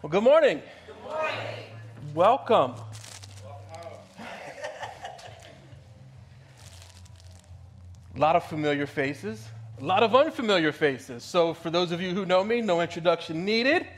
Well, 0.00 0.10
good 0.10 0.22
morning. 0.22 0.62
Good 0.86 1.02
morning. 1.02 1.34
Welcome. 2.14 2.74
A 8.14 8.18
lot 8.20 8.36
of 8.36 8.44
familiar 8.44 8.86
faces, 8.86 9.44
a 9.80 9.84
lot 9.84 10.04
of 10.04 10.14
unfamiliar 10.14 10.70
faces. 10.70 11.24
So, 11.24 11.52
for 11.52 11.70
those 11.70 11.90
of 11.90 12.00
you 12.00 12.14
who 12.14 12.24
know 12.24 12.44
me, 12.44 12.60
no 12.60 12.80
introduction 12.80 13.44
needed. 13.44 13.88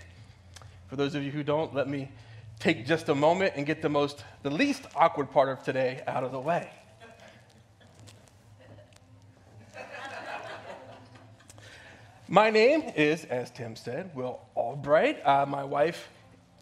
For 0.89 0.97
those 0.97 1.15
of 1.15 1.23
you 1.23 1.31
who 1.31 1.43
don't, 1.43 1.75
let 1.75 1.87
me 1.87 2.11
take 2.61 2.87
just 2.87 3.11
a 3.11 3.15
moment 3.15 3.53
and 3.57 3.67
get 3.67 3.83
the 3.83 3.91
most, 3.91 4.25
the 4.43 4.51
least 4.51 4.85
awkward 4.97 5.31
part 5.31 5.51
of 5.51 5.63
today 5.63 6.03
out 6.07 6.25
of 6.25 6.33
the 6.33 6.41
way. 6.41 6.71
My 12.33 12.49
name 12.49 12.93
is, 12.95 13.25
as 13.25 13.51
Tim 13.51 13.75
said, 13.75 14.15
Will 14.15 14.39
Albright. 14.55 15.21
Uh, 15.27 15.47
my 15.47 15.65
wife, 15.65 16.09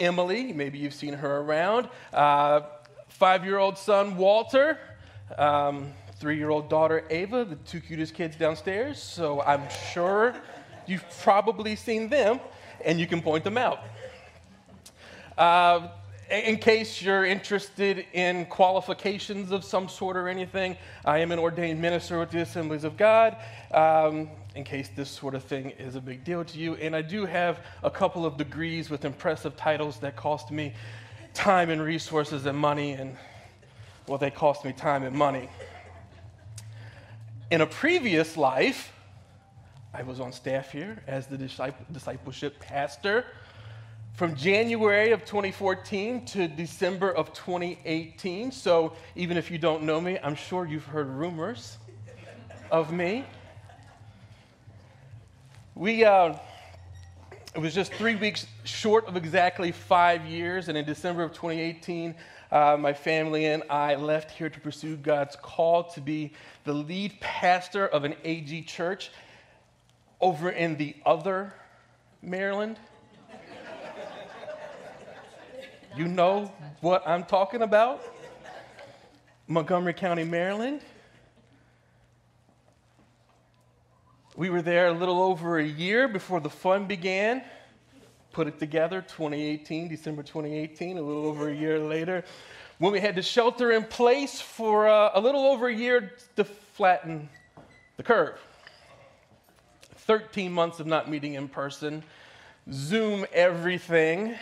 Emily, 0.00 0.50
maybe 0.54 0.78
you've 0.78 0.94
seen 0.94 1.12
her 1.12 1.40
around. 1.40 1.90
Uh, 2.10 2.62
Five 3.08 3.44
year 3.44 3.58
old 3.58 3.76
son, 3.76 4.16
Walter. 4.16 4.78
Um, 5.36 5.92
Three 6.16 6.38
year 6.38 6.48
old 6.48 6.70
daughter, 6.70 7.04
Ava, 7.10 7.44
the 7.44 7.56
two 7.56 7.80
cutest 7.80 8.14
kids 8.14 8.34
downstairs. 8.34 8.98
So 8.98 9.42
I'm 9.42 9.60
sure 9.92 10.34
you've 10.86 11.04
probably 11.20 11.76
seen 11.76 12.08
them 12.08 12.40
and 12.82 12.98
you 12.98 13.06
can 13.06 13.20
point 13.20 13.44
them 13.44 13.58
out. 13.58 13.80
Uh, 15.36 15.88
in 16.30 16.56
case 16.56 17.02
you're 17.02 17.26
interested 17.26 18.06
in 18.14 18.46
qualifications 18.46 19.52
of 19.52 19.64
some 19.64 19.86
sort 19.90 20.16
or 20.16 20.28
anything, 20.28 20.78
I 21.04 21.18
am 21.18 21.30
an 21.30 21.38
ordained 21.38 21.82
minister 21.82 22.18
with 22.18 22.30
the 22.30 22.40
Assemblies 22.40 22.84
of 22.84 22.96
God. 22.96 23.36
Um, 23.70 24.30
in 24.58 24.64
case 24.64 24.90
this 24.96 25.08
sort 25.08 25.36
of 25.36 25.44
thing 25.44 25.70
is 25.78 25.94
a 25.94 26.00
big 26.00 26.24
deal 26.24 26.44
to 26.44 26.58
you. 26.58 26.74
And 26.74 26.94
I 26.96 27.00
do 27.00 27.24
have 27.24 27.64
a 27.84 27.90
couple 27.90 28.26
of 28.26 28.36
degrees 28.36 28.90
with 28.90 29.04
impressive 29.04 29.56
titles 29.56 30.00
that 30.00 30.16
cost 30.16 30.50
me 30.50 30.74
time 31.32 31.70
and 31.70 31.80
resources 31.80 32.44
and 32.44 32.58
money, 32.58 32.92
and 32.92 33.16
well, 34.08 34.18
they 34.18 34.32
cost 34.32 34.64
me 34.64 34.72
time 34.72 35.04
and 35.04 35.14
money. 35.14 35.48
In 37.52 37.60
a 37.60 37.66
previous 37.66 38.36
life, 38.36 38.92
I 39.94 40.02
was 40.02 40.18
on 40.18 40.32
staff 40.32 40.72
here 40.72 41.04
as 41.06 41.28
the 41.28 41.38
discipleship 41.38 42.58
pastor 42.58 43.24
from 44.14 44.34
January 44.34 45.12
of 45.12 45.24
2014 45.24 46.24
to 46.24 46.48
December 46.48 47.12
of 47.12 47.32
2018. 47.32 48.50
So 48.50 48.94
even 49.14 49.36
if 49.36 49.52
you 49.52 49.58
don't 49.58 49.84
know 49.84 50.00
me, 50.00 50.18
I'm 50.20 50.34
sure 50.34 50.66
you've 50.66 50.84
heard 50.84 51.06
rumors 51.06 51.78
of 52.72 52.92
me. 52.92 53.24
We, 55.78 56.04
uh, 56.04 56.34
it 57.54 57.60
was 57.60 57.72
just 57.72 57.94
three 57.94 58.16
weeks 58.16 58.48
short 58.64 59.06
of 59.06 59.16
exactly 59.16 59.70
five 59.70 60.26
years, 60.26 60.68
and 60.68 60.76
in 60.76 60.84
December 60.84 61.22
of 61.22 61.30
2018, 61.30 62.16
uh, 62.50 62.76
my 62.76 62.92
family 62.92 63.46
and 63.46 63.62
I 63.70 63.94
left 63.94 64.32
here 64.32 64.50
to 64.50 64.58
pursue 64.58 64.96
God's 64.96 65.36
call 65.36 65.84
to 65.84 66.00
be 66.00 66.32
the 66.64 66.72
lead 66.72 67.20
pastor 67.20 67.86
of 67.86 68.02
an 68.02 68.16
AG 68.24 68.62
church 68.62 69.12
over 70.20 70.50
in 70.50 70.76
the 70.78 70.96
other 71.06 71.54
Maryland. 72.22 72.80
you 75.96 76.08
know 76.08 76.52
what 76.80 77.06
I'm 77.06 77.22
talking 77.22 77.62
about? 77.62 78.02
Montgomery 79.46 79.94
County, 79.94 80.24
Maryland. 80.24 80.80
We 84.38 84.50
were 84.50 84.62
there 84.62 84.86
a 84.86 84.92
little 84.92 85.20
over 85.20 85.58
a 85.58 85.64
year 85.64 86.06
before 86.06 86.38
the 86.38 86.48
fun 86.48 86.86
began. 86.86 87.42
Put 88.30 88.46
it 88.46 88.60
together, 88.60 89.02
2018, 89.02 89.88
December 89.88 90.22
2018, 90.22 90.96
a 90.96 91.02
little 91.02 91.26
over 91.26 91.48
a 91.48 91.52
year 91.52 91.80
later, 91.80 92.22
when 92.78 92.92
we 92.92 93.00
had 93.00 93.16
to 93.16 93.22
shelter 93.22 93.72
in 93.72 93.82
place 93.82 94.40
for 94.40 94.86
uh, 94.86 95.10
a 95.14 95.20
little 95.20 95.44
over 95.44 95.66
a 95.66 95.74
year 95.74 96.12
to 96.36 96.44
flatten 96.44 97.28
the 97.96 98.04
curve. 98.04 98.38
13 99.96 100.52
months 100.52 100.78
of 100.78 100.86
not 100.86 101.10
meeting 101.10 101.34
in 101.34 101.48
person, 101.48 102.04
Zoom 102.70 103.26
everything, 103.32 104.36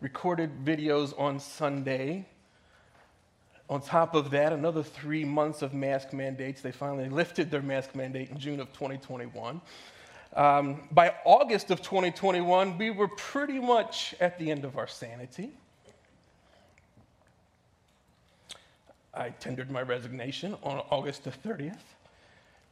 recorded 0.00 0.64
videos 0.64 1.16
on 1.16 1.38
Sunday 1.38 2.26
on 3.68 3.82
top 3.82 4.14
of 4.14 4.30
that, 4.30 4.52
another 4.52 4.82
three 4.82 5.24
months 5.24 5.62
of 5.62 5.74
mask 5.74 6.12
mandates. 6.12 6.62
They 6.62 6.72
finally 6.72 7.08
lifted 7.08 7.50
their 7.50 7.62
mask 7.62 7.94
mandate 7.94 8.30
in 8.30 8.38
June 8.38 8.60
of 8.60 8.72
2021. 8.72 9.60
Um, 10.34 10.88
by 10.92 11.14
August 11.24 11.70
of 11.70 11.82
2021, 11.82 12.78
we 12.78 12.90
were 12.90 13.08
pretty 13.08 13.58
much 13.58 14.14
at 14.20 14.38
the 14.38 14.50
end 14.50 14.64
of 14.64 14.78
our 14.78 14.86
sanity. 14.86 15.50
I 19.12 19.30
tendered 19.30 19.70
my 19.70 19.82
resignation 19.82 20.56
on 20.62 20.82
August 20.90 21.24
the 21.24 21.30
30th, 21.30 21.76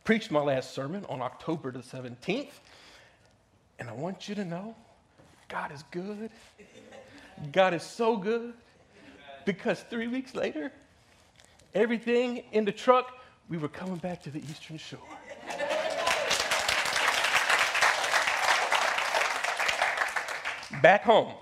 preached 0.04 0.30
my 0.30 0.40
last 0.40 0.74
sermon 0.74 1.04
on 1.08 1.20
October 1.20 1.72
the 1.72 1.80
17th, 1.80 2.52
and 3.78 3.90
I 3.90 3.92
want 3.92 4.28
you 4.28 4.34
to 4.36 4.44
know 4.44 4.74
God 5.48 5.72
is 5.72 5.82
good. 5.90 6.30
God 7.52 7.74
is 7.74 7.82
so 7.82 8.16
good 8.16 8.54
because 9.44 9.80
three 9.90 10.06
weeks 10.06 10.34
later, 10.34 10.72
everything 11.76 12.42
in 12.52 12.64
the 12.64 12.72
truck, 12.72 13.12
we 13.48 13.58
were 13.58 13.68
coming 13.68 13.96
back 13.96 14.22
to 14.22 14.30
the 14.30 14.40
Eastern 14.40 14.78
Shore. 14.78 14.98
back 20.82 21.04
home. 21.04 21.32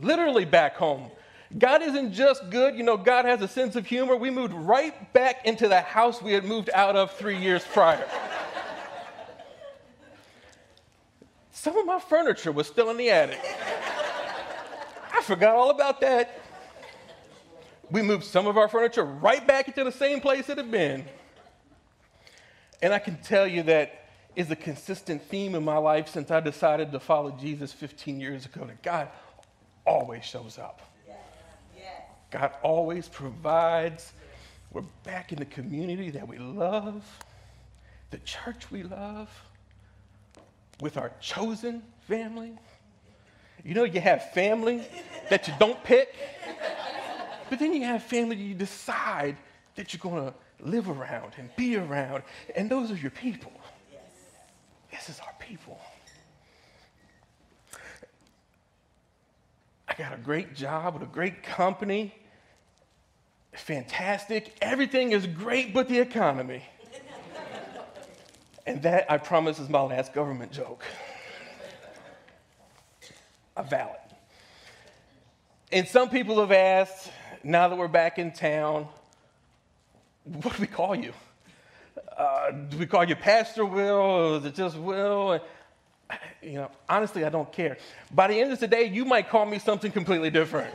Literally 0.00 0.44
back 0.44 0.76
home. 0.76 1.10
God 1.56 1.82
isn't 1.82 2.12
just 2.12 2.50
good, 2.50 2.74
you 2.76 2.82
know, 2.82 2.96
God 2.96 3.24
has 3.24 3.40
a 3.40 3.48
sense 3.48 3.76
of 3.76 3.86
humor. 3.86 4.16
We 4.16 4.30
moved 4.30 4.52
right 4.52 5.12
back 5.12 5.46
into 5.46 5.68
the 5.68 5.80
house 5.80 6.20
we 6.20 6.32
had 6.32 6.44
moved 6.44 6.70
out 6.74 6.96
of 6.96 7.12
three 7.12 7.38
years 7.38 7.64
prior. 7.64 8.06
Some 11.52 11.76
of 11.78 11.86
my 11.86 12.00
furniture 12.00 12.52
was 12.52 12.66
still 12.66 12.90
in 12.90 12.96
the 12.96 13.10
attic. 13.10 13.40
I 15.12 15.22
forgot 15.22 15.54
all 15.54 15.70
about 15.70 16.00
that 16.02 16.45
we 17.90 18.02
moved 18.02 18.24
some 18.24 18.46
of 18.46 18.56
our 18.56 18.68
furniture 18.68 19.04
right 19.04 19.46
back 19.46 19.68
into 19.68 19.84
the 19.84 19.92
same 19.92 20.20
place 20.20 20.48
it 20.48 20.58
had 20.58 20.70
been. 20.70 21.04
And 22.82 22.92
I 22.92 22.98
can 22.98 23.16
tell 23.18 23.46
you 23.46 23.62
that 23.64 24.06
is 24.34 24.50
a 24.50 24.56
consistent 24.56 25.22
theme 25.22 25.54
in 25.54 25.64
my 25.64 25.78
life 25.78 26.08
since 26.08 26.30
I 26.30 26.40
decided 26.40 26.92
to 26.92 27.00
follow 27.00 27.30
Jesus 27.30 27.72
15 27.72 28.20
years 28.20 28.44
ago 28.44 28.64
that 28.66 28.82
God 28.82 29.08
always 29.86 30.24
shows 30.24 30.58
up. 30.58 30.82
God 32.30 32.52
always 32.62 33.08
provides. 33.08 34.12
We're 34.72 34.82
back 35.04 35.32
in 35.32 35.38
the 35.38 35.46
community 35.46 36.10
that 36.10 36.26
we 36.26 36.38
love, 36.38 37.04
the 38.10 38.18
church 38.18 38.70
we 38.70 38.82
love, 38.82 39.30
with 40.80 40.96
our 40.96 41.12
chosen 41.20 41.82
family. 42.00 42.52
You 43.64 43.74
know, 43.74 43.84
you 43.84 44.00
have 44.00 44.32
family 44.32 44.86
that 45.30 45.48
you 45.48 45.54
don't 45.58 45.82
pick. 45.82 46.14
But 47.48 47.58
then 47.58 47.72
you 47.72 47.84
have 47.84 48.02
family 48.02 48.36
you 48.36 48.54
decide 48.54 49.36
that 49.76 49.92
you're 49.92 50.00
going 50.00 50.26
to 50.26 50.34
live 50.60 50.88
around 50.88 51.32
and 51.36 51.54
be 51.56 51.76
around, 51.76 52.22
and 52.54 52.70
those 52.70 52.90
are 52.90 52.96
your 52.96 53.10
people. 53.10 53.52
Yes. 53.92 54.02
This 54.90 55.08
is 55.16 55.20
our 55.20 55.34
people. 55.38 55.78
I 59.88 59.94
got 59.94 60.12
a 60.12 60.18
great 60.18 60.54
job 60.54 60.94
with 60.94 61.02
a 61.02 61.12
great 61.12 61.42
company. 61.42 62.14
Fantastic. 63.52 64.54
Everything 64.60 65.12
is 65.12 65.26
great 65.26 65.72
but 65.72 65.88
the 65.88 65.98
economy. 65.98 66.62
and 68.66 68.82
that, 68.82 69.10
I 69.10 69.18
promise, 69.18 69.58
is 69.58 69.68
my 69.68 69.80
last 69.80 70.12
government 70.12 70.52
joke. 70.52 70.84
A 73.56 73.62
valid. 73.62 73.96
And 75.72 75.88
some 75.88 76.10
people 76.10 76.40
have 76.40 76.52
asked, 76.52 77.10
now 77.46 77.68
that 77.68 77.78
we're 77.78 77.86
back 77.86 78.18
in 78.18 78.32
town, 78.32 78.88
what 80.24 80.56
do 80.56 80.60
we 80.60 80.66
call 80.66 80.96
you? 80.96 81.12
Uh, 82.18 82.50
do 82.50 82.76
we 82.76 82.86
call 82.86 83.04
you 83.04 83.14
Pastor 83.14 83.64
Will, 83.64 83.94
or 83.94 84.36
is 84.38 84.44
it 84.44 84.54
just 84.54 84.76
Will? 84.76 85.40
You 86.42 86.54
know, 86.54 86.70
honestly, 86.88 87.24
I 87.24 87.28
don't 87.28 87.50
care. 87.52 87.78
By 88.12 88.28
the 88.28 88.40
end 88.40 88.52
of 88.52 88.58
the 88.58 88.66
day, 88.66 88.84
you 88.84 89.04
might 89.04 89.28
call 89.28 89.46
me 89.46 89.58
something 89.58 89.92
completely 89.92 90.30
different. 90.30 90.74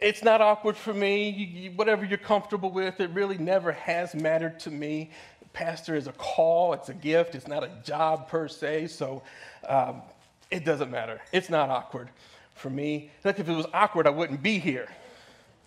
it's 0.00 0.22
not 0.22 0.40
awkward 0.40 0.76
for 0.76 0.94
me. 0.94 1.28
You, 1.28 1.70
whatever 1.72 2.04
you're 2.04 2.18
comfortable 2.18 2.70
with, 2.70 3.00
it 3.00 3.10
really 3.10 3.38
never 3.38 3.72
has 3.72 4.14
mattered 4.14 4.58
to 4.60 4.70
me. 4.70 5.10
Pastor 5.52 5.94
is 5.94 6.06
a 6.06 6.12
call, 6.12 6.72
it's 6.72 6.88
a 6.88 6.94
gift, 6.94 7.34
it's 7.34 7.48
not 7.48 7.64
a 7.64 7.70
job 7.84 8.28
per 8.28 8.48
se, 8.48 8.88
so 8.88 9.22
um, 9.68 10.02
it 10.50 10.64
doesn't 10.64 10.90
matter. 10.90 11.20
It's 11.32 11.50
not 11.50 11.68
awkward 11.70 12.08
for 12.56 12.70
me. 12.70 13.10
Like 13.22 13.38
if 13.38 13.48
it 13.48 13.54
was 13.54 13.66
awkward, 13.72 14.06
I 14.06 14.10
wouldn't 14.10 14.42
be 14.42 14.58
here. 14.58 14.88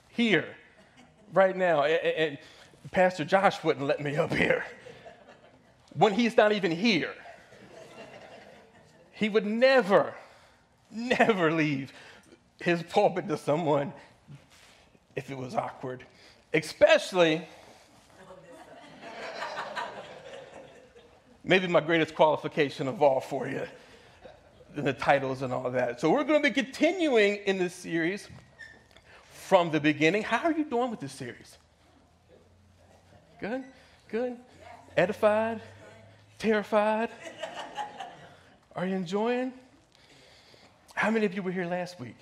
Here, 0.09 0.45
right 1.31 1.55
now. 1.55 1.83
And, 1.83 2.37
Pastor 2.91 3.25
Josh 3.25 3.61
wouldn't 3.63 3.85
let 3.85 3.99
me 3.99 4.15
up 4.15 4.33
here 4.33 4.65
when 5.93 6.13
he's 6.13 6.35
not 6.37 6.53
even 6.53 6.71
here. 6.71 7.13
he 9.11 9.27
would 9.27 9.45
never, 9.45 10.13
never 10.89 11.51
leave 11.51 11.91
his 12.61 12.81
pulpit 12.83 13.27
to 13.27 13.37
someone 13.37 13.91
if 15.15 15.29
it 15.29 15.37
was 15.37 15.55
awkward, 15.55 16.05
especially 16.53 17.45
maybe 21.43 21.67
my 21.67 21.81
greatest 21.81 22.15
qualification 22.15 22.87
of 22.87 23.01
all 23.01 23.19
for 23.19 23.47
you 23.47 23.67
the 24.75 24.93
titles 24.93 25.41
and 25.41 25.53
all 25.53 25.69
that. 25.71 25.99
So 25.99 26.11
we're 26.11 26.23
going 26.23 26.41
to 26.41 26.49
be 26.49 26.53
continuing 26.53 27.37
in 27.45 27.57
this 27.57 27.73
series 27.73 28.27
from 29.31 29.71
the 29.71 29.79
beginning. 29.79 30.23
How 30.23 30.39
are 30.39 30.53
you 30.53 30.65
doing 30.65 30.91
with 30.91 30.99
this 30.99 31.11
series? 31.11 31.57
Good? 33.39 33.63
Good? 34.09 34.37
Edified? 34.95 35.61
Terrified? 36.37 37.09
Are 38.75 38.85
you 38.85 38.95
enjoying? 38.95 39.53
How 40.93 41.09
many 41.09 41.25
of 41.25 41.33
you 41.33 41.41
were 41.41 41.51
here 41.51 41.65
last 41.65 41.99
week? 41.99 42.17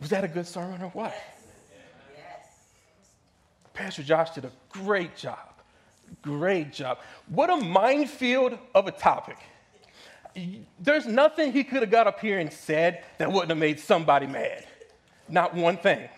Was 0.00 0.10
that 0.10 0.24
a 0.24 0.28
good 0.28 0.46
sermon 0.46 0.82
or 0.82 0.88
what? 0.88 1.14
Pastor 3.72 4.02
Josh 4.02 4.30
did 4.30 4.44
a 4.44 4.52
great 4.68 5.16
job. 5.16 5.38
Great 6.22 6.72
job. 6.72 6.98
What 7.28 7.50
a 7.50 7.56
minefield 7.56 8.58
of 8.74 8.86
a 8.86 8.92
topic. 8.92 9.38
There's 10.80 11.06
nothing 11.06 11.52
he 11.52 11.64
could 11.64 11.82
have 11.82 11.90
got 11.90 12.06
up 12.06 12.20
here 12.20 12.38
and 12.38 12.52
said 12.52 13.04
that 13.18 13.30
wouldn't 13.30 13.50
have 13.50 13.58
made 13.58 13.78
somebody 13.78 14.26
mad. 14.26 14.66
Not 15.28 15.54
one 15.54 15.76
thing. 15.76 16.08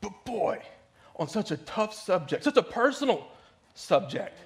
But 0.00 0.24
boy, 0.24 0.60
on 1.16 1.28
such 1.28 1.50
a 1.50 1.56
tough 1.56 1.94
subject, 1.94 2.44
such 2.44 2.56
a 2.56 2.62
personal 2.62 3.26
subject, 3.74 4.38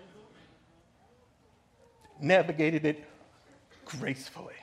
navigated 2.20 2.84
it 2.86 3.04
gracefully. 3.84 4.54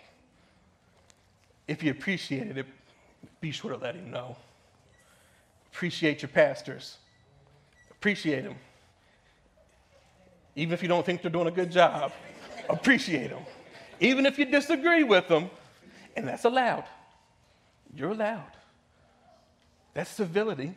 If 1.68 1.84
you 1.84 1.92
appreciated 1.92 2.58
it, 2.58 2.66
be 3.42 3.52
sure 3.52 3.72
to 3.72 3.78
let 3.78 3.96
him 3.96 4.10
know. 4.10 4.38
Appreciate 5.74 6.22
your 6.22 6.30
pastors. 6.30 6.98
Appreciate 7.92 8.44
them. 8.44 8.56
Even 10.56 10.74
if 10.74 10.82
you 10.82 10.88
don't 10.88 11.06
think 11.06 11.22
they're 11.22 11.30
doing 11.30 11.48
a 11.48 11.52
good 11.52 11.72
job, 11.72 12.14
appreciate 12.70 13.30
them. 13.30 13.44
Even 14.00 14.26
if 14.26 14.38
you 14.38 14.46
disagree 14.46 15.04
with 15.04 15.28
them, 15.28 15.50
and 16.16 16.28
that's 16.28 16.46
allowed. 16.46 16.86
You're 17.96 18.12
allowed. 18.12 18.52
That's 19.94 20.10
civility. 20.10 20.74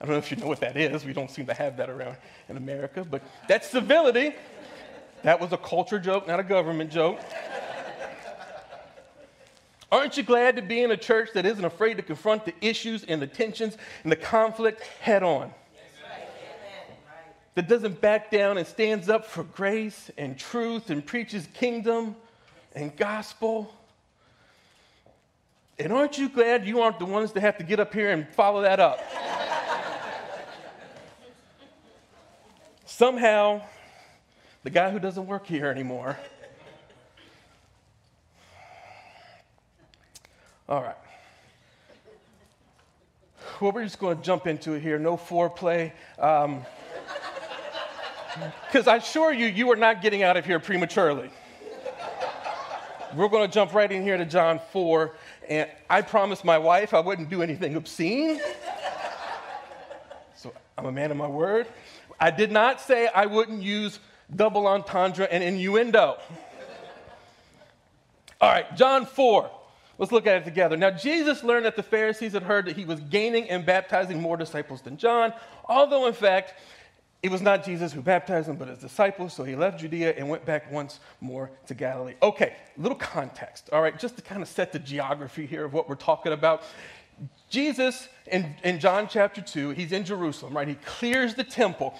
I 0.00 0.06
don't 0.06 0.14
know 0.14 0.18
if 0.18 0.30
you 0.30 0.36
know 0.36 0.46
what 0.46 0.60
that 0.60 0.76
is. 0.76 1.04
We 1.04 1.12
don't 1.12 1.30
seem 1.30 1.46
to 1.46 1.54
have 1.54 1.76
that 1.76 1.90
around 1.90 2.16
in 2.48 2.56
America, 2.56 3.04
but 3.08 3.22
that's 3.48 3.68
civility. 3.68 4.34
That 5.22 5.40
was 5.40 5.52
a 5.52 5.58
culture 5.58 5.98
joke, 5.98 6.26
not 6.26 6.40
a 6.40 6.44
government 6.44 6.90
joke. 6.90 7.20
Aren't 9.92 10.16
you 10.16 10.22
glad 10.22 10.56
to 10.56 10.62
be 10.62 10.82
in 10.82 10.92
a 10.92 10.96
church 10.96 11.30
that 11.34 11.44
isn't 11.44 11.64
afraid 11.64 11.96
to 11.96 12.02
confront 12.02 12.44
the 12.44 12.54
issues 12.60 13.04
and 13.04 13.20
the 13.20 13.26
tensions 13.26 13.76
and 14.04 14.12
the 14.12 14.16
conflict 14.16 14.82
head 15.00 15.22
on? 15.22 15.52
That 17.60 17.68
doesn't 17.68 18.00
back 18.00 18.30
down 18.30 18.56
and 18.56 18.66
stands 18.66 19.10
up 19.10 19.26
for 19.26 19.44
grace 19.44 20.10
and 20.16 20.38
truth 20.38 20.88
and 20.88 21.04
preaches 21.04 21.46
kingdom 21.52 22.16
and 22.74 22.96
gospel? 22.96 23.70
And 25.78 25.92
aren't 25.92 26.16
you 26.16 26.30
glad 26.30 26.66
you 26.66 26.80
aren't 26.80 26.98
the 26.98 27.04
ones 27.04 27.32
that 27.32 27.42
have 27.42 27.58
to 27.58 27.64
get 27.64 27.78
up 27.78 27.92
here 27.92 28.12
and 28.12 28.26
follow 28.30 28.62
that 28.62 28.80
up? 28.80 28.98
Somehow, 32.86 33.60
the 34.62 34.70
guy 34.70 34.90
who 34.90 34.98
doesn't 34.98 35.26
work 35.26 35.46
here 35.46 35.66
anymore. 35.66 36.18
All 40.66 40.82
right. 40.82 40.96
Well, 43.60 43.72
we're 43.72 43.84
just 43.84 43.98
going 43.98 44.16
to 44.16 44.22
jump 44.22 44.46
into 44.46 44.72
it 44.72 44.80
here. 44.80 44.98
No 44.98 45.18
foreplay. 45.18 45.92
Um, 46.18 46.64
Because 48.66 48.86
I 48.86 48.96
assure 48.96 49.32
you, 49.32 49.46
you 49.46 49.70
are 49.70 49.76
not 49.76 50.02
getting 50.02 50.22
out 50.22 50.36
of 50.36 50.44
here 50.44 50.60
prematurely. 50.60 51.30
We're 53.14 53.28
going 53.28 53.48
to 53.48 53.52
jump 53.52 53.74
right 53.74 53.90
in 53.90 54.02
here 54.02 54.16
to 54.16 54.24
John 54.24 54.60
4. 54.72 55.12
And 55.48 55.68
I 55.88 56.02
promised 56.02 56.44
my 56.44 56.58
wife 56.58 56.94
I 56.94 57.00
wouldn't 57.00 57.28
do 57.28 57.42
anything 57.42 57.74
obscene. 57.74 58.40
So 60.36 60.52
I'm 60.78 60.86
a 60.86 60.92
man 60.92 61.10
of 61.10 61.16
my 61.16 61.26
word. 61.26 61.66
I 62.20 62.30
did 62.30 62.52
not 62.52 62.80
say 62.80 63.08
I 63.08 63.26
wouldn't 63.26 63.62
use 63.62 63.98
double 64.34 64.66
entendre 64.66 65.26
and 65.30 65.42
innuendo. 65.42 66.18
All 68.40 68.50
right, 68.50 68.74
John 68.76 69.06
4. 69.06 69.50
Let's 69.98 70.12
look 70.12 70.26
at 70.26 70.36
it 70.36 70.44
together. 70.44 70.78
Now, 70.78 70.90
Jesus 70.90 71.44
learned 71.44 71.66
that 71.66 71.76
the 71.76 71.82
Pharisees 71.82 72.32
had 72.32 72.42
heard 72.42 72.64
that 72.66 72.76
he 72.76 72.86
was 72.86 73.00
gaining 73.00 73.50
and 73.50 73.66
baptizing 73.66 74.18
more 74.18 74.38
disciples 74.38 74.80
than 74.80 74.96
John, 74.96 75.34
although, 75.68 76.06
in 76.06 76.14
fact, 76.14 76.54
it 77.22 77.30
was 77.30 77.42
not 77.42 77.64
Jesus 77.64 77.92
who 77.92 78.00
baptized 78.00 78.48
them, 78.48 78.56
but 78.56 78.68
his 78.68 78.78
disciples. 78.78 79.34
So 79.34 79.44
he 79.44 79.54
left 79.54 79.80
Judea 79.80 80.14
and 80.16 80.28
went 80.28 80.46
back 80.46 80.70
once 80.72 81.00
more 81.20 81.50
to 81.66 81.74
Galilee. 81.74 82.14
Okay, 82.22 82.54
little 82.78 82.96
context, 82.96 83.68
all 83.72 83.82
right, 83.82 83.98
just 83.98 84.16
to 84.16 84.22
kind 84.22 84.40
of 84.40 84.48
set 84.48 84.72
the 84.72 84.78
geography 84.78 85.44
here 85.44 85.64
of 85.64 85.74
what 85.74 85.88
we're 85.88 85.96
talking 85.96 86.32
about. 86.32 86.62
Jesus, 87.50 88.08
in, 88.26 88.54
in 88.64 88.80
John 88.80 89.06
chapter 89.06 89.42
2, 89.42 89.70
he's 89.70 89.92
in 89.92 90.04
Jerusalem, 90.04 90.56
right? 90.56 90.66
He 90.66 90.76
clears 90.86 91.34
the 91.34 91.44
temple. 91.44 91.94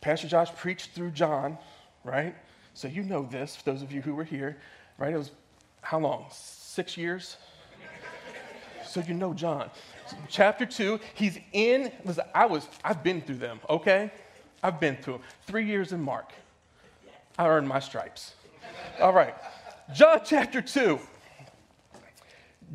Pastor 0.00 0.28
Josh 0.28 0.54
preached 0.54 0.90
through 0.94 1.10
John, 1.10 1.58
right? 2.04 2.36
So 2.74 2.86
you 2.86 3.02
know 3.02 3.24
this, 3.24 3.56
for 3.56 3.64
those 3.64 3.82
of 3.82 3.90
you 3.90 4.00
who 4.00 4.14
were 4.14 4.24
here, 4.24 4.56
right? 4.98 5.12
It 5.12 5.18
was 5.18 5.32
how 5.80 5.98
long? 5.98 6.26
Six 6.30 6.96
years? 6.96 7.36
so 8.86 9.00
you 9.00 9.14
know 9.14 9.34
John 9.34 9.70
chapter 10.28 10.66
2, 10.66 11.00
he's 11.14 11.38
in, 11.52 11.92
listen, 12.04 12.24
I 12.34 12.46
was, 12.46 12.68
I've 12.84 13.02
been 13.02 13.20
through 13.20 13.36
them, 13.36 13.60
okay? 13.68 14.10
I've 14.62 14.80
been 14.80 14.96
through 14.96 15.14
them. 15.14 15.22
Three 15.46 15.66
years 15.66 15.92
in 15.92 16.02
Mark. 16.02 16.32
I 17.38 17.48
earned 17.48 17.68
my 17.68 17.80
stripes. 17.80 18.34
All 19.00 19.12
right. 19.12 19.34
John 19.92 20.20
chapter 20.24 20.62
2. 20.62 20.98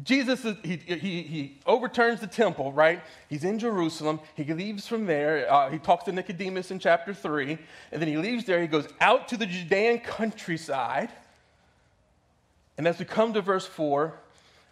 Jesus, 0.03 0.45
he, 0.63 0.75
he, 0.77 1.23
he 1.23 1.57
overturns 1.65 2.19
the 2.19 2.27
temple, 2.27 2.71
right? 2.71 3.01
He's 3.29 3.43
in 3.43 3.57
Jerusalem. 3.57 4.19
He 4.35 4.43
leaves 4.43 4.87
from 4.87 5.07
there. 5.07 5.51
Uh, 5.51 5.71
he 5.71 5.79
talks 5.79 6.03
to 6.05 6.11
Nicodemus 6.11 6.69
in 6.69 6.77
chapter 6.77 7.13
3. 7.13 7.57
And 7.91 8.01
then 8.01 8.07
he 8.07 8.17
leaves 8.17 8.45
there. 8.45 8.61
He 8.61 8.67
goes 8.67 8.87
out 9.01 9.27
to 9.29 9.37
the 9.37 9.47
Judean 9.47 9.99
countryside. 9.99 11.09
And 12.77 12.87
as 12.87 12.99
we 12.99 13.06
come 13.06 13.33
to 13.33 13.41
verse 13.41 13.65
4, 13.65 14.13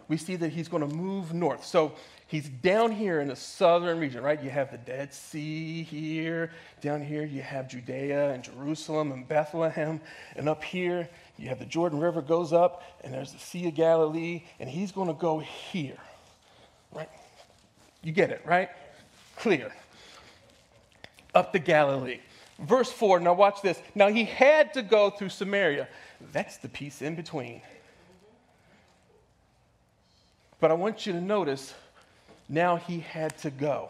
we 0.07 0.17
see 0.17 0.35
that 0.35 0.49
he's 0.49 0.67
going 0.67 0.87
to 0.87 0.95
move 0.95 1.33
north. 1.33 1.65
So 1.65 1.93
he's 2.27 2.49
down 2.49 2.91
here 2.91 3.19
in 3.19 3.27
the 3.27 3.35
southern 3.35 3.99
region, 3.99 4.21
right? 4.23 4.41
You 4.41 4.49
have 4.49 4.71
the 4.71 4.77
Dead 4.77 5.13
Sea 5.13 5.83
here. 5.83 6.51
Down 6.81 7.01
here, 7.01 7.23
you 7.23 7.41
have 7.41 7.67
Judea 7.67 8.31
and 8.31 8.43
Jerusalem 8.43 9.11
and 9.11 9.27
Bethlehem. 9.27 10.01
And 10.35 10.49
up 10.49 10.63
here, 10.63 11.09
you 11.37 11.49
have 11.49 11.59
the 11.59 11.65
Jordan 11.65 11.99
River 11.99 12.21
goes 12.21 12.53
up, 12.53 12.83
and 13.03 13.13
there's 13.13 13.33
the 13.33 13.39
Sea 13.39 13.67
of 13.67 13.75
Galilee. 13.75 14.43
And 14.59 14.69
he's 14.69 14.91
going 14.91 15.07
to 15.07 15.13
go 15.13 15.39
here, 15.39 15.97
right? 16.93 17.09
You 18.03 18.11
get 18.11 18.29
it, 18.29 18.41
right? 18.45 18.69
Clear. 19.35 19.71
Up 21.33 21.51
to 21.53 21.59
Galilee. 21.59 22.19
Verse 22.59 22.91
4, 22.91 23.19
now 23.19 23.33
watch 23.33 23.61
this. 23.61 23.79
Now 23.95 24.07
he 24.07 24.23
had 24.23 24.73
to 24.75 24.81
go 24.81 25.09
through 25.09 25.29
Samaria. 25.29 25.89
That's 26.31 26.57
the 26.57 26.69
piece 26.69 27.01
in 27.01 27.15
between. 27.15 27.61
But 30.61 30.71
I 30.71 30.73
want 30.73 31.05
you 31.05 31.13
to 31.13 31.21
notice 31.21 31.73
now 32.47 32.75
he 32.75 32.99
had 32.99 33.37
to 33.39 33.49
go. 33.49 33.89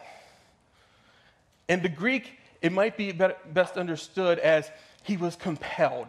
In 1.68 1.82
the 1.82 1.90
Greek, 1.90 2.40
it 2.62 2.72
might 2.72 2.98
be 2.98 3.12
best 3.12 3.78
understood 3.78 4.40
as 4.40 4.70
he 5.04 5.18
was 5.18 5.36
compelled, 5.36 6.08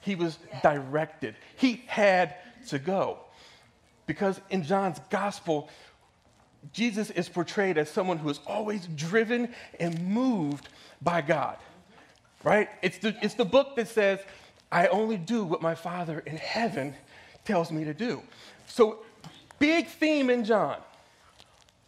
he 0.00 0.14
was 0.14 0.38
directed, 0.62 1.36
he 1.56 1.82
had 1.86 2.34
to 2.68 2.78
go. 2.78 3.18
Because 4.06 4.40
in 4.50 4.64
John's 4.64 5.00
gospel, 5.10 5.70
Jesus 6.72 7.10
is 7.10 7.28
portrayed 7.28 7.78
as 7.78 7.90
someone 7.90 8.18
who 8.18 8.28
is 8.28 8.40
always 8.46 8.86
driven 8.88 9.54
and 9.80 9.98
moved 10.06 10.68
by 11.00 11.20
God. 11.20 11.56
Right? 12.42 12.68
It's 12.82 12.98
the, 12.98 13.16
it's 13.22 13.34
the 13.34 13.44
book 13.44 13.76
that 13.76 13.88
says, 13.88 14.20
I 14.70 14.88
only 14.88 15.16
do 15.16 15.44
what 15.44 15.62
my 15.62 15.74
Father 15.74 16.18
in 16.20 16.36
heaven 16.36 16.94
tells 17.44 17.70
me 17.70 17.84
to 17.84 17.94
do. 17.94 18.22
So, 18.66 18.98
big 19.58 19.86
theme 19.86 20.28
in 20.28 20.44
John 20.44 20.76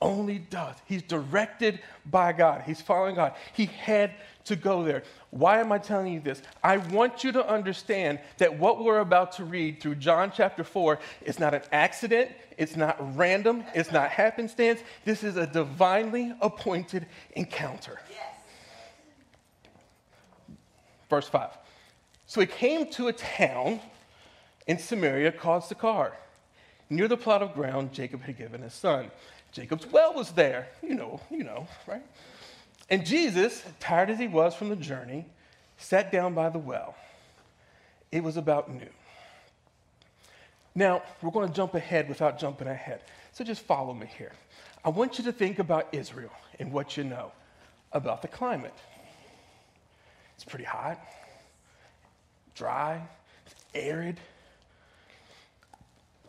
only 0.01 0.39
does. 0.39 0.77
He's 0.87 1.03
directed 1.03 1.81
by 2.05 2.33
God, 2.33 2.63
he's 2.67 2.81
following 2.81 3.15
God. 3.15 3.35
He 3.55 3.67
had 3.67 4.13
to 4.45 4.57
go 4.57 4.85
there. 4.85 5.03
Why 5.31 5.61
am 5.61 5.73
I 5.73 5.79
telling 5.79 6.13
you 6.13 6.21
this? 6.21 6.41
I 6.63 6.77
want 6.77 7.25
you 7.25 7.33
to 7.33 7.47
understand 7.47 8.21
that 8.39 8.59
what 8.59 8.83
we're 8.83 9.01
about 9.01 9.33
to 9.33 9.45
read 9.45 9.81
through 9.81 9.97
John 9.97 10.33
chapter 10.35 10.63
4 10.63 10.99
is 11.23 11.39
not 11.39 11.53
an 11.53 11.63
accident, 11.73 12.31
it's 12.57 12.77
not 12.77 12.97
random, 13.17 13.65
it's 13.75 13.91
not 13.91 14.11
happenstance. 14.11 14.81
This 15.05 15.25
is 15.25 15.37
a 15.37 15.47
divinely 15.47 16.33
appointed 16.41 17.07
encounter. 17.33 18.01
Yes. 18.09 18.21
Verse 21.11 21.29
5. 21.29 21.51
So 22.27 22.41
he 22.41 22.47
came 22.47 22.91
to 22.93 23.09
a 23.09 23.13
town 23.13 23.81
in 24.67 24.79
Samaria 24.79 25.33
called 25.33 25.65
Sychar, 25.65 26.13
near 26.91 27.09
the 27.09 27.17
plot 27.17 27.43
of 27.43 27.55
ground 27.55 27.93
Jacob 27.93 28.23
had 28.23 28.39
given 28.39 28.63
his 28.63 28.75
son. 28.75 29.11
Jacob's 29.57 29.87
well 29.87 30.13
was 30.13 30.33
there, 30.33 30.69
you 30.83 30.95
know, 30.95 31.19
you 31.31 31.43
know, 31.43 31.67
right? 31.87 32.03
And 32.91 33.07
Jesus, 33.07 33.65
tired 33.81 34.11
as 34.11 34.19
he 34.19 34.29
was 34.29 34.55
from 34.55 34.69
the 34.69 34.77
journey, 34.77 35.25
sat 35.79 36.13
down 36.13 36.35
by 36.35 36.51
the 36.51 36.59
well. 36.59 36.95
It 38.13 38.23
was 38.23 38.37
about 38.37 38.71
noon. 38.71 38.91
Now, 40.75 41.03
we're 41.23 41.31
going 41.31 41.49
to 41.49 41.55
jump 41.55 41.75
ahead 41.75 42.07
without 42.07 42.39
jumping 42.39 42.69
ahead. 42.69 43.01
So 43.33 43.45
just 43.45 43.63
follow 43.63 43.95
me 43.95 44.07
here. 44.19 44.33
I 44.85 44.91
want 44.91 45.17
you 45.17 45.25
to 45.25 45.33
think 45.33 45.59
about 45.59 45.89
Israel 45.91 46.33
and 46.59 46.71
what 46.71 46.99
you 46.99 47.05
know 47.05 47.33
about 47.93 48.21
the 48.21 48.29
climate. 48.29 48.75
It's 50.35 50.45
pretty 50.45 50.67
hot, 50.67 51.01
dry, 52.55 53.01
arid. 53.75 54.21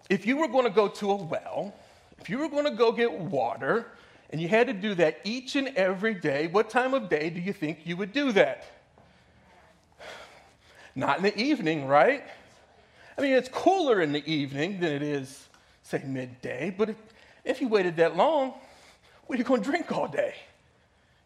If 0.09 0.25
you 0.25 0.37
were 0.37 0.47
going 0.47 0.63
to 0.63 0.71
go 0.71 0.87
to 0.87 1.11
a 1.11 1.15
well, 1.17 1.73
if 2.19 2.29
you 2.29 2.37
were 2.37 2.49
going 2.49 2.65
to 2.65 2.71
go 2.71 2.91
get 2.91 3.11
water, 3.11 3.87
and 4.29 4.41
you 4.41 4.47
had 4.47 4.67
to 4.67 4.73
do 4.73 4.93
that 4.95 5.19
each 5.23 5.55
and 5.55 5.69
every 5.69 6.13
day, 6.13 6.47
what 6.47 6.69
time 6.69 6.93
of 6.93 7.09
day 7.09 7.29
do 7.29 7.39
you 7.39 7.53
think 7.53 7.79
you 7.85 7.95
would 7.95 8.11
do 8.11 8.31
that? 8.33 8.65
Not 10.95 11.17
in 11.17 11.23
the 11.23 11.37
evening, 11.37 11.87
right? 11.87 12.23
I 13.17 13.21
mean, 13.21 13.33
it's 13.33 13.49
cooler 13.49 14.01
in 14.01 14.11
the 14.11 14.29
evening 14.31 14.79
than 14.79 14.91
it 14.91 15.01
is, 15.01 15.47
say, 15.83 16.01
midday, 16.05 16.73
but 16.75 16.89
if, 16.89 16.95
if 17.45 17.61
you 17.61 17.67
waited 17.67 17.95
that 17.97 18.17
long, 18.17 18.53
what 19.25 19.35
are 19.35 19.39
you 19.39 19.45
going 19.45 19.61
to 19.61 19.69
drink 19.69 19.91
all 19.91 20.07
day? 20.07 20.33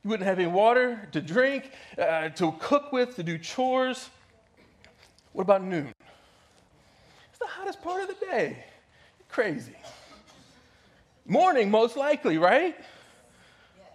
You 0.04 0.10
wouldn't 0.10 0.28
have 0.28 0.40
any 0.40 0.48
water 0.48 1.08
to 1.12 1.22
drink, 1.22 1.72
uh, 1.98 2.30
to 2.30 2.52
cook 2.60 2.92
with, 2.92 3.16
to 3.16 3.24
do 3.24 3.38
chores. 3.38 4.10
What 5.34 5.44
about 5.44 5.64
noon? 5.64 5.94
It's 7.30 7.40
the 7.40 7.48
hottest 7.48 7.82
part 7.82 8.02
of 8.02 8.08
the 8.08 8.26
day. 8.26 8.66
Crazy. 9.30 9.76
Morning, 11.32 11.72
most 11.72 11.96
likely, 11.96 12.38
right? 12.38 12.76
Yes. 12.78 13.88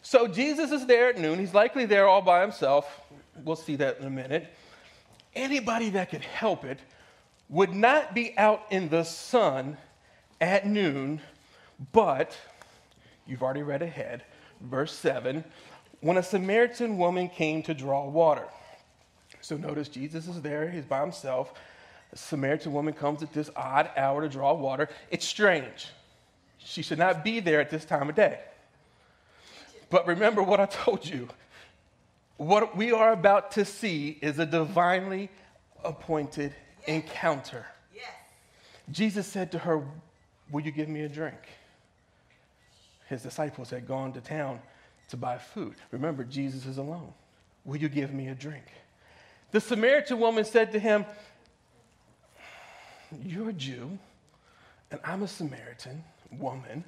So 0.00 0.26
Jesus 0.26 0.72
is 0.72 0.86
there 0.86 1.10
at 1.10 1.18
noon. 1.18 1.38
He's 1.38 1.52
likely 1.52 1.84
there 1.84 2.08
all 2.08 2.22
by 2.22 2.40
himself. 2.40 3.02
We'll 3.44 3.56
see 3.56 3.76
that 3.76 3.98
in 4.00 4.06
a 4.06 4.10
minute. 4.10 4.50
Anybody 5.34 5.90
that 5.90 6.08
could 6.08 6.22
help 6.22 6.64
it 6.64 6.78
would 7.50 7.74
not 7.74 8.14
be 8.14 8.32
out 8.38 8.62
in 8.70 8.88
the 8.88 9.04
sun 9.04 9.76
at 10.40 10.66
noon, 10.66 11.20
but 11.92 12.34
you've 13.26 13.42
already 13.42 13.62
read 13.62 13.82
ahead 13.82 14.24
verse 14.62 14.94
7, 14.94 15.44
when 16.00 16.16
a 16.16 16.22
Samaritan 16.22 16.96
woman 16.96 17.28
came 17.28 17.62
to 17.64 17.74
draw 17.74 18.08
water. 18.08 18.48
So 19.42 19.58
notice 19.58 19.90
Jesus 19.90 20.26
is 20.26 20.40
there, 20.40 20.70
he's 20.70 20.86
by 20.86 21.02
himself. 21.02 21.52
A 22.14 22.16
Samaritan 22.16 22.72
woman 22.72 22.94
comes 22.94 23.22
at 23.22 23.34
this 23.34 23.50
odd 23.54 23.90
hour 23.94 24.22
to 24.22 24.28
draw 24.30 24.54
water. 24.54 24.88
It's 25.10 25.26
strange. 25.26 25.88
She 26.58 26.82
should 26.82 26.98
not 26.98 27.24
be 27.24 27.40
there 27.40 27.60
at 27.60 27.70
this 27.70 27.84
time 27.84 28.08
of 28.08 28.14
day. 28.14 28.40
But 29.90 30.06
remember 30.06 30.42
what 30.42 30.60
I 30.60 30.66
told 30.66 31.06
you. 31.06 31.28
What 32.36 32.76
we 32.76 32.92
are 32.92 33.12
about 33.12 33.52
to 33.52 33.64
see 33.64 34.18
is 34.20 34.38
a 34.38 34.46
divinely 34.46 35.30
appointed 35.82 36.54
yes. 36.80 36.88
encounter. 36.88 37.66
Yes. 37.94 38.04
Jesus 38.90 39.26
said 39.26 39.52
to 39.52 39.58
her, 39.58 39.82
Will 40.50 40.62
you 40.62 40.70
give 40.70 40.88
me 40.88 41.02
a 41.02 41.08
drink? 41.08 41.36
his 43.08 43.22
disciples 43.22 43.70
had 43.70 43.86
gone 43.88 44.12
to 44.12 44.20
town 44.20 44.60
to 45.08 45.16
buy 45.16 45.38
food. 45.38 45.76
Remember, 45.90 46.24
Jesus 46.24 46.66
is 46.66 46.78
alone. 46.78 47.12
Will 47.64 47.78
you 47.78 47.88
give 47.88 48.12
me 48.12 48.28
a 48.28 48.34
drink? 48.34 48.64
The 49.50 49.60
Samaritan 49.60 50.20
woman 50.20 50.44
said 50.44 50.72
to 50.72 50.78
him, 50.78 51.06
You're 53.24 53.48
a 53.48 53.52
Jew, 53.54 53.98
and 54.90 55.00
I'm 55.02 55.22
a 55.22 55.28
Samaritan 55.28 56.04
woman. 56.32 56.84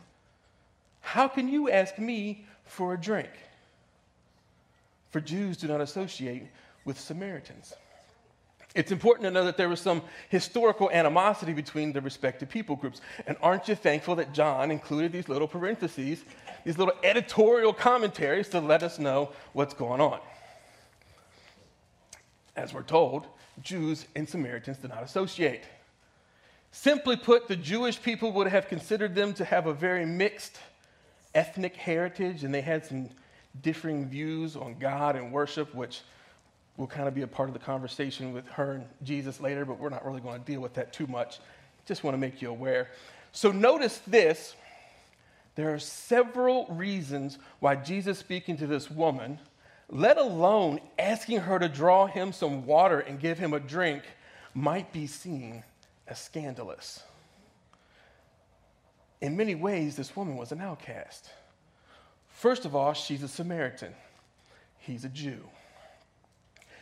How 1.01 1.29
can 1.29 1.49
you 1.49 1.71
ask 1.71 1.99
me 1.99 2.47
for 2.65 2.95
a 2.95 3.01
drink? 3.01 3.31
For 5.11 5.21
Jews 5.21 5.57
do 5.57 5.67
not 5.67 5.81
associate 5.81 6.47
with 6.85 6.99
Samaritans. 6.99 7.75
It's 8.75 8.93
important 8.93 9.25
to 9.25 9.31
know 9.33 9.45
that 9.45 9.57
there 9.57 9.69
was 9.69 9.81
some 9.81 10.03
historical 10.29 10.91
animosity 10.91 11.53
between 11.53 11.93
the 11.93 12.01
respective 12.01 12.49
people 12.49 12.77
groups. 12.77 13.01
And 13.27 13.37
aren't 13.43 13.67
you 13.67 13.75
thankful 13.75 14.15
that 14.17 14.33
John 14.33 14.71
included 14.71 15.11
these 15.11 15.29
little 15.29 15.49
parentheses, 15.49 16.25
these 16.65 16.79
little 16.79 16.95
editorial 17.03 17.73
commentaries 17.73 18.49
to 18.51 18.61
let 18.61 18.85
us 18.85 19.01
know 19.01 19.31
what's 19.53 19.75
going 19.75 20.01
on? 20.01 20.21
As 22.55 22.73
we're 22.73 22.83
told, 22.83 23.27
Jews 23.63 24.07
and 24.15 24.29
Samaritans 24.29 24.79
did 24.79 24.91
not 24.91 25.03
associate. 25.03 25.65
Simply 26.73 27.17
put, 27.17 27.49
the 27.49 27.57
Jewish 27.57 28.01
people 28.01 28.33
would 28.33 28.47
have 28.47 28.69
considered 28.69 29.15
them 29.15 29.35
to 29.35 29.45
have 29.45 29.67
a 29.67 29.75
very 29.75 30.07
mixed 30.07 30.59
ethnic 31.35 31.77
heritage, 31.77 32.45
and 32.45 32.55
they 32.55 32.61
had 32.61 32.87
some 32.87 33.09
differing 33.61 34.09
views 34.09 34.57
on 34.57 34.79
God 34.79 35.17
and 35.17 35.33
worship, 35.33 35.75
which 35.75 36.03
will 36.77 36.87
kind 36.87 37.09
of 37.09 37.15
be 37.15 37.23
a 37.23 37.27
part 37.27 37.49
of 37.49 37.53
the 37.53 37.61
conversation 37.61 38.33
with 38.33 38.47
her 38.49 38.73
and 38.73 38.87
Jesus 39.03 39.41
later, 39.41 39.65
but 39.65 39.79
we're 39.79 39.89
not 39.89 40.05
really 40.07 40.21
going 40.21 40.39
to 40.39 40.47
deal 40.47 40.61
with 40.61 40.75
that 40.75 40.93
too 40.93 41.07
much. 41.09 41.41
Just 41.87 42.05
want 42.05 42.15
to 42.15 42.19
make 42.19 42.41
you 42.41 42.51
aware. 42.51 42.89
So 43.33 43.51
notice 43.51 43.99
this. 44.07 44.55
There 45.57 45.75
are 45.75 45.79
several 45.81 46.67
reasons 46.67 47.39
why 47.59 47.75
Jesus 47.75 48.19
speaking 48.19 48.57
to 48.59 48.67
this 48.67 48.91
woman, 48.91 49.41
let 49.91 50.17
alone 50.17 50.81
asking 50.99 51.41
her 51.41 51.59
to 51.59 51.69
draw 51.69 52.07
him 52.07 52.33
some 52.33 52.65
water 52.65 53.01
and 53.01 53.19
give 53.19 53.39
him 53.39 53.53
a 53.53 53.61
drink, 53.61 54.05
might 54.55 54.93
be 54.93 55.07
seen 55.07 55.65
as 56.11 56.19
scandalous. 56.19 57.03
In 59.21 59.37
many 59.37 59.55
ways, 59.55 59.97
this 59.97 60.15
woman 60.17 60.37
was 60.37 60.51
an 60.51 60.61
outcast. 60.61 61.31
First 62.29 62.65
of 62.65 62.75
all, 62.75 62.93
she's 62.93 63.23
a 63.23 63.29
Samaritan, 63.29 63.95
he's 64.79 65.05
a 65.05 65.09
Jew. 65.09 65.41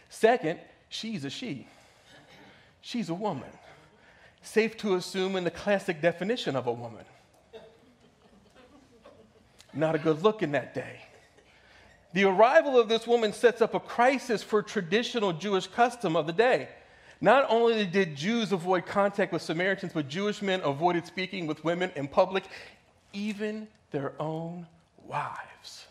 Second, 0.09 0.59
she's 0.89 1.25
a 1.25 1.31
she. 1.31 1.67
She's 2.81 3.11
a 3.11 3.15
woman. 3.15 3.51
Safe 4.41 4.77
to 4.79 4.95
assume 4.95 5.37
in 5.37 5.45
the 5.45 5.51
classic 5.51 6.01
definition 6.01 6.57
of 6.57 6.67
a 6.67 6.73
woman. 6.73 7.05
Not 9.75 9.95
a 9.95 9.99
good 9.99 10.23
look 10.23 10.43
in 10.43 10.53
that 10.53 10.75
day. 10.75 11.01
The 12.15 12.25
arrival 12.25 12.79
of 12.79 12.89
this 12.89 13.07
woman 13.07 13.35
sets 13.35 13.61
up 13.61 13.75
a 13.75 13.81
crisis 13.81 14.43
for 14.43 14.63
traditional 14.63 15.35
Jewish 15.35 15.67
custom 15.67 16.17
of 16.17 16.27
the 16.27 16.33
day. 16.33 16.69
Not 17.21 17.47
only 17.49 17.85
did 17.85 18.15
Jews 18.15 18.53
avoid 18.53 18.87
contact 18.87 19.33
with 19.33 19.43
Samaritans, 19.43 19.93
but 19.93 20.09
Jewish 20.09 20.41
men 20.41 20.61
avoided 20.63 21.07
speaking 21.07 21.47
with 21.47 21.65
women 21.65 21.91
in 21.97 22.07
public, 22.07 22.45
even 23.13 23.67
their 23.91 24.13
own 24.21 24.67
wives. 25.05 25.87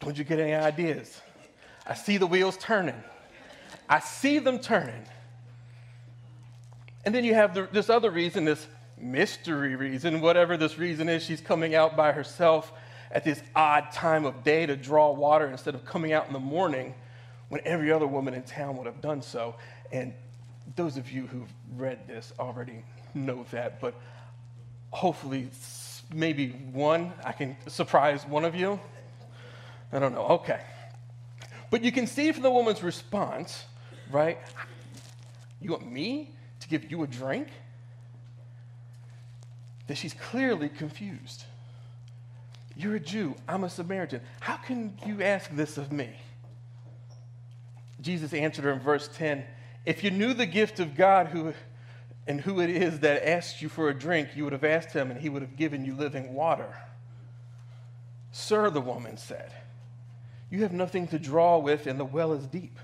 Don't 0.00 0.16
you 0.16 0.24
get 0.24 0.38
any 0.38 0.54
ideas? 0.54 1.20
I 1.86 1.94
see 1.94 2.16
the 2.16 2.26
wheels 2.26 2.56
turning. 2.58 3.02
I 3.88 3.98
see 3.98 4.38
them 4.38 4.60
turning. 4.60 5.04
And 7.04 7.14
then 7.14 7.24
you 7.24 7.34
have 7.34 7.54
the, 7.54 7.68
this 7.72 7.90
other 7.90 8.10
reason, 8.10 8.44
this 8.44 8.66
mystery 8.98 9.74
reason, 9.74 10.20
whatever 10.20 10.56
this 10.56 10.78
reason 10.78 11.08
is, 11.08 11.24
she's 11.24 11.40
coming 11.40 11.74
out 11.74 11.96
by 11.96 12.12
herself 12.12 12.72
at 13.10 13.24
this 13.24 13.42
odd 13.56 13.90
time 13.90 14.24
of 14.24 14.44
day 14.44 14.66
to 14.66 14.76
draw 14.76 15.10
water 15.10 15.46
instead 15.46 15.74
of 15.74 15.84
coming 15.84 16.12
out 16.12 16.26
in 16.26 16.32
the 16.32 16.38
morning 16.38 16.94
when 17.48 17.60
every 17.64 17.90
other 17.90 18.06
woman 18.06 18.34
in 18.34 18.42
town 18.42 18.76
would 18.76 18.86
have 18.86 19.00
done 19.00 19.22
so. 19.22 19.54
And 19.92 20.12
those 20.76 20.96
of 20.96 21.10
you 21.10 21.26
who've 21.26 21.52
read 21.76 22.06
this 22.06 22.32
already 22.38 22.84
know 23.14 23.46
that, 23.50 23.80
but 23.80 23.94
hopefully, 24.90 25.50
maybe 26.12 26.50
one, 26.72 27.12
I 27.24 27.32
can 27.32 27.56
surprise 27.66 28.26
one 28.26 28.44
of 28.44 28.54
you. 28.54 28.78
I 29.92 29.98
don't 29.98 30.12
know. 30.12 30.26
Okay. 30.26 30.60
But 31.70 31.82
you 31.82 31.92
can 31.92 32.06
see 32.06 32.32
from 32.32 32.42
the 32.42 32.50
woman's 32.50 32.82
response, 32.82 33.64
right? 34.10 34.38
You 35.60 35.70
want 35.70 35.90
me 35.90 36.30
to 36.60 36.68
give 36.68 36.90
you 36.90 37.02
a 37.02 37.06
drink? 37.06 37.48
That 39.86 39.96
she's 39.96 40.14
clearly 40.14 40.68
confused. 40.68 41.44
You're 42.76 42.96
a 42.96 43.00
Jew, 43.00 43.34
I'm 43.48 43.64
a 43.64 43.70
Samaritan. 43.70 44.20
How 44.40 44.56
can 44.56 44.96
you 45.06 45.22
ask 45.22 45.50
this 45.50 45.78
of 45.78 45.90
me? 45.90 46.10
Jesus 48.00 48.32
answered 48.32 48.64
her 48.64 48.72
in 48.72 48.80
verse 48.80 49.08
10 49.14 49.44
If 49.84 50.04
you 50.04 50.10
knew 50.10 50.34
the 50.34 50.46
gift 50.46 50.80
of 50.80 50.96
God 50.96 51.28
who, 51.28 51.52
and 52.26 52.40
who 52.40 52.60
it 52.60 52.70
is 52.70 53.00
that 53.00 53.28
asks 53.28 53.62
you 53.62 53.68
for 53.68 53.88
a 53.88 53.94
drink, 53.94 54.30
you 54.34 54.44
would 54.44 54.52
have 54.52 54.64
asked 54.64 54.92
him, 54.92 55.10
and 55.10 55.20
he 55.20 55.28
would 55.28 55.42
have 55.42 55.56
given 55.56 55.84
you 55.84 55.94
living 55.94 56.34
water. 56.34 56.76
Sir, 58.30 58.70
the 58.70 58.80
woman 58.80 59.16
said, 59.16 59.52
you 60.50 60.62
have 60.62 60.72
nothing 60.72 61.06
to 61.08 61.18
draw 61.18 61.58
with, 61.58 61.86
and 61.86 62.00
the 62.00 62.04
well 62.04 62.32
is 62.32 62.46
deep. 62.46 62.78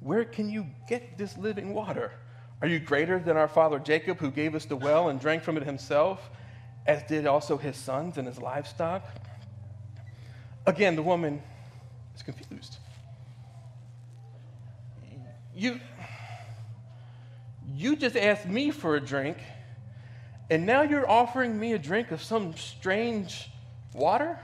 Where 0.00 0.24
can 0.24 0.48
you 0.48 0.66
get 0.88 1.18
this 1.18 1.36
living 1.36 1.74
water? 1.74 2.12
Are 2.60 2.68
you 2.68 2.78
greater 2.78 3.18
than 3.18 3.36
our 3.36 3.48
father 3.48 3.78
Jacob, 3.78 4.18
who 4.18 4.30
gave 4.30 4.54
us 4.54 4.64
the 4.64 4.76
well 4.76 5.08
and 5.08 5.20
drank 5.20 5.42
from 5.42 5.56
it 5.56 5.64
himself, 5.64 6.30
as 6.86 7.02
did 7.04 7.26
also 7.26 7.56
his 7.56 7.76
sons 7.76 8.18
and 8.18 8.26
his 8.26 8.40
livestock? 8.40 9.04
Again, 10.66 10.94
the 10.94 11.02
woman 11.02 11.42
is 12.14 12.22
confused. 12.22 12.78
You, 15.62 15.78
you 17.72 17.94
just 17.94 18.16
asked 18.16 18.48
me 18.48 18.72
for 18.72 18.96
a 18.96 19.00
drink, 19.00 19.36
and 20.50 20.66
now 20.66 20.82
you're 20.82 21.08
offering 21.08 21.56
me 21.56 21.74
a 21.74 21.78
drink 21.78 22.10
of 22.10 22.20
some 22.20 22.56
strange 22.56 23.48
water 23.94 24.40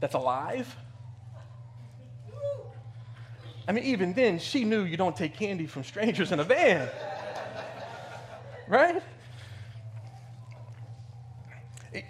that's 0.00 0.14
alive? 0.14 0.74
I 3.68 3.70
mean, 3.70 3.84
even 3.84 4.12
then, 4.12 4.40
she 4.40 4.64
knew 4.64 4.82
you 4.82 4.96
don't 4.96 5.14
take 5.14 5.36
candy 5.36 5.68
from 5.68 5.84
strangers 5.84 6.32
in 6.32 6.40
a 6.40 6.44
van. 6.44 6.88
right? 8.66 9.00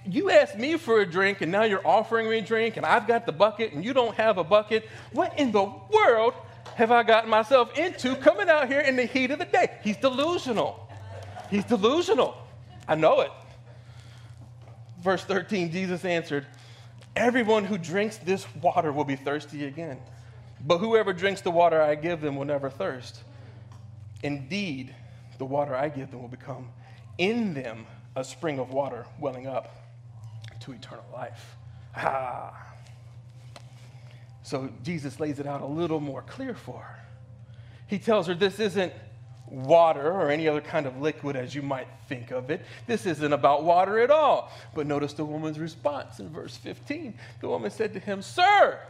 You 0.06 0.30
asked 0.30 0.56
me 0.56 0.78
for 0.78 1.00
a 1.00 1.04
drink 1.04 1.42
and 1.42 1.52
now 1.52 1.64
you're 1.64 1.86
offering 1.86 2.30
me 2.30 2.38
a 2.38 2.42
drink 2.42 2.78
and 2.78 2.86
I've 2.86 3.06
got 3.06 3.26
the 3.26 3.32
bucket 3.32 3.74
and 3.74 3.84
you 3.84 3.92
don't 3.92 4.14
have 4.14 4.38
a 4.38 4.44
bucket. 4.44 4.88
What 5.12 5.38
in 5.38 5.52
the 5.52 5.70
world 5.92 6.32
have 6.74 6.90
I 6.90 7.02
gotten 7.02 7.30
myself 7.30 7.76
into 7.78 8.16
coming 8.16 8.48
out 8.48 8.68
here 8.68 8.80
in 8.80 8.96
the 8.96 9.04
heat 9.04 9.30
of 9.30 9.38
the 9.38 9.44
day? 9.44 9.78
He's 9.82 9.96
delusional. 9.96 10.88
He's 11.50 11.64
delusional. 11.64 12.36
I 12.88 12.94
know 12.94 13.20
it. 13.20 13.30
Verse 15.00 15.22
13, 15.24 15.70
Jesus 15.70 16.04
answered, 16.04 16.46
Everyone 17.14 17.64
who 17.64 17.76
drinks 17.76 18.16
this 18.18 18.46
water 18.56 18.92
will 18.92 19.04
be 19.04 19.16
thirsty 19.16 19.66
again. 19.66 19.98
But 20.64 20.78
whoever 20.78 21.12
drinks 21.12 21.40
the 21.40 21.50
water 21.50 21.82
I 21.82 21.94
give 21.94 22.20
them 22.20 22.36
will 22.36 22.44
never 22.44 22.70
thirst. 22.70 23.22
Indeed, 24.22 24.94
the 25.38 25.44
water 25.44 25.74
I 25.74 25.88
give 25.88 26.10
them 26.10 26.22
will 26.22 26.28
become 26.28 26.68
in 27.18 27.52
them 27.54 27.86
a 28.14 28.24
spring 28.24 28.58
of 28.58 28.70
water 28.70 29.06
welling 29.18 29.46
up 29.46 29.76
to 30.60 30.72
eternal 30.72 31.04
life. 31.12 31.56
Ah. 31.96 32.71
So 34.42 34.70
Jesus 34.82 35.20
lays 35.20 35.38
it 35.38 35.46
out 35.46 35.60
a 35.60 35.66
little 35.66 36.00
more 36.00 36.22
clear 36.22 36.54
for 36.54 36.80
her. 36.80 36.98
He 37.86 37.98
tells 37.98 38.26
her 38.26 38.34
this 38.34 38.58
isn't 38.58 38.92
water 39.52 40.10
or 40.10 40.30
any 40.30 40.48
other 40.48 40.60
kind 40.60 40.86
of 40.86 41.00
liquid 41.00 41.36
as 41.36 41.54
you 41.54 41.62
might 41.62 41.86
think 42.08 42.30
of 42.30 42.50
it. 42.50 42.64
This 42.86 43.06
isn't 43.06 43.32
about 43.32 43.64
water 43.64 43.98
at 43.98 44.10
all. 44.10 44.50
But 44.74 44.86
notice 44.86 45.12
the 45.12 45.24
woman's 45.24 45.58
response 45.58 46.18
in 46.18 46.30
verse 46.30 46.56
15. 46.56 47.14
The 47.40 47.48
woman 47.48 47.70
said 47.70 47.92
to 47.92 48.00
him, 48.00 48.22
Sir, 48.22 48.80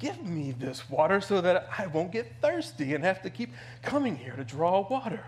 give 0.00 0.22
me 0.24 0.52
this 0.52 0.90
water 0.90 1.20
so 1.20 1.40
that 1.40 1.68
I 1.78 1.86
won't 1.86 2.12
get 2.12 2.40
thirsty 2.42 2.94
and 2.94 3.04
have 3.04 3.22
to 3.22 3.30
keep 3.30 3.50
coming 3.82 4.16
here 4.16 4.34
to 4.34 4.44
draw 4.44 4.86
water. 4.88 5.24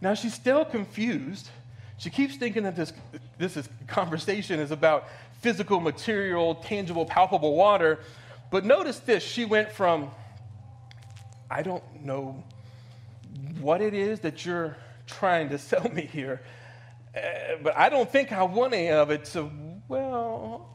Now 0.00 0.14
she's 0.14 0.34
still 0.34 0.64
confused 0.64 1.50
she 1.98 2.10
keeps 2.10 2.36
thinking 2.36 2.62
that 2.62 2.76
this, 2.76 2.92
this 3.38 3.56
is, 3.56 3.68
conversation 3.88 4.60
is 4.60 4.70
about 4.70 5.08
physical, 5.40 5.80
material, 5.80 6.54
tangible, 6.54 7.04
palpable 7.04 7.56
water. 7.56 7.98
But 8.50 8.64
notice 8.64 9.00
this 9.00 9.22
she 9.22 9.44
went 9.44 9.72
from, 9.72 10.10
I 11.50 11.62
don't 11.62 11.82
know 12.04 12.42
what 13.60 13.80
it 13.80 13.94
is 13.94 14.20
that 14.20 14.46
you're 14.46 14.76
trying 15.06 15.48
to 15.50 15.58
sell 15.58 15.88
me 15.90 16.02
here, 16.02 16.40
uh, 17.16 17.20
but 17.62 17.76
I 17.76 17.88
don't 17.88 18.10
think 18.10 18.30
I 18.32 18.44
want 18.44 18.74
any 18.74 18.90
of 18.90 19.10
it. 19.10 19.26
So, 19.26 19.50
well, 19.88 20.68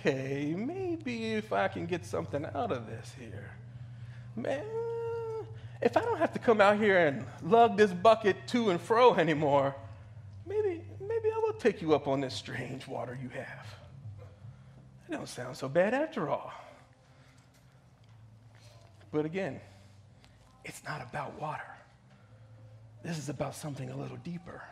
okay, 0.00 0.54
maybe 0.56 1.34
if 1.34 1.52
I 1.52 1.66
can 1.66 1.86
get 1.86 2.06
something 2.06 2.46
out 2.54 2.70
of 2.70 2.86
this 2.86 3.12
here. 3.18 3.50
Man, 4.36 4.62
if 5.82 5.96
I 5.96 6.02
don't 6.02 6.18
have 6.18 6.32
to 6.34 6.38
come 6.38 6.60
out 6.60 6.78
here 6.78 7.06
and 7.06 7.26
lug 7.42 7.76
this 7.76 7.92
bucket 7.92 8.36
to 8.48 8.70
and 8.70 8.80
fro 8.80 9.14
anymore, 9.14 9.74
take 11.60 11.82
you 11.82 11.94
up 11.94 12.08
on 12.08 12.20
this 12.20 12.34
strange 12.34 12.86
water 12.86 13.18
you 13.22 13.28
have. 13.30 13.66
That 15.08 15.16
don't 15.16 15.28
sound 15.28 15.56
so 15.56 15.68
bad 15.68 15.94
after 15.94 16.28
all. 16.28 16.52
But 19.12 19.24
again, 19.24 19.60
it's 20.64 20.82
not 20.84 21.02
about 21.02 21.40
water. 21.40 21.62
This 23.02 23.18
is 23.18 23.28
about 23.28 23.54
something 23.54 23.90
a 23.90 23.96
little 23.96 24.18
deeper, 24.18 24.62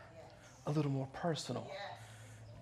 a 0.66 0.70
little 0.70 0.90
more 0.90 1.08
personal. 1.12 1.70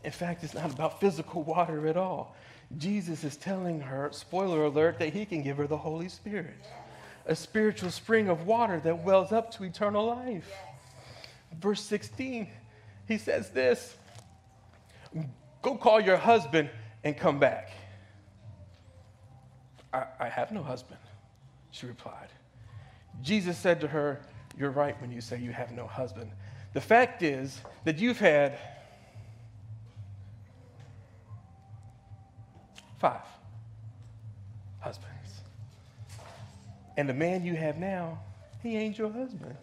In 0.04 0.12
fact, 0.12 0.44
it's 0.44 0.54
not 0.54 0.72
about 0.72 1.00
physical 1.00 1.42
water 1.42 1.86
at 1.86 1.96
all. 1.96 2.36
Jesus 2.78 3.24
is 3.24 3.36
telling 3.36 3.80
her, 3.80 4.08
spoiler 4.12 4.64
alert, 4.64 4.98
that 4.98 5.12
he 5.12 5.24
can 5.24 5.42
give 5.42 5.56
her 5.56 5.66
the 5.66 5.76
Holy 5.76 6.08
Spirit, 6.08 6.64
a 7.26 7.36
spiritual 7.36 7.90
spring 7.90 8.28
of 8.28 8.46
water 8.46 8.80
that 8.80 9.02
wells 9.02 9.32
up 9.32 9.52
to 9.52 9.64
eternal 9.64 10.06
life. 10.06 10.50
Verse 11.60 11.82
16 11.82 12.48
he 13.06 13.18
says 13.18 13.50
this 13.50 13.96
Go 15.62 15.76
call 15.76 16.00
your 16.00 16.16
husband 16.16 16.70
and 17.04 17.16
come 17.16 17.38
back. 17.38 17.70
I, 19.92 20.04
I 20.20 20.28
have 20.28 20.52
no 20.52 20.62
husband, 20.62 21.00
she 21.70 21.86
replied. 21.86 22.28
Jesus 23.22 23.56
said 23.56 23.80
to 23.80 23.88
her, 23.88 24.20
You're 24.58 24.70
right 24.70 25.00
when 25.00 25.10
you 25.10 25.20
say 25.20 25.38
you 25.40 25.52
have 25.52 25.72
no 25.72 25.86
husband. 25.86 26.30
The 26.72 26.80
fact 26.80 27.22
is 27.22 27.60
that 27.84 27.98
you've 27.98 28.18
had 28.18 28.58
five 32.98 33.22
husbands. 34.80 35.12
And 36.96 37.08
the 37.08 37.14
man 37.14 37.44
you 37.44 37.54
have 37.54 37.78
now, 37.78 38.18
he 38.62 38.76
ain't 38.76 38.98
your 38.98 39.10
husband. 39.10 39.56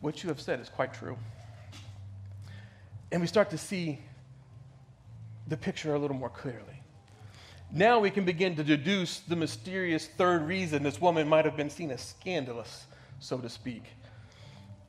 What 0.00 0.22
you 0.22 0.28
have 0.28 0.40
said 0.40 0.60
is 0.60 0.68
quite 0.68 0.92
true. 0.92 1.16
And 3.12 3.20
we 3.20 3.26
start 3.26 3.50
to 3.50 3.58
see 3.58 4.00
the 5.46 5.56
picture 5.56 5.94
a 5.94 5.98
little 5.98 6.16
more 6.16 6.30
clearly. 6.30 6.82
Now 7.70 8.00
we 8.00 8.10
can 8.10 8.24
begin 8.24 8.56
to 8.56 8.64
deduce 8.64 9.20
the 9.20 9.36
mysterious 9.36 10.06
third 10.06 10.46
reason 10.46 10.82
this 10.82 11.00
woman 11.00 11.28
might 11.28 11.44
have 11.44 11.56
been 11.56 11.70
seen 11.70 11.90
as 11.90 12.00
scandalous, 12.00 12.86
so 13.20 13.38
to 13.38 13.48
speak. 13.48 13.82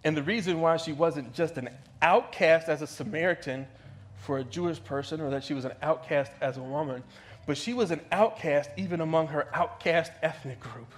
And 0.06 0.16
the 0.16 0.24
reason 0.24 0.62
why 0.62 0.78
she 0.78 0.94
wasn't 0.94 1.34
just 1.34 1.58
an 1.58 1.70
outcast 2.02 2.70
as 2.70 2.82
a 2.82 2.88
Samaritan 2.88 3.68
for 4.16 4.38
a 4.38 4.44
Jewish 4.44 4.82
person 4.84 5.20
or 5.20 5.30
that 5.30 5.44
she 5.44 5.54
was 5.54 5.66
an 5.66 5.74
outcast 5.82 6.32
as 6.42 6.58
a 6.58 6.64
woman, 6.64 7.04
but 7.46 7.58
she 7.58 7.74
was 7.74 7.92
an 7.92 8.02
outcast 8.12 8.70
even 8.78 9.02
among 9.02 9.28
her 9.28 9.48
outcast 9.54 10.12
ethnic 10.22 10.60
group. 10.60 10.94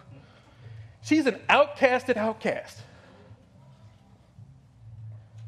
She's 1.03 1.25
an 1.25 1.39
outcasted 1.49 2.17
outcast. 2.17 2.79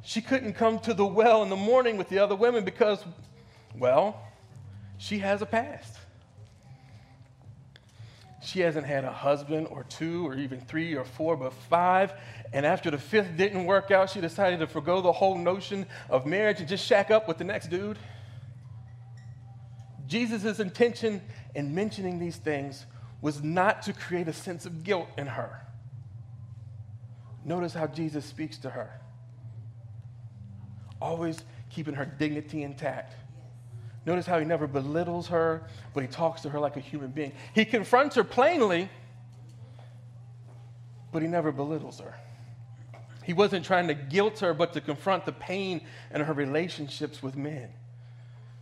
She 0.08 0.22
couldn't 0.22 0.54
come 0.54 0.80
to 0.80 0.93
the 0.93 1.06
well 1.06 1.43
in 1.43 1.50
the 1.50 1.58
morning 1.58 1.98
with 1.98 2.08
the 2.08 2.20
other 2.20 2.34
women 2.34 2.63
because, 2.63 3.04
well, 3.78 4.17
she 4.98 5.20
has 5.20 5.41
a 5.41 5.46
past. 5.46 5.98
She 8.41 8.62
hasn't 8.62 8.86
had 8.86 9.04
a 9.04 9.12
husband 9.12 9.67
or 9.70 9.84
two 9.84 10.26
or 10.26 10.36
even 10.36 10.62
three 10.62 10.96
or 10.96 11.04
four, 11.04 11.36
but 11.36 11.52
five. 11.52 12.13
And 12.54 12.65
after 12.65 12.89
the 12.89 12.98
fifth 12.98 13.36
didn't 13.36 13.65
work 13.65 13.91
out, 13.91 14.10
she 14.10 14.22
decided 14.22 14.62
to 14.62 14.67
forego 14.67 15.02
the 15.02 15.12
whole 15.12 15.38
notion 15.38 15.86
of 16.10 16.26
marriage 16.26 16.62
and 16.62 16.70
just 16.70 16.86
shack 16.86 17.12
up 17.12 17.28
with 17.28 17.38
the 17.38 17.43
next 17.43 17.70
dude. 17.70 18.00
Jesus' 20.08 20.62
intention 20.62 21.22
in 21.54 21.76
mentioning 21.76 22.17
these 22.17 22.38
things 22.38 22.86
was 23.20 23.43
not 23.43 23.82
to 23.82 23.91
create 23.91 24.30
a 24.30 24.34
sense 24.34 24.65
of 24.65 24.86
guilt 24.86 25.10
in 25.17 25.28
her. 25.28 25.67
Notice 27.43 27.74
how 27.74 27.88
Jesus 27.88 28.24
speaks 28.24 28.58
to 28.60 28.70
her 28.70 29.02
always 31.02 31.40
keeping 31.70 31.94
her 31.94 32.06
dignity 32.06 32.64
intact. 32.64 33.14
Notice 34.06 34.26
how 34.26 34.40
he 34.40 34.46
never 34.46 34.68
belittles 34.68 35.28
her, 35.28 35.64
but 35.94 36.02
he 36.02 36.08
talks 36.08 36.42
to 36.42 36.50
her 36.50 36.60
like 36.60 36.78
a 36.78 36.80
human 36.80 37.10
being. 37.10 37.34
He 37.54 37.66
confronts 37.66 38.16
her 38.16 38.24
plainly, 38.24 38.90
but 41.12 41.22
he 41.22 41.28
never 41.28 41.52
belittles 41.52 42.00
her. 42.00 42.16
He 43.24 43.34
wasn't 43.34 43.66
trying 43.66 43.90
to 43.90 43.94
guilt 43.94 44.40
her, 44.40 44.54
but 44.54 44.72
to 44.74 44.82
confront 44.82 45.26
the 45.26 45.34
pain 45.34 45.82
in 46.14 46.22
her 46.22 46.32
relationships 46.32 47.22
with 47.22 47.36
men. 47.36 47.70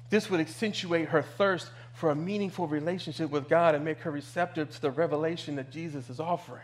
This 0.10 0.30
would 0.30 0.39
accentuate 0.39 1.10
her 1.10 1.21
thirst 1.21 1.69
for 1.93 2.10
a 2.10 2.15
meaningful 2.15 2.67
relationship 2.67 3.30
with 3.30 3.48
God 3.48 3.76
and 3.76 3.86
make 3.86 4.00
her 4.00 4.12
receptive 4.12 4.71
to 4.71 4.82
the 4.82 4.91
revelation 4.91 5.56
that 5.58 5.71
Jesus 5.71 6.10
is 6.10 6.19
offering. 6.19 6.63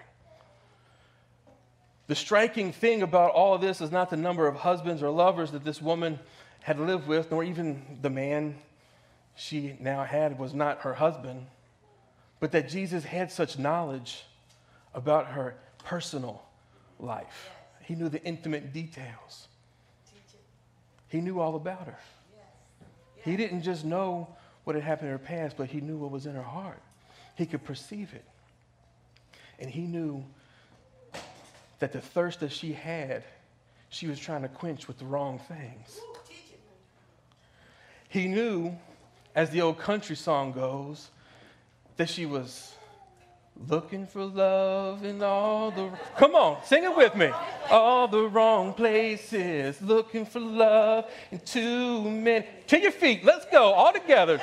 The 2.12 2.16
striking 2.16 2.74
thing 2.74 3.04
about 3.04 3.32
all 3.32 3.54
of 3.54 3.62
this 3.62 3.80
is 3.80 3.90
not 3.90 4.10
the 4.10 4.18
number 4.18 4.46
of 4.46 4.54
husbands 4.58 5.02
or 5.02 5.10
lovers 5.10 5.52
that 5.52 5.64
this 5.64 5.82
woman 5.82 6.20
had 6.60 6.78
lived 6.78 7.08
with, 7.08 7.32
nor 7.32 7.42
even 7.42 8.00
the 8.02 8.10
man 8.10 8.58
she 9.34 9.78
now 9.80 10.04
had 10.04 10.38
was 10.38 10.54
not 10.54 10.82
her 10.82 10.94
husband, 10.94 11.46
but 12.42 12.52
that 12.52 12.68
Jesus 12.68 13.06
had 13.06 13.32
such 13.32 13.58
knowledge 13.58 14.26
about 14.94 15.28
her 15.28 15.56
personal 15.86 16.44
life. 17.00 17.50
He 17.84 17.96
knew 17.96 18.10
the 18.10 18.22
intimate 18.26 18.74
details. 18.74 19.48
He 21.08 21.22
knew 21.22 21.40
all 21.40 21.56
about 21.56 21.86
her. 21.86 22.00
He 23.24 23.38
didn't 23.38 23.62
just 23.62 23.86
know 23.86 24.28
what 24.66 24.76
had 24.76 24.84
happened 24.84 25.12
in 25.12 25.18
her 25.18 25.18
past, 25.18 25.56
but 25.56 25.70
he 25.70 25.80
knew 25.80 25.96
what 25.96 26.12
was 26.12 26.26
in 26.26 26.36
her 26.36 26.44
heart. 26.44 26.82
He 27.36 27.46
could 27.46 27.64
perceive 27.64 28.14
it. 28.14 28.26
And 29.60 29.70
he 29.70 29.84
knew 29.84 30.26
that 31.82 31.92
the 31.92 32.00
thirst 32.00 32.40
that 32.40 32.52
she 32.52 32.74
had, 32.74 33.24
she 33.90 34.08
was 34.08 34.20
trying 34.20 34.44
to 34.44 34.48
quench 34.48 34.88
with 34.88 35.00
the 35.00 35.06
wrong 35.06 35.40
things. 35.40 36.00
He 38.08 38.28
knew, 38.28 38.78
as 39.36 39.50
the 39.50 39.62
old 39.62 39.80
country 39.80 40.16
song 40.16 40.52
goes, 40.52 41.10
that 41.98 42.08
she 42.08 42.26
was 42.26 42.74
Looking 43.68 44.08
for 44.08 44.24
love 44.24 45.04
in 45.04 45.22
all 45.22 45.72
the. 45.72 45.92
Come 46.18 46.36
on, 46.36 46.64
sing 46.64 46.84
it 46.84 46.96
with 46.96 47.16
me. 47.16 47.30
All 47.70 48.08
the 48.08 48.24
wrong 48.24 48.74
places. 48.74 49.80
Looking 49.82 50.26
for 50.26 50.40
love 50.40 51.12
in 51.32 51.40
too 51.40 52.10
many. 52.10 52.48
To 52.68 52.80
your 52.80 52.92
feet, 52.92 53.24
let's 53.24 53.46
go, 53.52 53.74
all 53.74 53.94
together. 53.94 54.40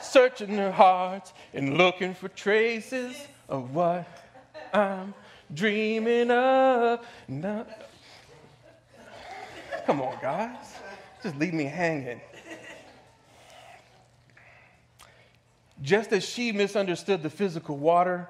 Searching 0.00 0.56
their 0.56 0.72
hearts 0.72 1.34
and 1.52 1.76
looking 1.76 2.14
for 2.14 2.28
traces 2.28 3.16
of 3.48 3.74
what 3.74 4.06
I'm 4.72 5.12
dreaming 5.52 6.30
of. 6.30 7.06
No. 7.28 7.66
Come 9.86 10.00
on, 10.00 10.16
guys. 10.20 10.76
Just 11.22 11.36
leave 11.36 11.54
me 11.54 11.64
hanging. 11.64 12.20
Just 15.82 16.12
as 16.12 16.24
she 16.24 16.52
misunderstood 16.52 17.22
the 17.22 17.30
physical 17.30 17.76
water 17.76 18.28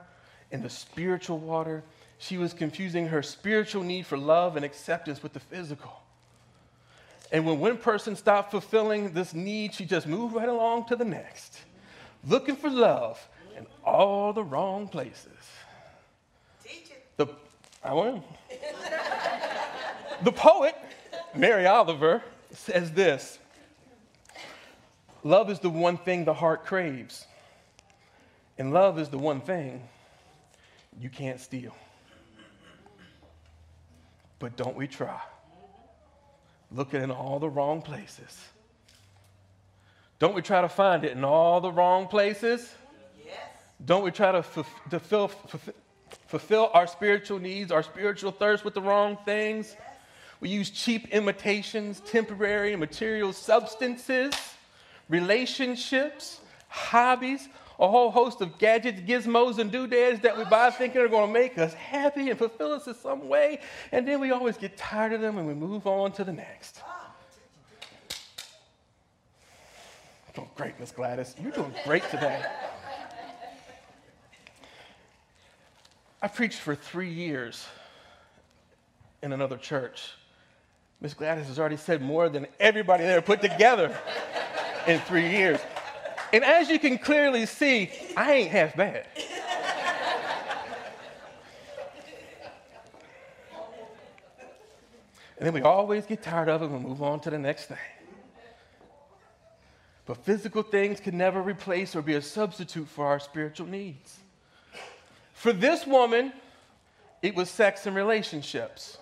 and 0.51 0.63
the 0.63 0.71
spiritual 0.71 1.39
water, 1.39 1.83
she 2.19 2.39
was 2.39 2.53
confusing 2.53 3.09
her 3.09 3.23
spiritual 3.23 3.83
need 3.83 4.07
for 4.07 4.19
love 4.19 4.57
and 4.57 4.65
acceptance 4.65 5.23
with 5.23 5.33
the 5.33 5.41
physical. 5.41 6.03
And 7.33 7.45
when 7.47 7.59
one 7.59 7.79
person 7.79 8.17
stopped 8.17 8.51
fulfilling 8.51 9.13
this 9.13 9.35
need, 9.35 9.75
she 9.75 9.85
just 9.85 10.07
moved 10.07 10.35
right 10.35 10.49
along 10.49 10.87
to 10.87 10.97
the 10.97 11.05
next, 11.05 11.61
looking 12.27 12.57
for 12.57 12.71
love 12.71 13.27
in 13.57 13.67
all 13.85 14.33
the 14.33 14.45
wrong 14.45 14.89
places. 14.89 15.33
The, 17.17 17.27
I 17.83 17.93
will. 17.95 18.25
the 20.23 20.33
poet, 20.33 20.77
Mary 21.35 21.67
Oliver, 21.67 22.23
says 22.53 22.93
this 22.93 23.39
Love 25.25 25.51
is 25.51 25.59
the 25.59 25.71
one 25.71 25.97
thing 25.97 26.25
the 26.25 26.35
heart 26.35 26.65
craves. 26.65 27.27
And 28.59 28.73
love 28.73 28.99
is 28.99 29.09
the 29.09 29.19
one 29.19 29.41
thing 29.41 29.83
you 30.99 31.11
can't 31.11 31.41
steal. 31.41 31.75
But 34.39 34.57
don't 34.57 34.77
we 34.77 34.87
try? 34.87 35.21
Looking 36.71 37.03
in 37.03 37.11
all 37.11 37.39
the 37.39 37.49
wrong 37.49 37.83
places. 37.83 38.39
Don't 40.19 40.35
we 40.35 40.43
try 40.43 40.63
to 40.63 40.69
find 40.69 41.05
it 41.05 41.13
in 41.13 41.25
all 41.25 41.61
the 41.61 41.71
wrong 41.71 42.07
places? 42.07 42.73
Yes. 43.25 43.37
Don't 43.85 44.03
we 44.03 44.11
try 44.11 44.33
to 44.33 44.43
fulfill, 44.43 45.29
fulfill, 45.29 45.75
fulfill 46.27 46.71
our 46.75 46.87
spiritual 46.87 47.39
needs, 47.39 47.71
our 47.73 47.83
spiritual 47.83 48.33
thirst 48.33 48.65
with 48.65 48.75
the 48.75 48.83
wrong 48.83 49.17
things? 49.25 49.77
We 50.41 50.49
use 50.49 50.71
cheap 50.71 51.09
imitations, 51.09 52.01
temporary 52.01 52.77
material 52.77 53.33
substances, 53.33 54.35
relationships, 55.09 56.41
hobbies, 56.69 57.49
a 57.79 57.89
whole 57.89 58.11
host 58.11 58.41
of 58.41 58.59
gadgets, 58.59 59.01
gizmos, 59.01 59.59
and 59.59 59.71
doodads 59.71 60.21
that 60.21 60.37
we 60.37 60.45
buy 60.45 60.71
thinking 60.71 61.01
are 61.01 61.09
going 61.09 61.27
to 61.27 61.33
make 61.33 61.59
us 61.59 61.75
happy 61.75 62.31
and 62.31 62.39
fulfill 62.39 62.73
us 62.73 62.87
in 62.87 62.95
some 62.95 63.29
way. 63.29 63.61
And 63.93 64.09
then 64.09 64.21
we 64.21 64.31
always 64.31 64.57
get 64.57 64.77
tired 64.77 65.13
of 65.13 65.21
them 65.21 65.39
and 65.39 65.47
we 65.47 65.55
move 65.55 65.87
on 65.87 66.13
to 66.13 66.25
the 66.25 66.33
next. 66.33 66.81
Doing 70.35 70.49
great, 70.55 70.79
Miss 70.79 70.91
Gladys. 70.91 71.35
You're 71.43 71.53
doing 71.53 71.73
great 71.85 72.03
today. 72.11 72.45
I 76.21 76.29
preached 76.29 76.61
for 76.61 76.75
three 76.75 77.13
years 77.13 77.67
in 79.23 79.33
another 79.33 79.57
church. 79.57 80.13
Miss 81.01 81.15
Gladys 81.15 81.47
has 81.49 81.59
already 81.59 81.77
said 81.77 82.01
more 82.01 82.29
than 82.29 82.47
everybody 82.59 83.05
there 83.05 83.21
put 83.21 83.43
together 83.43 83.97
in 84.87 84.99
three 85.01 85.31
years. 85.31 85.61
And 86.33 86.43
as 86.43 86.69
you 86.71 86.79
can 86.79 86.99
clearly 86.99 87.47
see, 87.47 87.91
I 88.17 88.33
ain't 88.33 88.51
half 88.51 88.77
bad. 88.77 89.07
And 95.39 95.47
then 95.47 95.53
we 95.53 95.61
always 95.61 96.07
get 96.07 96.23
tired 96.23 96.49
of 96.49 96.63
it 96.63 96.71
and 96.71 96.83
move 96.83 97.03
on 97.03 97.21
to 97.21 97.31
the 97.31 97.39
next 97.39 97.67
thing. 97.67 97.77
But 100.07 100.17
physical 100.19 100.63
things 100.63 100.99
can 100.99 101.19
never 101.19 101.43
replace 101.43 101.95
or 101.95 102.01
be 102.01 102.15
a 102.15 102.23
substitute 102.23 102.89
for 102.89 103.07
our 103.07 103.19
spiritual 103.19 103.67
needs. 103.67 104.19
For 105.37 105.53
this 105.53 105.87
woman, 105.87 106.33
it 107.21 107.35
was 107.35 107.51
sex 107.51 107.87
and 107.87 107.95
relationships. 107.95 108.97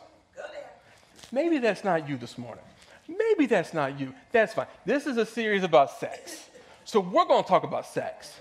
Maybe 1.31 1.59
that's 1.59 1.85
not 1.85 2.09
you 2.09 2.17
this 2.17 2.37
morning. 2.37 2.65
Maybe 3.09 3.47
that's 3.47 3.73
not 3.73 4.01
you. 4.01 4.13
That's 4.33 4.53
fine. 4.53 4.67
This 4.85 5.07
is 5.07 5.17
a 5.17 5.25
series 5.25 5.63
about 5.63 5.93
sex. 5.93 6.49
So 6.85 6.99
we're 6.99 7.25
going 7.25 7.45
to 7.45 7.49
talk 7.49 7.63
about 7.63 7.87
sex 7.87 8.35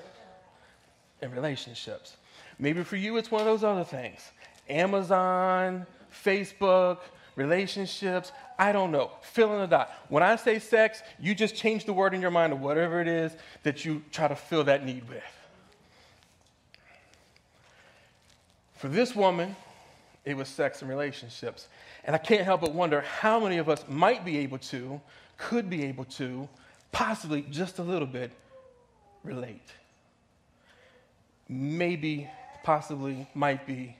and 1.21 1.31
relationships. 1.33 2.17
Maybe 2.57 2.83
for 2.83 2.95
you, 2.95 3.17
it's 3.17 3.29
one 3.29 3.41
of 3.41 3.47
those 3.47 3.63
other 3.63 3.83
things 3.83 4.21
Amazon, 4.67 5.85
Facebook, 6.11 6.97
relationships. 7.35 8.31
I 8.57 8.71
don't 8.71 8.91
know. 8.91 9.11
Fill 9.21 9.53
in 9.53 9.59
the 9.59 9.67
dot. 9.67 9.91
When 10.09 10.23
I 10.23 10.35
say 10.35 10.57
sex, 10.57 11.03
you 11.19 11.35
just 11.35 11.55
change 11.55 11.85
the 11.85 11.93
word 11.93 12.15
in 12.15 12.21
your 12.21 12.31
mind 12.31 12.51
to 12.51 12.55
whatever 12.55 13.01
it 13.01 13.07
is 13.07 13.35
that 13.61 13.85
you 13.85 14.01
try 14.11 14.27
to 14.27 14.35
fill 14.35 14.63
that 14.63 14.83
need 14.83 15.07
with. 15.07 15.23
For 18.83 18.89
this 18.89 19.15
woman, 19.15 19.55
it 20.25 20.35
was 20.35 20.49
sex 20.49 20.81
and 20.81 20.89
relationships. 20.89 21.69
And 22.03 22.13
I 22.13 22.19
can't 22.19 22.43
help 22.43 22.59
but 22.59 22.73
wonder 22.73 22.99
how 22.99 23.39
many 23.39 23.57
of 23.57 23.69
us 23.69 23.85
might 23.87 24.25
be 24.25 24.39
able 24.39 24.57
to, 24.57 24.99
could 25.37 25.69
be 25.69 25.85
able 25.85 26.03
to, 26.03 26.49
possibly 26.91 27.43
just 27.43 27.79
a 27.79 27.81
little 27.81 28.05
bit 28.05 28.31
relate. 29.23 29.69
Maybe, 31.47 32.29
possibly, 32.63 33.25
might 33.33 33.65
be 33.65 33.95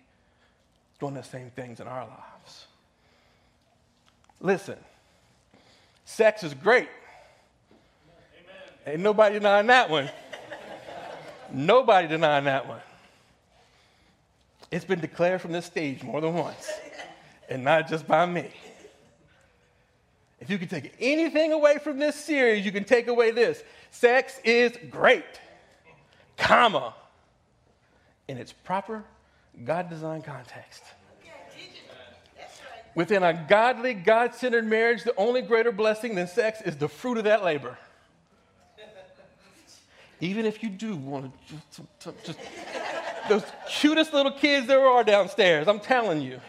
doing 0.99 1.13
the 1.13 1.23
same 1.23 1.49
things 1.51 1.79
in 1.79 1.87
our 1.87 2.05
lives. 2.05 2.67
Listen, 4.41 4.77
sex 6.03 6.43
is 6.43 6.53
great. 6.53 6.89
Amen. 8.37 8.95
Ain't 8.95 9.01
nobody 9.01 9.35
denying 9.35 9.67
that 9.67 9.89
one. 9.89 10.09
nobody 11.53 12.09
denying 12.09 12.43
that 12.43 12.67
one. 12.67 12.81
It's 14.73 14.85
been 14.85 15.01
declared 15.01 15.39
from 15.39 15.51
this 15.51 15.67
stage 15.67 16.01
more 16.01 16.19
than 16.19 16.33
once, 16.33 16.67
and 17.47 17.63
not 17.63 17.87
just 17.87 18.07
by 18.07 18.25
me. 18.25 18.49
If 20.39 20.49
you 20.49 20.57
can 20.57 20.67
take 20.67 20.95
anything 20.99 21.51
away 21.51 21.77
from 21.77 21.99
this 21.99 22.15
series, 22.15 22.65
you 22.65 22.71
can 22.71 22.83
take 22.83 23.07
away 23.07 23.29
this. 23.29 23.63
Sex 23.91 24.39
is 24.43 24.75
great, 24.89 25.39
comma, 26.37 26.95
in 28.27 28.39
its 28.39 28.51
proper 28.51 29.03
God 29.63 29.91
designed 29.91 30.23
context. 30.23 30.81
Within 32.95 33.21
a 33.21 33.45
godly, 33.47 33.93
God 33.93 34.33
centered 34.33 34.65
marriage, 34.65 35.03
the 35.03 35.15
only 35.17 35.43
greater 35.43 35.71
blessing 35.71 36.15
than 36.15 36.27
sex 36.27 36.61
is 36.61 36.77
the 36.77 36.89
fruit 36.89 37.19
of 37.19 37.25
that 37.25 37.43
labor. 37.43 37.77
Even 40.19 40.47
if 40.47 40.63
you 40.63 40.69
do 40.69 40.95
want 40.95 41.31
to 41.47 41.83
just, 41.99 42.25
just 42.25 42.39
those 43.29 43.43
cutest 43.67 44.13
little 44.13 44.31
kids 44.31 44.67
there 44.67 44.85
are 44.85 45.03
downstairs, 45.03 45.67
I'm 45.67 45.79
telling 45.79 46.21
you. 46.21 46.39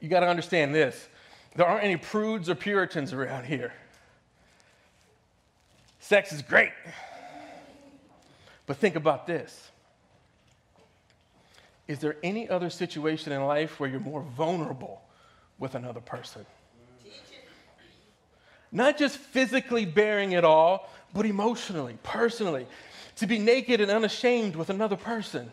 You 0.00 0.08
got 0.08 0.20
to 0.20 0.28
understand 0.28 0.74
this 0.74 1.08
there 1.54 1.66
aren't 1.66 1.84
any 1.84 1.96
prudes 1.96 2.48
or 2.48 2.54
Puritans 2.54 3.12
around 3.12 3.44
here. 3.44 3.72
Sex 6.00 6.32
is 6.32 6.42
great. 6.42 6.72
But 8.66 8.76
think 8.78 8.96
about 8.96 9.26
this. 9.26 9.70
Is 11.88 11.98
there 11.98 12.16
any 12.22 12.48
other 12.48 12.70
situation 12.70 13.32
in 13.32 13.44
life 13.44 13.78
where 13.78 13.88
you're 13.88 14.00
more 14.00 14.22
vulnerable 14.22 15.02
with 15.58 15.74
another 15.74 16.00
person? 16.00 16.46
Not 18.70 18.96
just 18.96 19.18
physically 19.18 19.84
bearing 19.84 20.32
it 20.32 20.44
all, 20.44 20.90
but 21.12 21.26
emotionally, 21.26 21.98
personally. 22.02 22.66
To 23.22 23.28
be 23.28 23.38
naked 23.38 23.80
and 23.80 23.88
unashamed 23.88 24.56
with 24.56 24.68
another 24.68 24.96
person. 24.96 25.48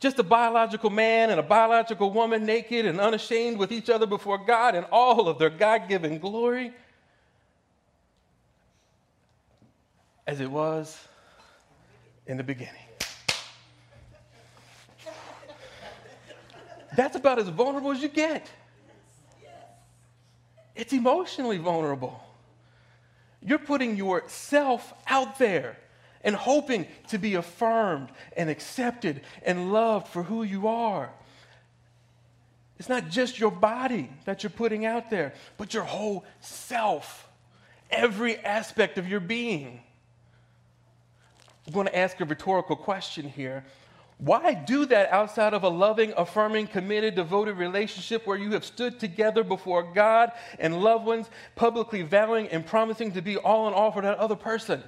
Just 0.00 0.18
a 0.18 0.22
biological 0.22 0.88
man 0.88 1.28
and 1.28 1.38
a 1.38 1.42
biological 1.42 2.10
woman 2.10 2.46
naked 2.46 2.86
and 2.86 2.98
unashamed 2.98 3.58
with 3.58 3.70
each 3.70 3.90
other 3.90 4.06
before 4.06 4.38
God 4.38 4.74
in 4.74 4.84
all 4.84 5.28
of 5.28 5.38
their 5.38 5.50
God 5.50 5.86
given 5.86 6.18
glory. 6.18 6.72
As 10.26 10.40
it 10.40 10.50
was 10.50 10.98
in 12.26 12.38
the 12.38 12.42
beginning. 12.42 12.72
That's 16.96 17.16
about 17.16 17.38
as 17.38 17.48
vulnerable 17.48 17.90
as 17.90 18.00
you 18.00 18.08
get. 18.08 18.50
It's 20.74 20.94
emotionally 20.94 21.58
vulnerable. 21.58 22.18
You're 23.42 23.58
putting 23.58 23.98
yourself 23.98 24.94
out 25.06 25.38
there 25.38 25.76
and 26.24 26.34
hoping 26.34 26.86
to 27.08 27.18
be 27.18 27.34
affirmed 27.34 28.08
and 28.36 28.50
accepted 28.50 29.22
and 29.44 29.72
loved 29.72 30.08
for 30.08 30.22
who 30.22 30.42
you 30.42 30.68
are. 30.68 31.10
It's 32.78 32.88
not 32.88 33.08
just 33.08 33.38
your 33.38 33.50
body 33.50 34.10
that 34.24 34.42
you're 34.42 34.50
putting 34.50 34.86
out 34.86 35.10
there, 35.10 35.34
but 35.56 35.74
your 35.74 35.84
whole 35.84 36.24
self, 36.40 37.28
every 37.90 38.36
aspect 38.38 38.98
of 38.98 39.08
your 39.08 39.20
being. 39.20 39.80
I'm 41.66 41.72
going 41.72 41.86
to 41.86 41.98
ask 41.98 42.20
a 42.20 42.24
rhetorical 42.24 42.76
question 42.76 43.28
here. 43.28 43.64
Why 44.18 44.54
do 44.54 44.84
that 44.86 45.12
outside 45.12 45.54
of 45.54 45.62
a 45.62 45.68
loving, 45.68 46.12
affirming, 46.16 46.66
committed, 46.68 47.14
devoted 47.14 47.56
relationship 47.56 48.26
where 48.26 48.36
you 48.36 48.52
have 48.52 48.64
stood 48.64 48.98
together 48.98 49.44
before 49.44 49.82
God 49.82 50.32
and 50.58 50.80
loved 50.80 51.04
ones, 51.06 51.30
publicly 51.54 52.02
vowing 52.02 52.48
and 52.48 52.66
promising 52.66 53.12
to 53.12 53.22
be 53.22 53.36
all 53.36 53.68
in 53.68 53.74
all 53.74 53.92
for 53.92 54.02
that 54.02 54.18
other 54.18 54.34
person? 54.34 54.82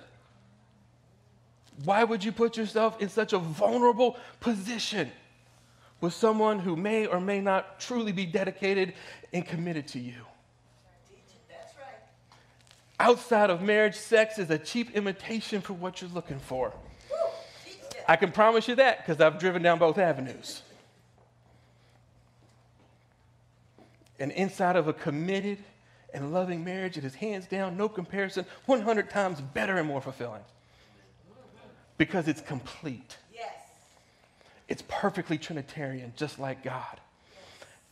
Why 1.84 2.04
would 2.04 2.22
you 2.22 2.32
put 2.32 2.56
yourself 2.56 3.00
in 3.00 3.08
such 3.08 3.32
a 3.32 3.38
vulnerable 3.38 4.16
position 4.40 5.10
with 6.00 6.12
someone 6.12 6.58
who 6.58 6.76
may 6.76 7.06
or 7.06 7.20
may 7.20 7.40
not 7.40 7.80
truly 7.80 8.12
be 8.12 8.26
dedicated 8.26 8.94
and 9.32 9.46
committed 9.46 9.86
to 9.88 9.98
you? 9.98 10.26
Outside 12.98 13.48
of 13.48 13.62
marriage, 13.62 13.94
sex 13.94 14.38
is 14.38 14.50
a 14.50 14.58
cheap 14.58 14.94
imitation 14.94 15.62
for 15.62 15.72
what 15.72 16.02
you're 16.02 16.10
looking 16.10 16.38
for. 16.38 16.74
I 18.06 18.16
can 18.16 18.30
promise 18.30 18.68
you 18.68 18.74
that 18.74 18.98
because 18.98 19.20
I've 19.20 19.38
driven 19.38 19.62
down 19.62 19.78
both 19.78 19.96
avenues. 19.96 20.62
And 24.18 24.32
inside 24.32 24.76
of 24.76 24.86
a 24.86 24.92
committed 24.92 25.58
and 26.12 26.30
loving 26.30 26.62
marriage, 26.62 26.98
it 26.98 27.04
is 27.04 27.14
hands 27.14 27.46
down, 27.46 27.78
no 27.78 27.88
comparison, 27.88 28.44
100 28.66 29.08
times 29.08 29.40
better 29.40 29.78
and 29.78 29.88
more 29.88 30.02
fulfilling 30.02 30.42
because 32.00 32.28
it's 32.28 32.40
complete. 32.40 33.18
Yes. 33.30 33.52
It's 34.68 34.82
perfectly 34.88 35.36
Trinitarian, 35.36 36.14
just 36.16 36.38
like 36.38 36.64
God. 36.64 36.98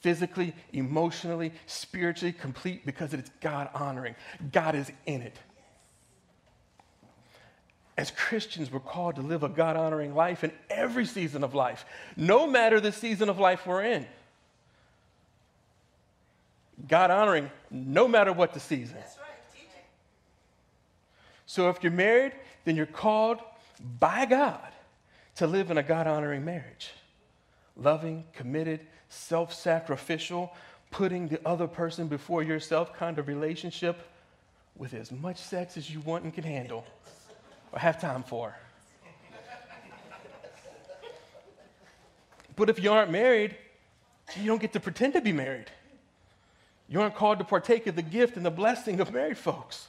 Physically, 0.01 0.55
emotionally, 0.73 1.53
spiritually 1.67 2.33
complete 2.33 2.87
because 2.87 3.13
it's 3.13 3.31
God 3.43 3.69
honoring. 3.75 4.15
God 4.51 4.75
is 4.75 4.91
in 5.05 5.21
it. 5.21 5.37
As 7.99 8.11
Christians, 8.11 8.73
we're 8.73 8.81
called 8.81 9.17
to 9.17 9.21
live 9.21 9.43
a 9.43 9.49
God 9.51 9.77
honoring 9.77 10.15
life 10.15 10.43
in 10.43 10.53
every 10.71 11.05
season 11.05 11.45
of 11.45 11.55
life, 11.55 11.85
no 12.17 12.47
matter 12.47 12.81
the 12.81 12.93
season 12.93 13.29
of 13.29 13.39
life 13.39 13.67
we're 13.67 13.83
in. 13.83 14.07
God 16.89 17.11
honoring 17.11 17.51
no 17.71 18.09
matter 18.09 18.33
what 18.33 18.55
the 18.55 18.61
season. 18.61 18.97
That's 18.97 19.19
right. 19.19 19.27
So 21.45 21.69
if 21.69 21.83
you're 21.83 21.93
married, 21.93 22.33
then 22.65 22.75
you're 22.75 22.87
called 22.87 23.41
by 23.79 24.27
God 24.27 24.73
to 25.37 25.47
live 25.47 25.71
in 25.71 25.79
a 25.79 25.83
God 25.83 26.07
honoring 26.07 26.45
marriage. 26.45 26.91
Loving, 27.77 28.25
committed, 28.33 28.81
self 29.09 29.55
sacrificial, 29.55 30.53
putting 30.91 31.29
the 31.29 31.41
other 31.47 31.67
person 31.67 32.09
before 32.09 32.43
yourself 32.43 32.93
kind 32.95 33.19
of 33.19 33.29
relationship 33.29 33.99
with 34.77 34.95
as 34.95 35.13
much 35.13 35.39
sex 35.39 35.77
as 35.77 35.91
you 35.91 36.01
want 36.01 36.25
and 36.25 36.33
can 36.33 36.45
handle 36.45 36.85
or 37.73 37.79
have 37.79 38.01
time 38.01 38.23
for. 38.23 38.55
But 42.57 42.69
if 42.69 42.83
you 42.83 42.91
aren't 42.91 43.13
married, 43.13 43.57
you 44.37 44.47
don't 44.47 44.61
get 44.61 44.73
to 44.73 44.81
pretend 44.81 45.13
to 45.13 45.21
be 45.21 45.33
married. 45.33 45.71
You 46.89 47.01
aren't 47.01 47.15
called 47.15 47.39
to 47.39 47.45
partake 47.45 47.87
of 47.87 47.95
the 47.95 48.03
gift 48.03 48.37
and 48.37 48.45
the 48.45 48.51
blessing 48.51 48.99
of 49.01 49.13
married 49.13 49.39
folks. 49.39 49.89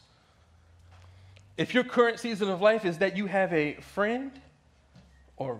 If 1.59 1.73
your 1.73 1.83
current 1.83 2.21
season 2.21 2.49
of 2.49 2.61
life 2.61 2.85
is 2.85 2.99
that 2.99 3.17
you 3.17 3.25
have 3.25 3.51
a 3.51 3.73
friend, 3.81 4.31
or 5.35 5.59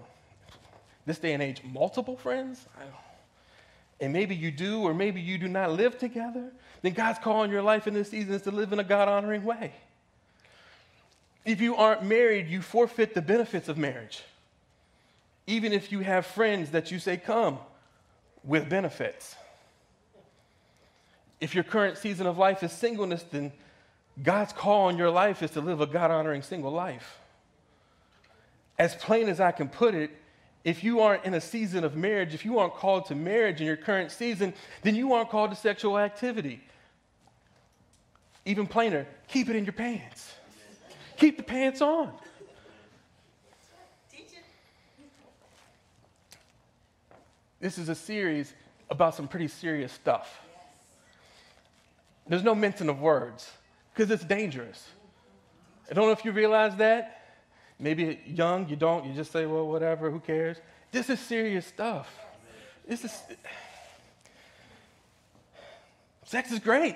this 1.05 1.19
day 1.19 1.33
and 1.33 1.43
age, 1.43 1.61
multiple 1.61 2.15
friends, 2.15 2.65
and 3.99 4.13
maybe 4.13 4.33
you 4.33 4.49
do, 4.49 4.79
or 4.79 4.93
maybe 4.93 5.19
you 5.19 5.37
do 5.37 5.49
not 5.49 5.73
live 5.73 5.99
together, 5.99 6.53
then 6.83 6.93
God's 6.93 7.19
call 7.19 7.43
in 7.43 7.51
your 7.51 7.61
life 7.61 7.85
in 7.85 7.93
this 7.93 8.11
season 8.11 8.33
is 8.33 8.43
to 8.43 8.51
live 8.51 8.71
in 8.71 8.79
a 8.79 8.83
God 8.85 9.09
honoring 9.09 9.43
way. 9.43 9.73
If 11.43 11.59
you 11.59 11.75
aren't 11.75 12.05
married, 12.05 12.47
you 12.47 12.61
forfeit 12.61 13.13
the 13.13 13.21
benefits 13.21 13.67
of 13.67 13.77
marriage. 13.77 14.23
Even 15.47 15.73
if 15.73 15.91
you 15.91 15.99
have 15.99 16.25
friends 16.25 16.71
that 16.71 16.91
you 16.91 16.99
say 16.99 17.17
come 17.17 17.59
with 18.45 18.69
benefits. 18.69 19.35
If 21.41 21.53
your 21.53 21.65
current 21.65 21.97
season 21.97 22.25
of 22.25 22.37
life 22.37 22.63
is 22.63 22.71
singleness, 22.71 23.25
then 23.29 23.51
God's 24.21 24.53
call 24.53 24.89
in 24.89 24.97
your 24.97 25.09
life 25.09 25.41
is 25.41 25.51
to 25.51 25.61
live 25.61 25.81
a 25.81 25.85
God 25.85 26.11
honoring 26.11 26.41
single 26.41 26.71
life. 26.71 27.19
As 28.77 28.95
plain 28.95 29.29
as 29.29 29.39
I 29.39 29.51
can 29.51 29.69
put 29.69 29.95
it, 29.95 30.11
if 30.63 30.83
you 30.83 30.99
aren't 30.99 31.25
in 31.25 31.33
a 31.33 31.41
season 31.41 31.83
of 31.83 31.95
marriage, 31.95 32.33
if 32.33 32.43
you 32.43 32.59
aren't 32.59 32.73
called 32.73 33.05
to 33.07 33.15
marriage 33.15 33.61
in 33.61 33.67
your 33.67 33.77
current 33.77 34.11
season, 34.11 34.53
then 34.81 34.95
you 34.95 35.13
aren't 35.13 35.29
called 35.29 35.51
to 35.51 35.55
sexual 35.55 35.97
activity. 35.97 36.61
Even 38.45 38.67
plainer, 38.67 39.07
keep 39.27 39.49
it 39.49 39.55
in 39.55 39.63
your 39.63 39.73
pants. 39.73 40.33
Keep 41.17 41.37
the 41.37 41.43
pants 41.43 41.81
on. 41.81 42.11
This 47.59 47.77
is 47.77 47.89
a 47.89 47.95
series 47.95 48.53
about 48.89 49.15
some 49.15 49.27
pretty 49.27 49.49
serious 49.49 49.91
stuff. 49.91 50.41
There's 52.27 52.43
no 52.43 52.55
mention 52.55 52.89
of 52.89 53.01
words 53.01 53.49
because 53.99 54.11
it's 54.11 54.23
dangerous. 54.23 54.87
I 55.91 55.93
don't 55.93 56.05
know 56.05 56.13
if 56.13 56.23
you 56.23 56.31
realize 56.31 56.73
that. 56.77 57.35
Maybe 57.77 58.21
young, 58.25 58.69
you 58.69 58.77
don't, 58.77 59.05
you 59.05 59.13
just 59.13 59.29
say, 59.29 59.45
well, 59.45 59.67
whatever, 59.67 60.09
who 60.09 60.21
cares? 60.21 60.55
This 60.89 61.09
is 61.09 61.19
serious 61.19 61.65
stuff. 61.65 62.09
This 62.87 63.03
is. 63.03 63.21
Sex 66.23 66.49
is 66.53 66.59
great. 66.59 66.95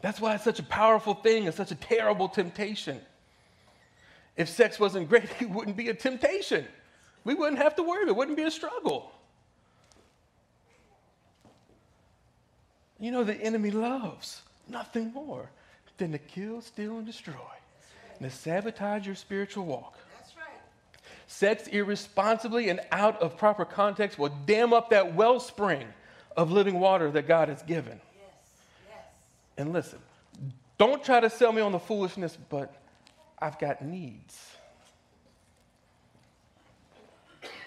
That's 0.00 0.20
why 0.20 0.36
it's 0.36 0.44
such 0.44 0.60
a 0.60 0.62
powerful 0.62 1.14
thing 1.14 1.46
and 1.46 1.54
such 1.54 1.72
a 1.72 1.74
terrible 1.74 2.28
temptation. 2.28 3.00
If 4.36 4.48
sex 4.48 4.78
wasn't 4.78 5.08
great, 5.08 5.24
it 5.40 5.50
wouldn't 5.50 5.76
be 5.76 5.88
a 5.88 5.94
temptation. 5.94 6.64
We 7.24 7.34
wouldn't 7.34 7.60
have 7.60 7.74
to 7.76 7.82
worry. 7.82 8.06
It 8.06 8.14
wouldn't 8.14 8.36
be 8.36 8.44
a 8.44 8.50
struggle. 8.52 9.10
You 13.00 13.10
know, 13.10 13.24
the 13.24 13.34
enemy 13.34 13.72
loves 13.72 14.42
nothing 14.68 15.12
more 15.12 15.50
than 15.98 16.12
to 16.12 16.18
kill, 16.18 16.60
steal, 16.60 16.98
and 16.98 17.06
destroy, 17.06 17.32
and 18.18 18.30
to 18.30 18.36
sabotage 18.36 19.06
your 19.06 19.14
spiritual 19.14 19.64
walk. 19.64 19.98
That's 20.18 20.36
right. 20.36 20.46
Sex 21.26 21.66
irresponsibly 21.68 22.68
and 22.68 22.80
out 22.92 23.20
of 23.22 23.36
proper 23.36 23.64
context 23.64 24.18
will 24.18 24.34
dam 24.46 24.72
up 24.72 24.90
that 24.90 25.14
wellspring 25.14 25.86
of 26.36 26.52
living 26.52 26.78
water 26.78 27.10
that 27.10 27.26
God 27.26 27.48
has 27.48 27.62
given. 27.62 28.00
Yes. 28.14 28.30
Yes. 28.88 28.98
And 29.56 29.72
listen, 29.72 29.98
don't 30.78 31.02
try 31.02 31.20
to 31.20 31.30
sell 31.30 31.52
me 31.52 31.62
on 31.62 31.72
the 31.72 31.78
foolishness, 31.78 32.36
but 32.50 32.74
I've 33.38 33.58
got 33.58 33.82
needs. 33.82 34.38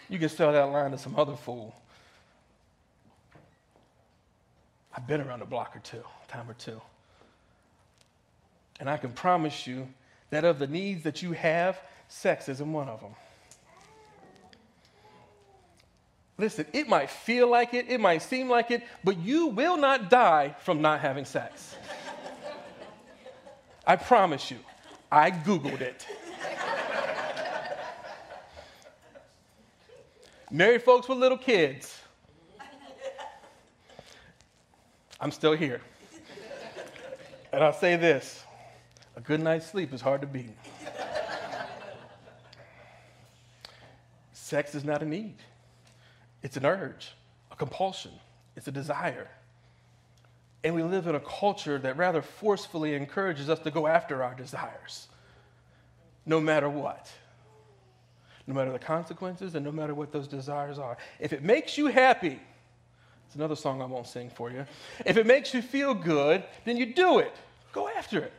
You 0.10 0.18
can 0.18 0.30
sell 0.30 0.52
that 0.52 0.64
line 0.64 0.92
to 0.92 0.98
some 0.98 1.16
other 1.18 1.36
fool. 1.36 1.76
I've 4.96 5.08
been 5.08 5.22
around 5.22 5.42
a 5.42 5.46
block 5.46 5.76
or 5.76 5.80
two, 5.80 6.04
time 6.28 6.50
or 6.50 6.56
two. 6.56 6.82
And 8.80 8.90
I 8.90 8.98
can 8.98 9.12
promise 9.12 9.68
you 9.68 9.88
that 10.30 10.46
of 10.46 10.60
the 10.60 10.68
needs 10.68 11.04
that 11.04 11.22
you 11.22 11.34
have, 11.34 11.80
sex 12.08 12.50
isn't 12.50 12.72
one 12.72 12.88
of 12.90 13.02
them. 13.02 13.16
Listen, 16.38 16.66
it 16.72 16.88
might 16.88 17.10
feel 17.10 17.50
like 17.50 17.74
it, 17.74 17.90
it 17.90 18.00
might 18.00 18.22
seem 18.22 18.50
like 18.50 18.72
it, 18.72 18.84
but 19.04 19.18
you 19.18 19.48
will 19.48 19.76
not 19.76 20.10
die 20.10 20.56
from 20.62 20.82
not 20.82 21.02
having 21.02 21.26
sex. 21.26 21.76
I 23.86 23.98
promise 23.98 24.50
you. 24.50 24.60
I 25.12 25.32
Googled 25.32 25.82
it. 25.82 26.08
Married 30.52 30.82
folks 30.82 31.08
with 31.10 31.18
little 31.18 31.38
kids. 31.38 32.00
I'm 35.20 35.32
still 35.32 35.54
here. 35.54 35.82
And 37.52 37.64
I'll 37.64 37.74
say 37.74 37.96
this 37.96 38.44
a 39.16 39.22
good 39.22 39.42
night's 39.42 39.66
sleep 39.66 39.94
is 39.94 40.02
hard 40.02 40.22
to 40.22 40.28
beat. 40.28 40.56
Sex 44.34 44.74
is 44.74 44.84
not 44.84 45.04
a 45.04 45.06
need, 45.06 45.36
it's 46.42 46.58
an 46.58 46.66
urge, 46.66 47.12
a 47.52 47.56
compulsion, 47.56 48.12
it's 48.56 48.68
a 48.68 48.72
desire. 48.72 49.28
And 50.64 50.74
we 50.76 50.84
live 50.84 51.08
in 51.08 51.16
a 51.16 51.20
culture 51.20 51.78
that 51.80 51.98
rather 51.98 52.22
forcefully 52.22 52.94
encourages 52.94 53.50
us 53.50 53.60
to 53.60 53.72
go 53.72 53.88
after 53.88 54.24
our 54.24 54.34
desires, 54.34 55.08
no 56.26 56.40
matter 56.40 56.68
what, 56.68 57.12
no 58.48 58.54
matter 58.54 58.72
the 58.72 58.80
consequences, 58.80 59.56
and 59.56 59.64
no 59.64 59.72
matter 59.72 59.94
what 59.94 60.12
those 60.12 60.28
desires 60.28 60.80
are. 60.80 60.98
If 61.20 61.32
it 61.32 61.44
makes 61.44 61.78
you 61.78 61.88
happy, 61.88 62.40
it's 63.30 63.36
another 63.36 63.56
song 63.56 63.80
I 63.80 63.86
won't 63.86 64.08
sing 64.08 64.32
for 64.32 64.50
you. 64.50 64.66
If 65.06 65.16
it 65.16 65.28
makes 65.28 65.54
you 65.54 65.62
feel 65.62 65.94
good, 65.94 66.44
then 66.66 66.78
you 66.78 66.88
do 66.88 67.20
it. 67.20 67.36
Go 67.72 67.88
after 67.88 68.18
it. 68.18 68.34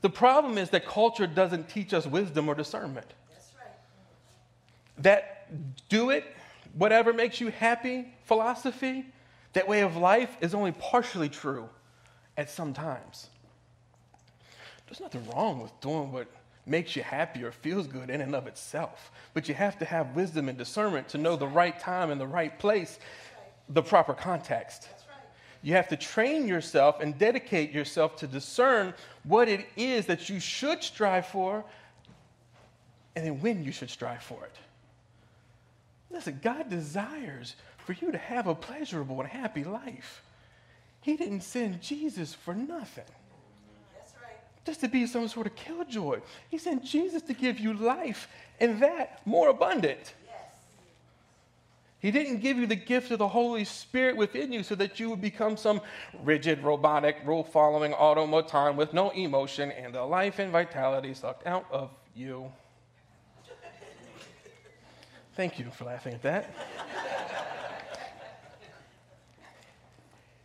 The 0.00 0.08
problem 0.08 0.56
is 0.56 0.70
that 0.70 0.86
culture 0.86 1.26
doesn't 1.26 1.68
teach 1.68 1.92
us 1.92 2.06
wisdom 2.06 2.48
or 2.48 2.54
discernment. 2.54 3.12
That's 3.30 3.52
right. 3.60 5.02
That 5.02 5.88
do 5.90 6.08
it, 6.08 6.24
whatever 6.78 7.12
makes 7.12 7.38
you 7.38 7.50
happy 7.50 8.06
philosophy, 8.24 9.04
that 9.52 9.68
way 9.68 9.82
of 9.82 9.98
life 9.98 10.34
is 10.40 10.54
only 10.54 10.72
partially 10.72 11.28
true 11.28 11.68
at 12.38 12.48
some 12.48 12.72
times. 12.72 13.28
There's 14.86 15.00
nothing 15.00 15.28
wrong 15.28 15.60
with 15.60 15.78
doing 15.82 16.10
what 16.10 16.28
makes 16.66 16.96
you 16.96 17.02
happy 17.02 17.44
or 17.44 17.52
feels 17.52 17.86
good 17.86 18.10
in 18.10 18.20
and 18.20 18.34
of 18.34 18.46
itself. 18.46 19.12
But 19.34 19.48
you 19.48 19.54
have 19.54 19.78
to 19.78 19.84
have 19.84 20.16
wisdom 20.16 20.48
and 20.48 20.58
discernment 20.58 21.08
to 21.10 21.18
know 21.18 21.36
the 21.36 21.46
right 21.46 21.78
time 21.78 22.10
and 22.10 22.20
the 22.20 22.26
right 22.26 22.58
place, 22.58 22.98
the 23.68 23.82
proper 23.82 24.14
context. 24.14 24.88
You 25.62 25.72
have 25.72 25.88
to 25.88 25.96
train 25.96 26.46
yourself 26.46 27.00
and 27.00 27.18
dedicate 27.18 27.72
yourself 27.72 28.16
to 28.16 28.26
discern 28.26 28.94
what 29.24 29.48
it 29.48 29.66
is 29.76 30.06
that 30.06 30.28
you 30.28 30.38
should 30.38 30.82
strive 30.82 31.26
for 31.26 31.64
and 33.16 33.26
then 33.26 33.40
when 33.40 33.64
you 33.64 33.72
should 33.72 33.90
strive 33.90 34.22
for 34.22 34.44
it. 34.44 34.54
Listen, 36.10 36.38
God 36.42 36.70
desires 36.70 37.56
for 37.78 37.94
you 37.94 38.12
to 38.12 38.18
have 38.18 38.46
a 38.46 38.54
pleasurable 38.54 39.20
and 39.20 39.28
happy 39.28 39.64
life. 39.64 40.22
He 41.00 41.16
didn't 41.16 41.42
send 41.42 41.80
Jesus 41.80 42.34
for 42.34 42.54
nothing, 42.54 43.04
That's 43.94 44.14
right. 44.22 44.36
just 44.64 44.80
to 44.80 44.88
be 44.88 45.06
some 45.06 45.28
sort 45.28 45.46
of 45.46 45.56
killjoy. 45.56 46.20
He 46.48 46.58
sent 46.58 46.84
Jesus 46.84 47.22
to 47.22 47.32
give 47.32 47.58
you 47.58 47.74
life 47.74 48.28
and 48.60 48.80
that 48.82 49.20
more 49.24 49.48
abundant. 49.48 50.14
He 52.06 52.12
didn't 52.12 52.38
give 52.38 52.56
you 52.56 52.68
the 52.68 52.76
gift 52.76 53.10
of 53.10 53.18
the 53.18 53.26
Holy 53.26 53.64
Spirit 53.64 54.16
within 54.16 54.52
you 54.52 54.62
so 54.62 54.76
that 54.76 55.00
you 55.00 55.10
would 55.10 55.20
become 55.20 55.56
some 55.56 55.80
rigid, 56.22 56.62
robotic, 56.62 57.16
rule 57.24 57.42
following 57.42 57.92
automaton 57.94 58.76
with 58.76 58.94
no 58.94 59.10
emotion 59.10 59.72
and 59.72 59.92
the 59.92 60.04
life 60.04 60.38
and 60.38 60.52
vitality 60.52 61.14
sucked 61.14 61.48
out 61.48 61.66
of 61.68 61.90
you. 62.14 62.52
Thank 65.34 65.58
you 65.58 65.68
for 65.72 65.82
laughing 65.82 66.14
at 66.14 66.22
that. 66.22 66.54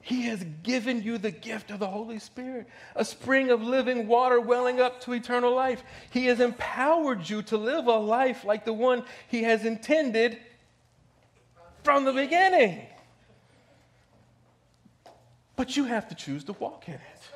He 0.02 0.24
has 0.24 0.44
given 0.64 1.04
you 1.04 1.20
the 1.20 1.30
gift 1.30 1.70
of 1.70 1.78
the 1.78 1.86
Holy 1.86 2.18
Spirit, 2.18 2.66
a 2.96 3.06
spring 3.06 3.52
of 3.52 3.62
living 3.62 4.08
water 4.08 4.42
welling 4.42 4.82
up 4.82 5.00
to 5.02 5.14
eternal 5.14 5.54
life. 5.54 5.84
He 6.10 6.26
has 6.26 6.40
empowered 6.40 7.30
you 7.30 7.44
to 7.44 7.58
live 7.58 7.86
a 7.86 7.98
life 7.98 8.44
like 8.44 8.66
the 8.66 8.74
one 8.74 9.06
He 9.28 9.44
has 9.44 9.64
intended 9.64 10.40
from 11.84 12.06
the 12.06 12.14
beginning. 12.14 12.86
But 15.56 15.78
you 15.78 15.86
have 15.86 16.10
to 16.10 16.16
choose 16.16 16.44
to 16.46 16.54
walk 16.54 16.88
in 16.88 16.96
it. 16.96 17.30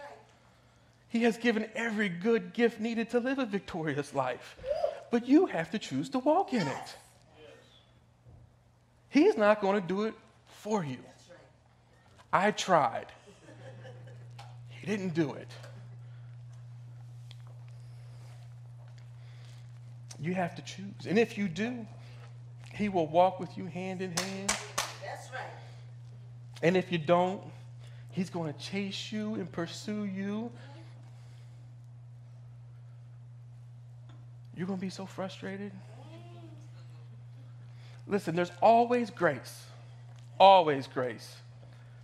He 1.10 1.23
has 1.23 1.38
given 1.38 1.69
every 1.75 2.10
good 2.10 2.53
gift 2.53 2.79
needed 2.79 3.12
to 3.12 3.19
live 3.19 3.39
a 3.39 3.45
victorious 3.45 4.13
life. 4.13 4.58
But 5.12 5.27
you 5.27 5.45
have 5.45 5.71
to 5.71 5.79
choose 5.79 6.10
to 6.10 6.19
walk 6.19 6.53
in 6.53 6.67
it. 6.67 6.95
He's 9.10 9.38
not 9.38 9.62
going 9.62 9.81
to 9.81 9.88
do 9.88 10.03
it 10.03 10.13
for 10.47 10.84
you. 10.84 10.97
I 12.34 12.51
tried. 12.51 13.05
He 14.69 14.86
didn't 14.86 15.13
do 15.13 15.34
it. 15.34 15.47
You 20.19 20.34
have 20.34 20.55
to 20.55 20.62
choose. 20.62 21.05
And 21.08 21.17
if 21.17 21.38
you 21.38 21.47
do, 21.47 21.86
He 22.75 22.89
will 22.89 23.07
walk 23.07 23.39
with 23.39 23.57
you 23.57 23.65
hand 23.67 24.01
in 24.01 24.11
hand. 24.17 24.49
That's 24.49 25.31
right. 25.31 25.49
And 26.61 26.75
if 26.75 26.91
you 26.91 26.97
don't, 26.97 27.41
He's 28.11 28.29
going 28.29 28.53
to 28.53 28.57
chase 28.59 29.11
you 29.11 29.35
and 29.35 29.51
pursue 29.51 30.05
you. 30.05 30.49
You're 34.55 34.67
going 34.67 34.79
to 34.79 34.85
be 34.85 34.89
so 34.89 35.05
frustrated. 35.05 35.73
Listen, 38.07 38.35
there's 38.35 38.51
always 38.61 39.09
grace. 39.09 39.65
Always 40.39 40.88
grace. 40.88 41.35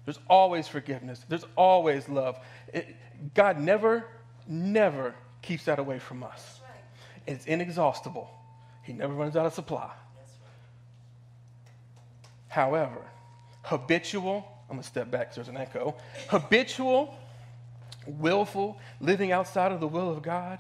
There's 0.04 0.20
always 0.28 0.68
forgiveness. 0.68 1.24
There's 1.30 1.46
always 1.56 2.10
love. 2.10 2.38
It- 2.74 2.96
God 3.36 3.60
never, 3.60 4.04
never 4.48 5.14
keeps 5.42 5.66
that 5.66 5.80
away 5.80 6.00
from 6.00 6.24
us. 6.24 6.60
Right. 6.64 7.34
It's 7.34 7.46
inexhaustible. 7.46 8.30
He 8.84 8.94
never 8.94 9.14
runs 9.14 9.36
out 9.38 9.46
of 9.46 9.54
supply. 9.54 9.92
However, 12.52 13.02
habitual, 13.64 14.46
I'm 14.70 14.76
going 14.76 14.82
to 14.82 14.88
step 14.88 15.10
back 15.10 15.22
because 15.22 15.36
there's 15.38 15.48
an 15.48 15.56
echo. 15.56 15.96
Habitual, 16.28 17.18
willful, 18.06 18.78
living 19.00 19.32
outside 19.32 19.72
of 19.72 19.80
the 19.80 19.88
will 19.88 20.12
of 20.12 20.22
God, 20.22 20.60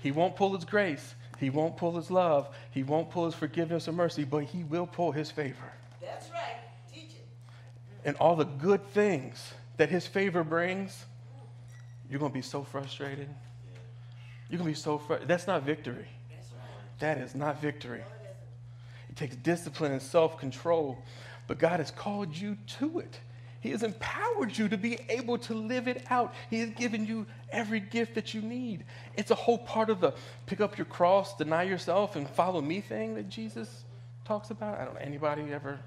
He 0.00 0.10
won't 0.12 0.34
pull 0.34 0.54
His 0.54 0.64
grace. 0.64 1.14
He 1.38 1.50
won't 1.50 1.76
pull 1.76 1.96
His 1.96 2.10
love. 2.10 2.48
He 2.70 2.82
won't 2.82 3.10
pull 3.10 3.26
His 3.26 3.34
forgiveness 3.34 3.86
or 3.86 3.92
mercy, 3.92 4.24
but 4.24 4.44
He 4.44 4.64
will 4.64 4.86
pull 4.86 5.12
His 5.12 5.30
favor. 5.30 5.72
That's 6.00 6.30
right. 6.30 6.56
Teach 6.90 7.10
it. 7.10 7.26
And 8.06 8.16
all 8.16 8.34
the 8.34 8.44
good 8.44 8.82
things 8.92 9.52
that 9.76 9.90
His 9.90 10.06
favor 10.06 10.42
brings, 10.42 11.04
you're 12.08 12.18
going 12.18 12.32
to 12.32 12.34
be 12.34 12.40
so 12.40 12.64
frustrated. 12.64 13.28
You're 14.48 14.56
going 14.56 14.72
to 14.72 14.74
be 14.74 14.82
so 14.82 14.96
frustrated. 14.96 15.28
That's 15.28 15.46
not 15.46 15.64
victory. 15.64 16.08
That 17.00 17.18
is 17.18 17.34
not 17.34 17.60
victory. 17.60 18.00
It 19.14 19.16
takes 19.16 19.36
discipline 19.36 19.92
and 19.92 20.02
self 20.02 20.38
control, 20.38 20.98
but 21.46 21.58
God 21.58 21.78
has 21.78 21.92
called 21.92 22.36
you 22.36 22.56
to 22.78 22.98
it. 22.98 23.20
He 23.60 23.70
has 23.70 23.82
empowered 23.82 24.58
you 24.58 24.68
to 24.68 24.76
be 24.76 24.98
able 25.08 25.38
to 25.38 25.54
live 25.54 25.88
it 25.88 26.04
out. 26.10 26.34
He 26.50 26.58
has 26.58 26.70
given 26.70 27.06
you 27.06 27.24
every 27.50 27.80
gift 27.80 28.16
that 28.16 28.34
you 28.34 28.42
need. 28.42 28.84
It's 29.16 29.30
a 29.30 29.34
whole 29.34 29.58
part 29.58 29.88
of 29.88 30.00
the 30.00 30.12
pick 30.46 30.60
up 30.60 30.76
your 30.76 30.84
cross, 30.84 31.36
deny 31.36 31.62
yourself, 31.62 32.16
and 32.16 32.28
follow 32.28 32.60
me 32.60 32.80
thing 32.80 33.14
that 33.14 33.28
Jesus 33.28 33.84
talks 34.24 34.50
about. 34.50 34.80
I 34.80 34.84
don't 34.84 34.94
know. 34.94 35.00
Anybody 35.00 35.44
ever 35.52 35.78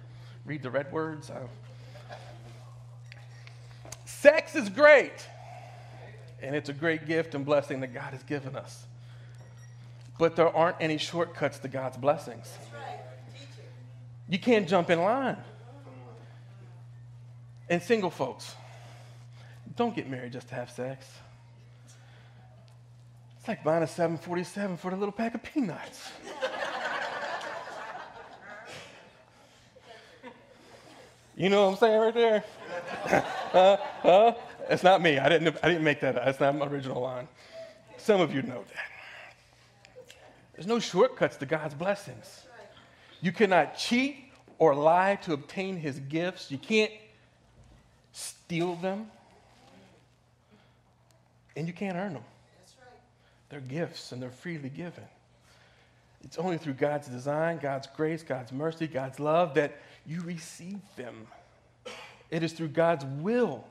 read 0.46 0.64
the 0.64 0.72
red 0.72 0.92
words? 0.92 1.30
Sex 4.06 4.56
is 4.56 4.70
great, 4.70 5.28
and 6.42 6.56
it's 6.56 6.70
a 6.70 6.74
great 6.74 7.06
gift 7.06 7.36
and 7.36 7.46
blessing 7.46 7.82
that 7.82 7.94
God 7.94 8.14
has 8.14 8.24
given 8.24 8.56
us. 8.56 8.86
But 10.18 10.36
there 10.36 10.50
aren't 10.56 10.78
any 10.80 10.98
shortcuts 10.98 11.60
to 11.60 11.68
God's 11.68 11.98
blessings. 11.98 12.50
That's 12.58 12.74
right. 12.74 13.00
Teach 13.34 13.44
it. 13.60 13.70
You 14.30 14.40
can't 14.40 14.68
jump 14.68 14.90
in 14.90 15.02
line. 15.02 15.38
And 17.70 17.82
single 17.82 18.10
folks, 18.10 18.56
don't 19.76 19.96
get 19.96 20.10
married 20.10 20.34
just 20.34 20.48
to 20.50 20.56
have 20.56 20.70
sex. 20.70 21.06
It's 23.40 23.48
like 23.48 23.64
buying 23.64 23.84
a 23.84 23.88
747 23.88 24.78
for 24.78 24.92
the 24.92 24.98
little 24.98 25.12
pack 25.12 25.36
of 25.36 25.44
peanuts. 25.44 26.10
you 31.36 31.50
know 31.50 31.66
what 31.66 31.72
I'm 31.72 31.78
saying 31.78 32.00
right 32.00 32.14
there? 32.14 32.44
huh? 33.04 33.78
Huh? 34.02 34.34
It's 34.70 34.84
not 34.84 35.02
me. 35.02 35.18
I 35.18 35.30
didn't, 35.30 35.58
I 35.64 35.70
didn't 35.70 35.84
make 35.84 36.02
that 36.02 36.18
up. 36.18 36.26
That's 36.26 36.40
not 36.40 36.56
my 36.56 36.66
original 36.68 37.02
line. 37.02 37.28
Some 37.98 38.20
of 38.20 38.34
you 38.34 38.42
know 38.42 38.64
that. 38.74 40.06
There's 40.54 40.68
no 40.68 40.80
shortcuts 40.80 41.38
to 41.38 41.46
God's 41.46 41.74
blessings. 41.74 42.47
You 43.22 43.32
cannot 43.32 43.78
cheat 43.78 44.18
or 44.60 44.76
lie 44.76 45.18
to 45.24 45.34
obtain 45.34 45.78
his 45.78 46.00
gifts. 46.00 46.52
You 46.52 46.58
can't 46.58 46.92
steal 48.12 48.76
them. 48.76 49.08
And 51.56 51.68
you 51.68 51.74
can't 51.74 51.98
earn 51.98 52.14
them. 52.14 52.24
Right. 52.80 52.90
They're 53.50 53.60
gifts 53.60 54.12
and 54.12 54.22
they're 54.22 54.30
freely 54.30 54.70
given. 54.70 55.04
It's 56.24 56.38
only 56.38 56.58
through 56.58 56.74
God's 56.74 57.08
design, 57.08 57.60
God's 57.60 57.88
grace, 57.96 58.24
God's 58.24 58.52
mercy, 58.52 58.88
God's 58.88 59.20
love 59.20 59.54
that 59.56 59.78
you 60.06 60.22
receive 60.22 60.80
them. 60.96 61.28
It 62.30 62.44
is 62.44 62.54
through 62.54 62.70
God's 62.70 63.06
will 63.06 63.64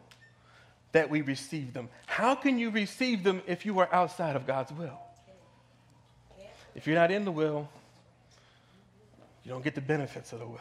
that 0.92 1.10
we 1.10 1.20
receive 1.20 1.74
them. 1.74 1.88
How 2.06 2.34
can 2.34 2.58
you 2.58 2.70
receive 2.70 3.22
them 3.22 3.42
if 3.46 3.66
you 3.66 3.78
are 3.80 3.92
outside 3.92 4.34
of 4.34 4.46
God's 4.46 4.72
will? 4.72 4.98
If 6.74 6.86
you're 6.86 6.96
not 6.96 7.10
in 7.10 7.24
the 7.24 7.32
will, 7.32 7.68
you 9.46 9.52
don't 9.52 9.62
get 9.62 9.76
the 9.76 9.80
benefits 9.80 10.32
of 10.32 10.40
the 10.40 10.46
will. 10.46 10.58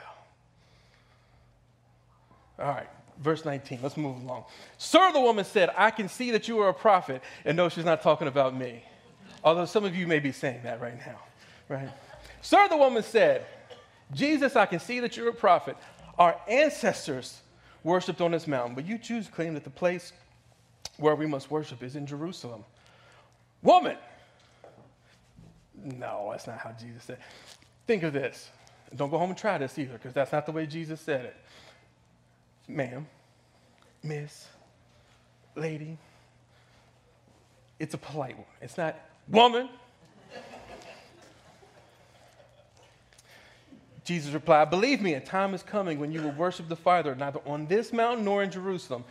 All 2.59 2.67
right, 2.67 2.87
verse 3.19 3.43
19. 3.43 3.79
Let's 3.81 3.97
move 3.97 4.21
along. 4.21 4.45
Sir, 4.77 5.11
the 5.11 5.19
woman 5.19 5.43
said, 5.43 5.71
I 5.75 5.89
can 5.89 6.07
see 6.07 6.29
that 6.31 6.47
you 6.47 6.59
are 6.59 6.69
a 6.69 6.73
prophet. 6.73 7.23
And 7.45 7.57
no, 7.57 7.67
she's 7.67 7.83
not 7.83 8.03
talking 8.03 8.27
about 8.27 8.55
me. 8.55 8.83
Although 9.43 9.65
some 9.65 9.85
of 9.85 9.95
you 9.95 10.05
may 10.05 10.19
be 10.19 10.31
saying 10.31 10.61
that 10.63 10.79
right 10.79 10.97
now, 11.03 11.19
right? 11.67 11.89
Sir, 12.43 12.67
the 12.69 12.77
woman 12.77 13.01
said, 13.01 13.47
Jesus, 14.13 14.55
I 14.55 14.67
can 14.67 14.79
see 14.79 14.99
that 14.99 15.17
you're 15.17 15.29
a 15.29 15.33
prophet. 15.33 15.77
Our 16.19 16.39
ancestors 16.47 17.41
worshiped 17.83 18.21
on 18.21 18.31
this 18.31 18.45
mountain, 18.45 18.75
but 18.75 18.85
you 18.85 18.99
Jews 18.99 19.27
claim 19.27 19.55
that 19.55 19.63
the 19.63 19.71
place 19.71 20.13
where 20.97 21.15
we 21.15 21.25
must 21.25 21.49
worship 21.49 21.81
is 21.81 21.95
in 21.95 22.05
Jerusalem. 22.05 22.63
Woman! 23.63 23.97
No, 25.83 26.29
that's 26.29 26.45
not 26.45 26.59
how 26.59 26.75
Jesus 26.79 27.03
said. 27.03 27.17
Think 27.87 28.03
of 28.03 28.13
this. 28.13 28.49
Don't 28.95 29.09
go 29.09 29.17
home 29.17 29.29
and 29.29 29.37
try 29.37 29.57
this 29.57 29.77
either, 29.77 29.93
because 29.93 30.13
that's 30.13 30.31
not 30.31 30.45
the 30.45 30.51
way 30.51 30.65
Jesus 30.65 31.01
said 31.01 31.25
it. 31.25 31.35
Ma'am, 32.67 33.05
miss, 34.03 34.47
lady, 35.55 35.97
it's 37.79 37.93
a 37.93 37.97
polite 37.97 38.37
one. 38.37 38.45
It's 38.61 38.77
not 38.77 38.95
woman. 39.27 39.69
Jesus 44.05 44.31
replied, 44.33 44.69
Believe 44.69 45.01
me, 45.01 45.15
a 45.15 45.19
time 45.19 45.53
is 45.55 45.63
coming 45.63 45.99
when 45.99 46.11
you 46.11 46.21
will 46.21 46.31
worship 46.33 46.69
the 46.69 46.75
Father 46.75 47.15
neither 47.15 47.39
on 47.45 47.65
this 47.65 47.91
mountain 47.91 48.23
nor 48.23 48.43
in 48.43 48.51
Jerusalem. 48.51 49.03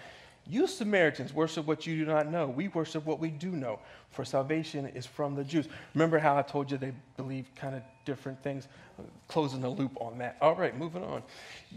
You 0.47 0.67
Samaritans 0.67 1.33
worship 1.33 1.67
what 1.67 1.87
you 1.87 1.97
do 1.97 2.05
not 2.05 2.31
know. 2.31 2.47
We 2.47 2.69
worship 2.69 3.05
what 3.05 3.19
we 3.19 3.31
do 3.31 3.51
know, 3.51 3.81
for 4.11 4.25
salvation 4.25 4.87
is 4.87 5.05
from 5.05 5.35
the 5.35 5.43
Jews. 5.43 5.69
Remember 5.95 6.19
how 6.19 6.37
I 6.37 6.43
told 6.43 6.71
you 6.71 6.79
they 6.79 6.93
believe 7.17 7.47
kind 7.57 7.75
of 7.75 7.83
different 8.05 8.43
things? 8.43 8.69
Closing 9.29 9.61
the 9.61 9.69
loop 9.69 10.01
on 10.01 10.19
that. 10.19 10.37
All 10.41 10.55
right, 10.55 10.77
moving 10.77 11.03
on. 11.03 11.23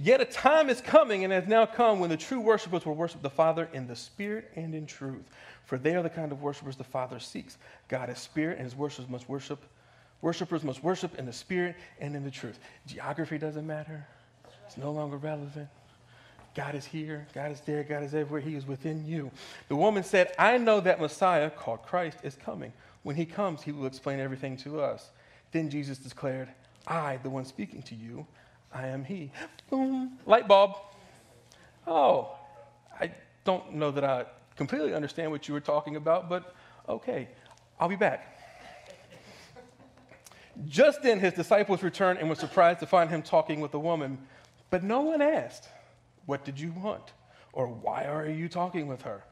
Yet 0.01 0.21
a 0.21 0.25
time 0.25 0.69
is 0.69 0.82
coming 0.82 1.23
and 1.23 1.34
has 1.34 1.47
now 1.47 1.65
come 1.65 1.99
when 1.99 2.09
the 2.09 2.17
true 2.17 2.39
worshipers 2.39 2.86
will 2.86 2.95
worship 2.95 3.21
the 3.21 3.30
Father 3.30 3.69
in 3.73 3.88
the 3.88 3.95
Spirit 3.95 4.51
and 4.55 4.75
in 4.75 4.86
truth. 4.86 5.25
For 5.65 5.78
they 5.78 5.95
are 5.95 6.03
the 6.03 6.09
kind 6.09 6.32
of 6.32 6.41
worshipers 6.41 6.75
the 6.75 6.84
Father 6.84 7.19
seeks. 7.19 7.57
God 7.88 8.09
is 8.09 8.17
Spirit, 8.17 8.57
and 8.57 8.65
his 8.65 8.75
worshipers 8.75 9.09
must 9.09 9.28
worship. 9.28 9.63
Worshipers 10.21 10.63
must 10.63 10.84
worship 10.84 11.17
in 11.19 11.25
the 11.25 11.34
Spirit 11.34 11.75
and 11.99 12.15
in 12.15 12.23
the 12.23 12.32
truth. 12.32 12.59
Geography 12.86 13.38
doesn't 13.38 13.67
matter. 13.67 14.07
It's 14.65 14.78
no 14.78 14.91
longer 14.91 15.17
relevant. 15.17 15.67
God 16.57 16.73
is 16.73 16.86
here, 16.86 17.28
God 17.36 17.51
is 17.51 17.59
there, 17.61 17.84
God 17.84 18.01
is 18.01 18.15
everywhere. 18.15 18.41
He 18.41 18.55
is 18.55 18.65
within 18.65 19.05
you. 19.05 19.30
The 19.69 19.75
woman 19.75 20.03
said, 20.03 20.34
I 20.39 20.57
know 20.57 20.80
that 20.80 20.99
Messiah, 20.99 21.51
called 21.51 21.84
Christ, 21.84 22.17
is 22.23 22.36
coming. 22.36 22.73
When 23.03 23.15
he 23.15 23.25
comes, 23.25 23.61
he 23.61 23.71
will 23.71 23.86
explain 23.86 24.19
everything 24.19 24.57
to 24.57 24.82
us. 24.82 25.11
Then 25.51 25.69
Jesus 25.69 25.97
declared, 25.97 26.49
I, 26.85 27.17
the 27.23 27.29
one 27.29 27.45
speaking 27.45 27.81
to 27.83 27.95
you, 27.95 28.25
I 28.73 28.87
am 28.87 29.03
he. 29.03 29.31
Boom, 29.69 30.17
light 30.25 30.47
bulb. 30.47 30.75
Oh, 31.85 32.35
I 32.99 33.11
don't 33.43 33.75
know 33.75 33.91
that 33.91 34.03
I 34.03 34.25
completely 34.55 34.93
understand 34.93 35.31
what 35.31 35.47
you 35.47 35.53
were 35.53 35.61
talking 35.61 35.95
about, 35.95 36.29
but 36.29 36.53
okay, 36.87 37.29
I'll 37.79 37.89
be 37.89 37.95
back. 37.95 38.33
Just 40.67 41.03
then 41.03 41.19
his 41.19 41.33
disciples 41.33 41.83
returned 41.83 42.19
and 42.19 42.27
were 42.27 42.35
surprised 42.35 42.79
to 42.79 42.87
find 42.87 43.09
him 43.09 43.21
talking 43.21 43.61
with 43.61 43.73
a 43.73 43.79
woman, 43.79 44.17
but 44.69 44.83
no 44.83 45.01
one 45.01 45.21
asked. 45.21 45.69
What 46.25 46.43
did 46.43 46.59
you 46.59 46.71
want? 46.71 47.13
Or 47.53 47.67
why 47.67 48.05
are 48.05 48.29
you 48.29 48.49
talking 48.49 48.87
with 48.87 49.03
her? 49.03 49.23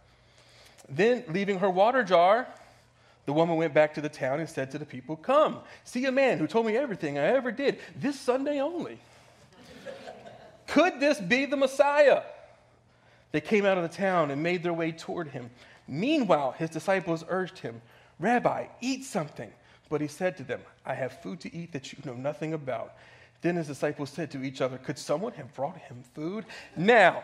Then, 0.88 1.24
leaving 1.28 1.59
her 1.59 1.70
water 1.70 2.03
jar, 2.03 2.47
the 3.26 3.34
woman 3.34 3.57
went 3.57 3.73
back 3.73 3.93
to 3.95 4.01
the 4.01 4.09
town 4.09 4.39
and 4.39 4.47
said 4.47 4.71
to 4.71 4.78
the 4.78 4.86
people, 4.86 5.15
Come, 5.15 5.59
see 5.84 6.05
a 6.05 6.11
man 6.11 6.38
who 6.38 6.47
told 6.47 6.65
me 6.65 6.78
everything 6.78 7.17
I 7.17 7.26
ever 7.28 7.51
did 7.51 7.80
this 7.95 8.19
Sunday 8.19 8.59
only. 8.59 8.99
Could 10.67 10.99
this 10.99 11.19
be 11.19 11.45
the 11.45 11.57
Messiah? 11.57 12.23
They 13.32 13.41
came 13.41 13.65
out 13.65 13.78
of 13.78 13.84
the 13.84 13.95
town 13.95 14.32
and 14.32 14.41
made 14.41 14.63
their 14.63 14.73
way 14.73 14.91
toward 14.91 15.30
him. 15.30 15.49
Meanwhile, 15.88 16.55
his 16.57 16.69
disciples 16.69 17.23
urged 17.28 17.59
him, 17.59 17.82
Rabbi, 18.19 18.67
eat 18.82 19.03
something. 19.03 19.51
But 19.89 20.01
he 20.01 20.07
said 20.07 20.38
to 20.38 20.43
them, 20.43 20.61
I 20.86 20.93
have 20.93 21.21
food 21.21 21.39
to 21.41 21.55
eat 21.55 21.73
that 21.73 21.93
you 21.93 21.99
know 22.05 22.13
nothing 22.13 22.53
about. 22.53 22.93
Then 23.41 23.55
his 23.55 23.67
disciples 23.67 24.09
said 24.09 24.32
to 24.32 24.43
each 24.43 24.61
other, 24.61 24.78
Could 24.78 24.97
someone 24.97 25.34
have 25.34 25.53
brought 25.53 25.78
him 25.78 26.03
food? 26.13 26.45
Now, 26.76 27.23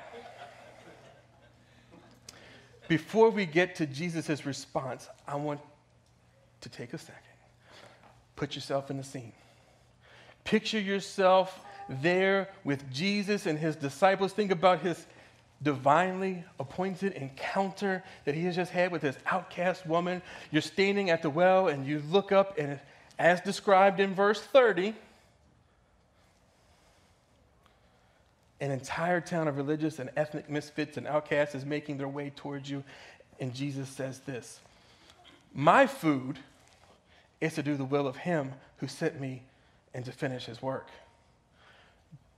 before 2.88 3.30
we 3.30 3.46
get 3.46 3.76
to 3.76 3.86
Jesus' 3.86 4.46
response, 4.46 5.08
I 5.28 5.36
want 5.36 5.62
to 6.62 6.70
take 6.70 6.94
a 6.94 6.98
second. 6.98 7.22
Put 8.36 8.56
yourself 8.56 8.90
in 8.90 8.98
the 8.98 9.04
scene. 9.04 9.34
Picture 10.44 10.80
yourself 10.80 11.64
there 11.90 12.50
with 12.64 12.92
Jesus 12.92 13.46
and 13.46 13.60
his 13.60 13.76
disciples. 13.76 14.34
Think 14.34 14.52
about 14.52 14.82
his 14.82 15.06
divinely 15.62 16.44
appointed 16.60 17.14
encounter 17.14 18.04
that 18.26 18.34
he 18.34 18.46
has 18.46 18.56
just 18.56 18.72
had 18.72 18.92
with 18.92 19.02
this 19.02 19.18
outcast 19.28 19.86
woman. 19.86 20.22
You're 20.50 20.62
standing 20.62 21.10
at 21.10 21.22
the 21.22 21.30
well 21.30 21.68
and 21.68 21.86
you 21.86 22.02
look 22.10 22.32
up, 22.32 22.58
and 22.58 22.80
as 23.20 23.42
described 23.42 24.00
in 24.00 24.16
verse 24.16 24.42
30, 24.42 24.96
an 28.60 28.72
entire 28.72 29.22
town 29.22 29.48
of 29.48 29.58
religious 29.58 30.00
and 30.00 30.10
ethnic 30.16 30.50
misfits 30.50 30.98
and 30.98 31.08
outcasts 31.08 31.56
is 31.56 31.66
making 31.66 31.98
their 31.98 32.08
way 32.08 32.32
towards 32.36 32.70
you. 32.70 32.84
And 33.40 33.54
Jesus 33.54 33.90
says 33.90 34.20
this 34.20 34.60
My 35.54 35.86
food 35.86 36.40
is 37.42 37.56
to 37.56 37.64
do 37.64 37.76
the 37.76 37.84
will 37.84 38.08
of 38.08 38.16
him 38.16 38.54
who 38.78 38.88
sent 38.88 39.20
me 39.20 39.44
and 39.94 40.06
to 40.06 40.12
finish 40.12 40.46
his 40.46 40.62
work. 40.62 40.88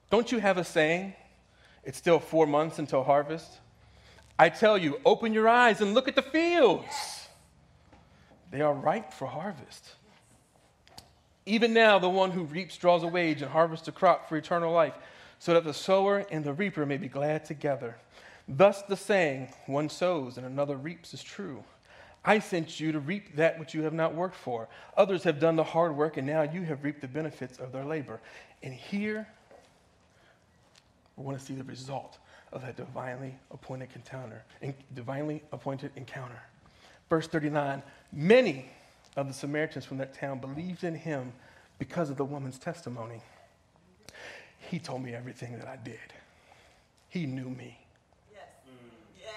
Don't 0.10 0.32
you 0.32 0.40
have 0.40 0.58
a 0.58 0.64
saying? 0.64 1.14
It's 1.84 1.98
still 1.98 2.20
four 2.20 2.48
months 2.48 2.80
until 2.80 3.04
harvest. 3.04 3.60
I 4.40 4.50
tell 4.50 4.78
you, 4.78 5.00
open 5.06 5.34
your 5.34 5.48
eyes 5.48 5.82
and 5.82 5.94
look 5.94 6.08
at 6.08 6.16
the 6.16 6.22
fields. 6.22 7.28
They 8.52 8.62
are 8.62 8.74
ripe 8.74 9.12
for 9.12 9.28
harvest. 9.28 9.92
Even 11.46 11.74
now, 11.74 12.00
the 12.00 12.10
one 12.10 12.32
who 12.32 12.44
reaps 12.44 12.78
draws 12.78 13.04
a 13.04 13.08
wage 13.08 13.42
and 13.42 13.52
harvests 13.52 13.88
a 13.88 13.92
crop 13.92 14.30
for 14.30 14.38
eternal 14.38 14.72
life 14.72 14.94
so 15.40 15.54
that 15.54 15.66
the 15.66 15.74
sower 15.74 16.26
and 16.32 16.44
the 16.44 16.54
reaper 16.54 16.86
may 16.86 16.98
be 16.98 17.10
glad 17.10 17.44
together. 17.44 17.98
Thus, 18.48 18.82
the 18.84 18.96
saying, 18.96 19.50
one 19.66 19.90
sows 19.90 20.38
and 20.38 20.46
another 20.46 20.78
reaps, 20.78 21.14
is 21.14 21.24
true. 21.24 21.64
I 22.26 22.40
sent 22.40 22.80
you 22.80 22.92
to 22.94 23.00
reap 23.00 23.36
that 23.36 23.60
which 23.60 23.74
you 23.74 23.84
have 23.84 23.94
not 23.94 24.16
worked 24.16 24.36
for. 24.36 24.70
Others 24.96 25.24
have 25.24 25.40
done 25.40 25.56
the 25.56 25.64
hard 25.64 25.96
work, 25.96 26.18
and 26.18 26.26
now 26.26 26.44
you 26.44 26.64
have 26.64 26.84
reaped 26.84 27.02
the 27.02 27.08
benefits 27.08 27.60
of 27.60 27.72
their 27.72 27.84
labor. 27.84 28.22
And 28.62 28.74
here, 28.74 29.28
we 31.18 31.24
want 31.26 31.38
to 31.38 31.44
see 31.44 31.54
the 31.54 31.66
result 31.66 32.18
of 32.54 32.62
that 32.62 32.78
divinely 32.78 33.36
appointed 33.52 33.90
encounter. 33.96 34.44
Divinely 34.94 35.44
appointed 35.52 35.92
encounter. 35.96 36.42
Verse 37.10 37.28
39 37.28 37.84
Many 38.12 38.70
of 39.18 39.28
the 39.28 39.34
Samaritans 39.34 39.86
from 39.86 39.98
that 39.98 40.14
town 40.14 40.40
believed 40.40 40.84
in 40.84 40.96
him 40.96 41.34
because 41.78 42.10
of 42.10 42.18
the 42.18 42.26
woman's 42.26 42.58
testimony. 42.58 43.22
He 44.70 44.80
told 44.80 45.04
me 45.04 45.14
everything 45.14 45.58
that 45.58 45.68
I 45.68 45.76
did. 45.76 46.00
He 47.10 47.26
knew 47.26 47.50
me. 47.50 47.78
Yes. 48.32 48.42
Yes. 49.20 49.30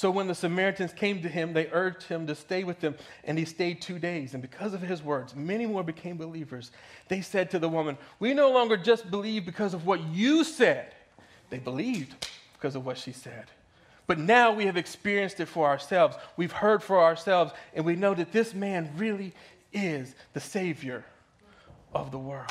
So 0.00 0.10
when 0.10 0.28
the 0.28 0.34
Samaritans 0.34 0.94
came 0.94 1.20
to 1.20 1.28
him, 1.28 1.52
they 1.52 1.68
urged 1.72 2.04
him 2.04 2.26
to 2.28 2.34
stay 2.34 2.64
with 2.64 2.80
them, 2.80 2.94
and 3.22 3.38
he 3.38 3.44
stayed 3.44 3.82
two 3.82 3.98
days. 3.98 4.32
And 4.32 4.40
because 4.40 4.72
of 4.72 4.80
his 4.80 5.02
words, 5.02 5.36
many 5.36 5.66
more 5.66 5.82
became 5.82 6.16
believers. 6.16 6.70
They 7.08 7.20
said 7.20 7.50
to 7.50 7.58
the 7.58 7.68
woman, 7.68 7.98
We 8.18 8.32
no 8.32 8.50
longer 8.50 8.78
just 8.78 9.10
believe 9.10 9.44
because 9.44 9.74
of 9.74 9.84
what 9.84 10.00
you 10.04 10.42
said. 10.42 10.94
They 11.50 11.58
believed 11.58 12.28
because 12.54 12.76
of 12.76 12.86
what 12.86 12.96
she 12.96 13.12
said. 13.12 13.50
But 14.06 14.18
now 14.18 14.52
we 14.52 14.64
have 14.64 14.78
experienced 14.78 15.38
it 15.38 15.48
for 15.48 15.66
ourselves. 15.66 16.16
We've 16.38 16.50
heard 16.50 16.82
for 16.82 16.98
ourselves, 17.02 17.52
and 17.74 17.84
we 17.84 17.94
know 17.94 18.14
that 18.14 18.32
this 18.32 18.54
man 18.54 18.90
really 18.96 19.34
is 19.70 20.14
the 20.32 20.40
Savior 20.40 21.04
of 21.92 22.10
the 22.10 22.18
world. 22.18 22.50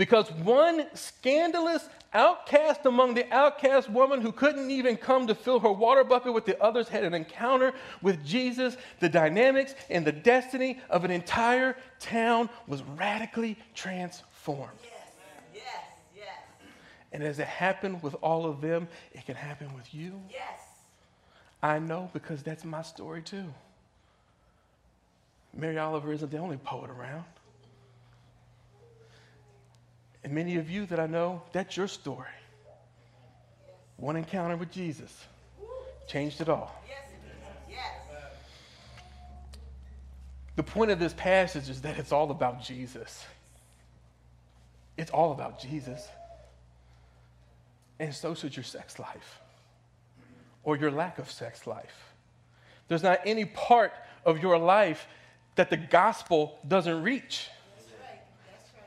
Because 0.00 0.32
one 0.32 0.86
scandalous 0.94 1.86
outcast 2.14 2.86
among 2.86 3.12
the 3.12 3.30
outcast 3.30 3.90
woman 3.90 4.22
who 4.22 4.32
couldn't 4.32 4.70
even 4.70 4.96
come 4.96 5.26
to 5.26 5.34
fill 5.34 5.60
her 5.60 5.70
water 5.70 6.04
bucket 6.04 6.32
with 6.32 6.46
the 6.46 6.58
others 6.58 6.88
had 6.88 7.04
an 7.04 7.12
encounter 7.12 7.74
with 8.00 8.24
Jesus, 8.24 8.78
the 9.00 9.10
dynamics 9.10 9.74
and 9.90 10.06
the 10.06 10.10
destiny 10.10 10.80
of 10.88 11.04
an 11.04 11.10
entire 11.10 11.76
town 11.98 12.48
was 12.66 12.82
radically 12.82 13.58
transformed. 13.74 14.72
Yes. 14.82 14.92
Yes. 15.54 15.64
Yes. 16.16 16.38
And 17.12 17.22
as 17.22 17.38
it 17.38 17.46
happened 17.46 18.02
with 18.02 18.14
all 18.22 18.46
of 18.46 18.62
them, 18.62 18.88
it 19.12 19.26
can 19.26 19.36
happen 19.36 19.74
with 19.76 19.92
you. 19.92 20.18
Yes. 20.30 20.60
I 21.62 21.78
know 21.78 22.08
because 22.14 22.42
that's 22.42 22.64
my 22.64 22.80
story 22.80 23.20
too. 23.20 23.44
Mary 25.52 25.76
Oliver 25.76 26.10
isn't 26.10 26.30
the 26.30 26.38
only 26.38 26.56
poet 26.56 26.88
around. 26.88 27.26
And 30.22 30.32
many 30.32 30.56
of 30.56 30.68
you 30.68 30.86
that 30.86 31.00
I 31.00 31.06
know, 31.06 31.42
that's 31.52 31.76
your 31.76 31.88
story. 31.88 32.28
One 33.96 34.16
encounter 34.16 34.56
with 34.56 34.70
Jesus 34.70 35.12
changed 36.06 36.40
it 36.40 36.48
all. 36.48 36.74
The 40.56 40.64
point 40.64 40.90
of 40.90 40.98
this 40.98 41.14
passage 41.14 41.70
is 41.70 41.80
that 41.82 41.98
it's 41.98 42.12
all 42.12 42.30
about 42.30 42.62
Jesus. 42.62 43.24
It's 44.98 45.10
all 45.10 45.32
about 45.32 45.58
Jesus. 45.58 46.06
And 47.98 48.14
so 48.14 48.34
should 48.34 48.54
your 48.54 48.64
sex 48.64 48.98
life 48.98 49.40
or 50.62 50.76
your 50.76 50.90
lack 50.90 51.18
of 51.18 51.30
sex 51.30 51.66
life. 51.66 52.12
There's 52.88 53.02
not 53.02 53.20
any 53.24 53.46
part 53.46 53.92
of 54.26 54.42
your 54.42 54.58
life 54.58 55.06
that 55.54 55.70
the 55.70 55.76
gospel 55.76 56.58
doesn't 56.66 57.02
reach. 57.02 57.48
That's 57.76 57.90
right. 57.92 58.20
That's 58.46 58.70
right. 58.74 58.84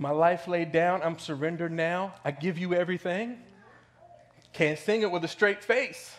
My 0.00 0.12
life 0.12 0.48
laid 0.48 0.72
down, 0.72 1.02
I'm 1.02 1.18
surrendered 1.18 1.70
now. 1.70 2.14
I 2.24 2.30
give 2.30 2.56
you 2.56 2.72
everything. 2.72 3.36
Can't 4.54 4.78
sing 4.78 5.02
it 5.02 5.10
with 5.10 5.22
a 5.24 5.28
straight 5.28 5.62
face 5.62 6.16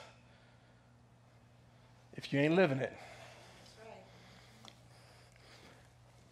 if 2.16 2.32
you 2.32 2.40
ain't 2.40 2.56
living 2.56 2.78
it. 2.78 2.94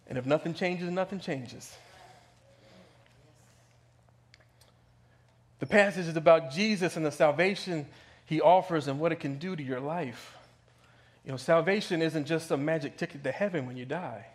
And 0.06 0.16
if 0.16 0.26
nothing 0.26 0.54
changes, 0.54 0.88
nothing 0.92 1.18
changes. 1.18 1.76
The 5.58 5.66
passage 5.66 6.06
is 6.06 6.16
about 6.16 6.52
Jesus 6.52 6.96
and 6.96 7.04
the 7.04 7.10
salvation 7.10 7.86
he 8.26 8.40
offers 8.40 8.86
and 8.86 9.00
what 9.00 9.10
it 9.10 9.18
can 9.18 9.40
do 9.40 9.56
to 9.56 9.62
your 9.62 9.80
life. 9.80 10.36
You 11.24 11.32
know, 11.32 11.36
salvation 11.36 12.00
isn't 12.00 12.26
just 12.26 12.48
a 12.52 12.56
magic 12.56 12.96
ticket 12.96 13.24
to 13.24 13.32
heaven 13.32 13.66
when 13.66 13.76
you 13.76 13.86
die. 13.86 14.26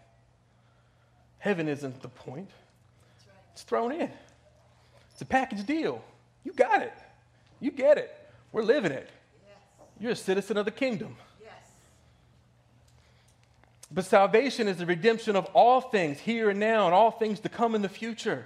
Heaven 1.40 1.70
isn't 1.70 2.02
the 2.02 2.10
point. 2.10 2.50
It's 3.56 3.64
thrown 3.64 3.94
in. 3.94 4.12
It's 5.14 5.22
a 5.22 5.26
package 5.26 5.66
deal. 5.66 6.04
You 6.44 6.52
got 6.52 6.82
it. 6.82 6.92
You 7.62 7.72
get 7.72 7.98
it. 7.98 8.14
We're 8.52 8.64
living 8.64 8.92
it. 8.92 9.10
Yes. 9.48 9.58
You're 9.98 10.12
a 10.12 10.16
citizen 10.16 10.58
of 10.58 10.66
the 10.66 10.72
kingdom. 10.72 11.16
Yes. 11.42 11.54
But 13.90 14.04
salvation 14.04 14.68
is 14.68 14.76
the 14.76 14.86
redemption 14.86 15.38
of 15.38 15.46
all 15.54 15.80
things 15.80 16.20
here 16.20 16.50
and 16.50 16.60
now 16.60 16.84
and 16.88 16.94
all 16.94 17.12
things 17.12 17.40
to 17.40 17.50
come 17.50 17.76
in 17.76 17.82
the 17.82 17.88
future. 17.88 18.46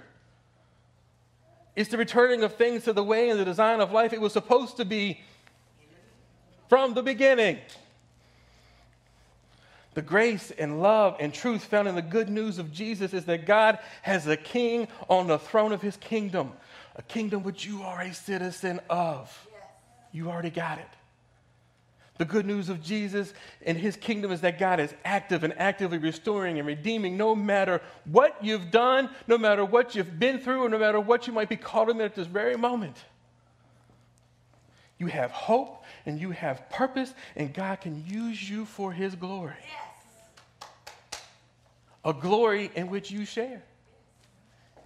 It's 1.74 1.90
the 1.90 1.98
returning 1.98 2.44
of 2.44 2.54
things 2.54 2.84
to 2.84 2.92
the 2.92 3.02
way 3.02 3.30
and 3.30 3.40
the 3.40 3.44
design 3.44 3.80
of 3.80 3.90
life 3.90 4.12
it 4.12 4.20
was 4.20 4.32
supposed 4.32 4.76
to 4.76 4.84
be 4.84 5.20
from 6.68 6.94
the 6.94 7.02
beginning. 7.02 7.58
The 9.94 10.02
grace 10.02 10.52
and 10.52 10.80
love 10.80 11.16
and 11.18 11.34
truth 11.34 11.64
found 11.64 11.88
in 11.88 11.96
the 11.96 12.02
good 12.02 12.28
news 12.28 12.58
of 12.58 12.72
Jesus 12.72 13.12
is 13.12 13.24
that 13.24 13.44
God 13.44 13.78
has 14.02 14.26
a 14.26 14.36
king 14.36 14.86
on 15.08 15.26
the 15.26 15.38
throne 15.38 15.72
of 15.72 15.82
his 15.82 15.96
kingdom, 15.96 16.52
a 16.96 17.02
kingdom 17.02 17.42
which 17.42 17.66
you 17.66 17.82
are 17.82 18.00
a 18.00 18.14
citizen 18.14 18.80
of. 18.88 19.48
You 20.12 20.30
already 20.30 20.50
got 20.50 20.78
it. 20.78 20.88
The 22.18 22.24
good 22.26 22.44
news 22.44 22.68
of 22.68 22.82
Jesus 22.82 23.32
and 23.64 23.78
his 23.78 23.96
kingdom 23.96 24.30
is 24.30 24.42
that 24.42 24.58
God 24.58 24.78
is 24.78 24.92
active 25.06 25.42
and 25.42 25.58
actively 25.58 25.96
restoring 25.96 26.58
and 26.58 26.68
redeeming 26.68 27.16
no 27.16 27.34
matter 27.34 27.80
what 28.04 28.36
you've 28.44 28.70
done, 28.70 29.08
no 29.26 29.38
matter 29.38 29.64
what 29.64 29.94
you've 29.94 30.18
been 30.18 30.38
through, 30.38 30.62
or 30.62 30.68
no 30.68 30.78
matter 30.78 31.00
what 31.00 31.26
you 31.26 31.32
might 31.32 31.48
be 31.48 31.56
caught 31.56 31.88
in 31.88 31.98
at 32.02 32.14
this 32.14 32.26
very 32.26 32.56
moment. 32.56 32.96
You 34.98 35.06
have 35.06 35.30
hope 35.30 35.79
and 36.06 36.20
you 36.20 36.30
have 36.30 36.68
purpose, 36.70 37.14
and 37.36 37.52
God 37.52 37.80
can 37.80 38.04
use 38.06 38.48
you 38.48 38.64
for 38.64 38.92
his 38.92 39.14
glory. 39.14 39.54
Yes. 39.60 41.20
A 42.04 42.12
glory 42.12 42.70
in 42.74 42.88
which 42.88 43.10
you 43.10 43.24
share. 43.24 43.62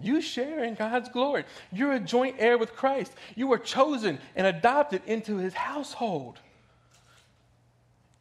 You 0.00 0.20
share 0.20 0.64
in 0.64 0.74
God's 0.74 1.08
glory. 1.08 1.44
You're 1.72 1.92
a 1.92 2.00
joint 2.00 2.36
heir 2.38 2.58
with 2.58 2.74
Christ. 2.74 3.12
You 3.36 3.52
are 3.52 3.58
chosen 3.58 4.18
and 4.34 4.46
adopted 4.46 5.02
into 5.06 5.36
his 5.36 5.54
household. 5.54 6.38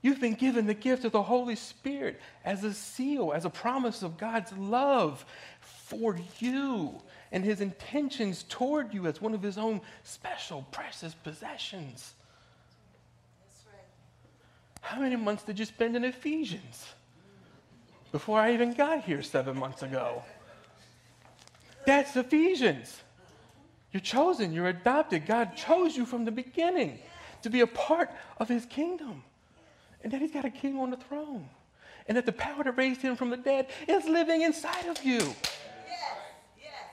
You've 0.01 0.19
been 0.19 0.35
given 0.35 0.67
the 0.67 0.73
gift 0.73 1.05
of 1.05 1.13
the 1.13 1.23
Holy 1.23 1.55
Spirit 1.55 2.19
as 2.43 2.63
a 2.63 2.73
seal, 2.73 3.31
as 3.33 3.45
a 3.45 3.49
promise 3.49 4.03
of 4.03 4.17
God's 4.17 4.51
love 4.57 5.25
for 5.61 6.17
you 6.39 7.01
and 7.31 7.43
his 7.43 7.61
intentions 7.61 8.43
toward 8.47 8.93
you 8.93 9.07
as 9.07 9.21
one 9.21 9.33
of 9.33 9.41
his 9.41 9.57
own 9.57 9.81
special, 10.03 10.67
precious 10.71 11.13
possessions. 11.13 12.13
How 14.83 14.99
many 14.99 15.15
months 15.15 15.43
did 15.43 15.57
you 15.57 15.65
spend 15.65 15.95
in 15.95 16.03
Ephesians 16.03 16.85
before 18.11 18.37
I 18.37 18.53
even 18.53 18.73
got 18.73 19.05
here 19.05 19.23
seven 19.23 19.57
months 19.57 19.81
ago? 19.81 20.21
That's 21.85 22.15
Ephesians. 22.17 23.01
You're 23.93 24.01
chosen, 24.01 24.51
you're 24.51 24.67
adopted. 24.67 25.25
God 25.25 25.55
chose 25.55 25.95
you 25.95 26.05
from 26.05 26.25
the 26.25 26.31
beginning 26.31 26.99
to 27.43 27.49
be 27.49 27.61
a 27.61 27.67
part 27.67 28.11
of 28.37 28.49
his 28.49 28.65
kingdom. 28.65 29.23
And 30.03 30.11
that 30.11 30.21
he's 30.21 30.31
got 30.31 30.43
a 30.43 30.49
king 30.49 30.77
on 30.77 30.89
the 30.89 30.97
throne. 30.97 31.47
And 32.05 32.17
that 32.17 32.25
the 32.25 32.33
power 32.33 32.65
that 32.65 32.77
raised 32.77 33.01
him 33.01 33.15
from 33.15 33.29
the 33.29 33.37
dead 33.37 33.67
is 33.87 34.03
living 34.03 34.41
inside 34.41 34.87
of 34.87 35.01
you. 35.01 35.19
Yes. 35.19 36.17
Yes. 36.61 36.83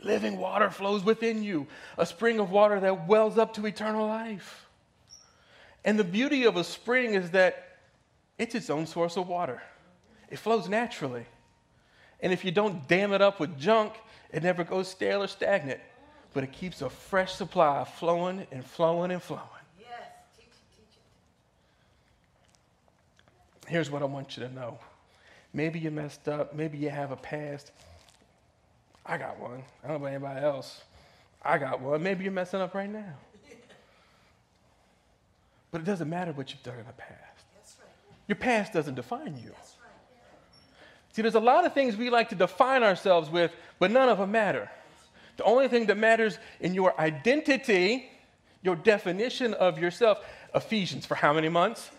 Living 0.00 0.38
water 0.38 0.70
flows 0.70 1.04
within 1.04 1.42
you, 1.42 1.66
a 1.98 2.06
spring 2.06 2.40
of 2.40 2.50
water 2.50 2.80
that 2.80 3.06
wells 3.06 3.36
up 3.36 3.52
to 3.54 3.66
eternal 3.66 4.06
life. 4.06 4.66
And 5.84 5.98
the 5.98 6.04
beauty 6.04 6.44
of 6.44 6.56
a 6.56 6.64
spring 6.64 7.14
is 7.14 7.30
that 7.30 7.78
it's 8.38 8.54
its 8.54 8.70
own 8.70 8.86
source 8.86 9.16
of 9.16 9.28
water, 9.28 9.62
it 10.30 10.38
flows 10.38 10.68
naturally. 10.68 11.26
And 12.22 12.32
if 12.32 12.44
you 12.44 12.50
don't 12.50 12.86
dam 12.86 13.14
it 13.14 13.22
up 13.22 13.40
with 13.40 13.58
junk, 13.58 13.94
it 14.30 14.42
never 14.42 14.62
goes 14.62 14.88
stale 14.88 15.22
or 15.22 15.26
stagnant, 15.26 15.80
but 16.34 16.44
it 16.44 16.52
keeps 16.52 16.82
a 16.82 16.90
fresh 16.90 17.32
supply 17.32 17.84
flowing 17.84 18.46
and 18.52 18.64
flowing 18.64 19.10
and 19.10 19.22
flowing. 19.22 19.42
Yes. 19.78 19.88
Teach 20.36 20.44
it. 20.44 20.52
Teach 20.76 20.98
it. 23.64 23.70
Here's 23.70 23.90
what 23.90 24.02
I 24.02 24.04
want 24.04 24.36
you 24.36 24.46
to 24.46 24.52
know. 24.52 24.78
Maybe 25.52 25.78
you 25.78 25.90
messed 25.90 26.28
up. 26.28 26.54
Maybe 26.54 26.78
you 26.78 26.90
have 26.90 27.10
a 27.10 27.16
past. 27.16 27.72
I 29.04 29.16
got 29.18 29.40
one. 29.40 29.62
I 29.82 29.88
don't 29.88 30.00
know 30.00 30.06
about 30.06 30.14
anybody 30.14 30.44
else. 30.44 30.82
I 31.42 31.58
got 31.58 31.80
one. 31.80 32.02
Maybe 32.02 32.24
you're 32.24 32.32
messing 32.32 32.60
up 32.60 32.74
right 32.74 32.90
now. 32.90 33.14
But 35.70 35.80
it 35.82 35.84
doesn't 35.84 36.08
matter 36.08 36.32
what 36.32 36.50
you've 36.50 36.62
done 36.62 36.78
in 36.78 36.86
the 36.86 36.92
past. 36.92 37.14
That's 37.54 37.76
right. 37.80 38.16
Your 38.28 38.36
past 38.36 38.72
doesn't 38.72 38.94
define 38.94 39.36
you. 39.36 39.50
That's 39.50 39.76
right. 39.82 39.90
See, 41.12 41.22
there's 41.22 41.34
a 41.34 41.40
lot 41.40 41.64
of 41.64 41.74
things 41.74 41.96
we 41.96 42.10
like 42.10 42.28
to 42.30 42.34
define 42.34 42.82
ourselves 42.82 43.30
with, 43.30 43.52
but 43.78 43.90
none 43.90 44.08
of 44.08 44.18
them 44.18 44.32
matter. 44.32 44.70
The 45.36 45.44
only 45.44 45.68
thing 45.68 45.86
that 45.86 45.96
matters 45.96 46.38
in 46.60 46.74
your 46.74 46.98
identity, 47.00 48.10
your 48.62 48.76
definition 48.76 49.54
of 49.54 49.78
yourself, 49.78 50.18
Ephesians, 50.54 51.06
for 51.06 51.14
how 51.14 51.32
many 51.32 51.48
months? 51.48 51.90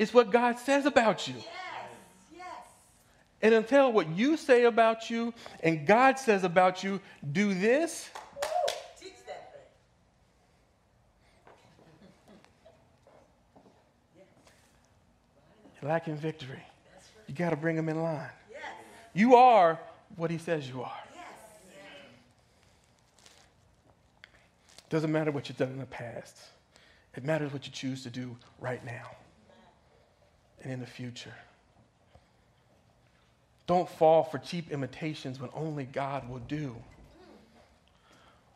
is 0.00 0.14
what 0.14 0.30
God 0.30 0.58
says 0.58 0.86
about 0.86 1.28
you. 1.28 1.34
Yes. 1.34 1.46
Yes. 2.34 2.46
And 3.42 3.52
until 3.52 3.92
what 3.92 4.08
you 4.08 4.38
say 4.38 4.64
about 4.64 5.10
you 5.10 5.34
and 5.62 5.86
God 5.86 6.18
says 6.18 6.42
about 6.42 6.82
you 6.82 7.00
do 7.32 7.52
this, 7.52 8.08
Woo. 8.14 8.48
Teach 8.98 9.12
that 9.26 9.52
thing. 9.52 9.60
you're 14.16 14.24
lacking 15.82 16.16
victory. 16.16 16.62
You 17.26 17.34
got 17.34 17.50
to 17.50 17.56
bring 17.56 17.76
him 17.76 17.88
in 17.88 18.02
line. 18.02 18.28
Yes. 18.50 18.60
You 19.14 19.36
are 19.36 19.78
what 20.16 20.30
he 20.30 20.38
says 20.38 20.68
you 20.68 20.82
are. 20.82 21.00
Yes. 21.14 21.24
Doesn't 24.88 25.12
matter 25.12 25.30
what 25.30 25.48
you've 25.48 25.58
done 25.58 25.70
in 25.70 25.78
the 25.78 25.86
past. 25.86 26.36
It 27.14 27.24
matters 27.24 27.52
what 27.52 27.66
you 27.66 27.72
choose 27.72 28.02
to 28.02 28.10
do 28.10 28.36
right 28.60 28.84
now 28.84 29.10
and 30.62 30.72
in 30.72 30.80
the 30.80 30.86
future. 30.86 31.34
Don't 33.66 33.88
fall 33.88 34.24
for 34.24 34.38
cheap 34.38 34.70
imitations 34.72 35.40
when 35.40 35.50
only 35.54 35.84
God 35.84 36.28
will 36.28 36.40
do. 36.40 36.76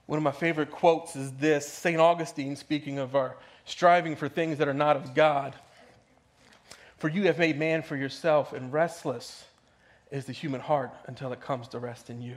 One 0.07 0.17
of 0.17 0.23
my 0.23 0.33
favorite 0.33 0.71
quotes 0.71 1.17
is 1.17 1.33
this 1.33 1.67
St. 1.67 1.99
Augustine 1.99 2.57
speaking 2.57 2.99
of 2.99 3.15
our 3.15 3.37
striving 3.65 4.17
for 4.17 4.29
things 4.29 4.59
that 4.59 4.69
are 4.69 4.75
not 4.75 4.97
of 4.97 5.15
God. 5.15 5.55
For 7.05 7.11
you 7.11 7.25
have 7.25 7.39
made 7.39 7.59
man 7.59 7.83
for 7.83 7.97
yourself, 7.97 8.55
and 8.55 8.73
restless 8.73 9.45
is 10.11 10.25
the 10.25 10.33
human 10.33 10.63
heart 10.63 10.91
until 11.07 11.35
it 11.35 11.41
comes 11.43 11.69
to 11.69 11.79
rest 11.79 12.09
in 12.09 12.23
you. 12.23 12.37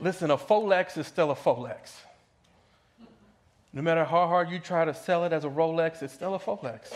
Listen, 0.00 0.32
a 0.32 0.36
Folex 0.36 0.98
is 0.98 1.06
still 1.06 1.30
a 1.30 1.36
Folex. 1.36 1.92
No 3.72 3.80
matter 3.80 4.04
how 4.04 4.26
hard 4.26 4.50
you 4.50 4.58
try 4.58 4.84
to 4.84 4.92
sell 4.92 5.24
it 5.24 5.32
as 5.32 5.44
a 5.44 5.48
Rolex, 5.48 6.02
it's 6.02 6.12
still 6.12 6.34
a 6.34 6.38
Folex. 6.40 6.92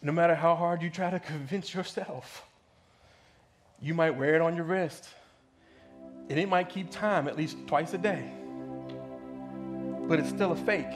No 0.00 0.12
matter 0.12 0.36
how 0.36 0.54
hard 0.54 0.82
you 0.82 0.90
try 0.90 1.10
to 1.10 1.18
convince 1.18 1.74
yourself, 1.74 2.46
you 3.82 3.94
might 3.94 4.12
wear 4.12 4.36
it 4.36 4.42
on 4.42 4.54
your 4.54 4.66
wrist. 4.66 5.08
And 6.30 6.38
it 6.38 6.48
might 6.48 6.68
keep 6.68 6.88
time 6.92 7.26
at 7.26 7.36
least 7.36 7.56
twice 7.66 7.94
a 7.94 7.98
day. 7.98 8.30
But 10.06 10.20
it's 10.20 10.28
still 10.28 10.52
a 10.52 10.56
fake, 10.56 10.86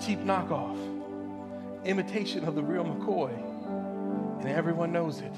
cheap 0.00 0.20
knockoff, 0.20 0.78
imitation 1.84 2.44
of 2.44 2.54
the 2.54 2.62
real 2.62 2.84
McCoy. 2.84 3.32
And 4.40 4.48
everyone 4.48 4.90
knows 4.90 5.20
it. 5.20 5.34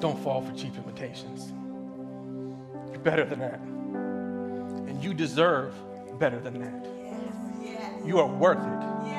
Don't 0.00 0.18
fall 0.22 0.42
for 0.42 0.54
cheap 0.54 0.76
imitations. 0.76 1.52
You're 2.90 3.00
better 3.00 3.24
than 3.24 3.38
that. 3.40 3.60
And 4.88 5.02
you 5.02 5.14
deserve 5.14 5.74
better 6.18 6.38
than 6.38 6.58
that. 6.60 6.86
Yes. 7.02 7.14
Yes. 7.62 7.92
You 8.04 8.18
are 8.18 8.26
worth 8.26 8.58
it. 8.58 9.08
Yes. 9.08 9.17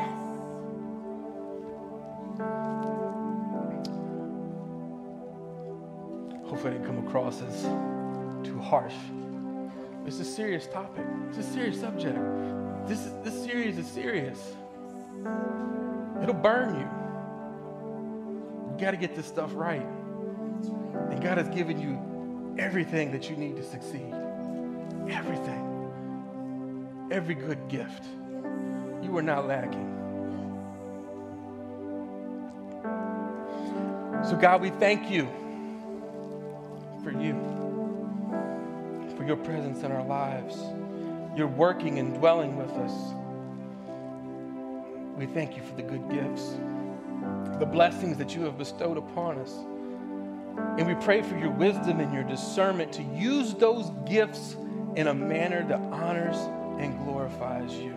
Hopefully, 6.59 6.75
I 6.75 6.77
didn't 6.79 6.93
come 6.93 7.07
across 7.07 7.41
as 7.41 7.61
too 8.45 8.59
harsh. 8.59 8.93
It's 10.05 10.19
a 10.19 10.25
serious 10.25 10.67
topic. 10.67 11.05
It's 11.29 11.37
a 11.37 11.43
serious 11.53 11.79
subject. 11.79 12.19
This 12.85 13.05
is, 13.05 13.13
this 13.23 13.45
series 13.45 13.77
is 13.77 13.87
serious. 13.87 14.37
It'll 16.21 16.33
burn 16.33 16.75
you. 16.75 16.89
You 18.73 18.77
got 18.77 18.91
to 18.91 18.97
get 18.97 19.15
this 19.15 19.25
stuff 19.25 19.51
right. 19.53 19.85
And 19.85 21.23
God 21.23 21.37
has 21.37 21.47
given 21.47 21.79
you 21.79 21.97
everything 22.61 23.13
that 23.13 23.29
you 23.29 23.37
need 23.37 23.55
to 23.55 23.63
succeed. 23.63 24.13
Everything. 25.09 27.07
Every 27.09 27.35
good 27.35 27.69
gift. 27.69 28.03
You 29.01 29.15
are 29.15 29.23
not 29.23 29.47
lacking. 29.47 29.95
So, 34.29 34.35
God, 34.35 34.59
we 34.59 34.71
thank 34.71 35.09
you 35.09 35.29
for 37.03 37.11
you, 37.11 37.33
for 39.15 39.23
your 39.23 39.37
presence 39.37 39.83
in 39.83 39.91
our 39.91 40.03
lives. 40.03 40.57
You're 41.35 41.47
working 41.47 41.99
and 41.99 42.13
dwelling 42.15 42.57
with 42.57 42.71
us. 42.71 43.13
We 45.17 45.25
thank 45.25 45.55
you 45.57 45.63
for 45.63 45.75
the 45.75 45.83
good 45.83 46.09
gifts, 46.09 46.57
the 47.59 47.65
blessings 47.65 48.17
that 48.17 48.35
you 48.35 48.43
have 48.43 48.57
bestowed 48.57 48.97
upon 48.97 49.37
us. 49.37 49.53
And 50.77 50.87
we 50.87 50.95
pray 50.95 51.21
for 51.21 51.37
your 51.37 51.51
wisdom 51.51 51.99
and 51.99 52.13
your 52.13 52.23
discernment 52.23 52.91
to 52.93 53.03
use 53.03 53.53
those 53.53 53.91
gifts 54.07 54.55
in 54.95 55.07
a 55.07 55.13
manner 55.13 55.65
that 55.67 55.79
honors 55.93 56.37
and 56.79 56.97
glorifies 57.05 57.73
you. 57.73 57.93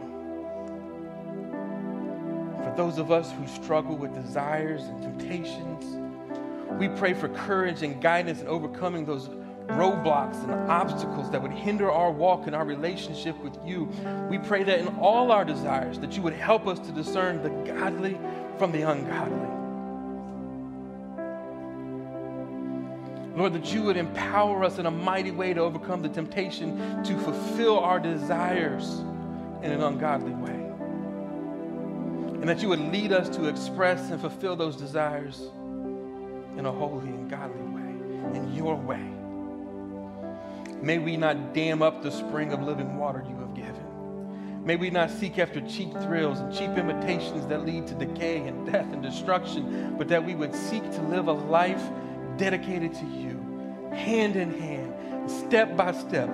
For 2.62 2.74
those 2.76 2.98
of 2.98 3.10
us 3.10 3.32
who 3.32 3.46
struggle 3.46 3.96
with 3.96 4.14
desires 4.14 4.82
and 4.82 5.02
temptations, 5.02 6.11
we 6.78 6.88
pray 6.88 7.14
for 7.14 7.28
courage 7.28 7.82
and 7.82 8.00
guidance 8.00 8.40
in 8.40 8.48
overcoming 8.48 9.04
those 9.04 9.28
roadblocks 9.68 10.42
and 10.42 10.52
obstacles 10.70 11.30
that 11.30 11.40
would 11.40 11.52
hinder 11.52 11.90
our 11.90 12.10
walk 12.10 12.46
and 12.46 12.54
our 12.54 12.64
relationship 12.64 13.38
with 13.42 13.56
you. 13.64 13.88
We 14.28 14.38
pray 14.38 14.64
that 14.64 14.78
in 14.78 14.88
all 14.98 15.30
our 15.30 15.44
desires 15.44 15.98
that 16.00 16.16
you 16.16 16.22
would 16.22 16.32
help 16.32 16.66
us 16.66 16.78
to 16.80 16.92
discern 16.92 17.42
the 17.42 17.50
godly 17.72 18.18
from 18.58 18.72
the 18.72 18.82
ungodly. 18.82 19.48
Lord, 23.34 23.54
that 23.54 23.72
you 23.72 23.82
would 23.82 23.96
empower 23.96 24.62
us 24.62 24.78
in 24.78 24.84
a 24.84 24.90
mighty 24.90 25.30
way 25.30 25.54
to 25.54 25.60
overcome 25.60 26.02
the 26.02 26.08
temptation 26.08 27.02
to 27.02 27.18
fulfill 27.20 27.78
our 27.78 27.98
desires 27.98 29.00
in 29.62 29.70
an 29.70 29.82
ungodly 29.82 30.32
way. 30.32 30.52
And 32.40 32.48
that 32.48 32.60
you 32.60 32.68
would 32.68 32.80
lead 32.80 33.12
us 33.12 33.28
to 33.36 33.46
express 33.46 34.10
and 34.10 34.20
fulfill 34.20 34.54
those 34.56 34.76
desires 34.76 35.50
in 36.56 36.66
a 36.66 36.72
holy 36.72 37.08
and 37.08 37.30
godly 37.30 37.62
way, 37.62 38.36
in 38.36 38.54
your 38.54 38.76
way. 38.76 39.12
May 40.82 40.98
we 40.98 41.16
not 41.16 41.54
dam 41.54 41.80
up 41.80 42.02
the 42.02 42.10
spring 42.10 42.52
of 42.52 42.62
living 42.62 42.96
water 42.96 43.24
you 43.28 43.36
have 43.36 43.54
given. 43.54 44.64
May 44.64 44.76
we 44.76 44.90
not 44.90 45.10
seek 45.10 45.38
after 45.38 45.60
cheap 45.60 45.92
thrills 46.02 46.38
and 46.38 46.52
cheap 46.52 46.70
imitations 46.70 47.46
that 47.46 47.64
lead 47.66 47.86
to 47.88 47.94
decay 47.94 48.38
and 48.46 48.66
death 48.70 48.92
and 48.92 49.02
destruction, 49.02 49.96
but 49.98 50.08
that 50.08 50.24
we 50.24 50.34
would 50.34 50.54
seek 50.54 50.82
to 50.92 51.02
live 51.02 51.28
a 51.28 51.32
life 51.32 51.82
dedicated 52.36 52.94
to 52.94 53.04
you, 53.06 53.38
hand 53.92 54.36
in 54.36 54.56
hand, 54.58 55.30
step 55.30 55.76
by 55.76 55.92
step, 55.92 56.28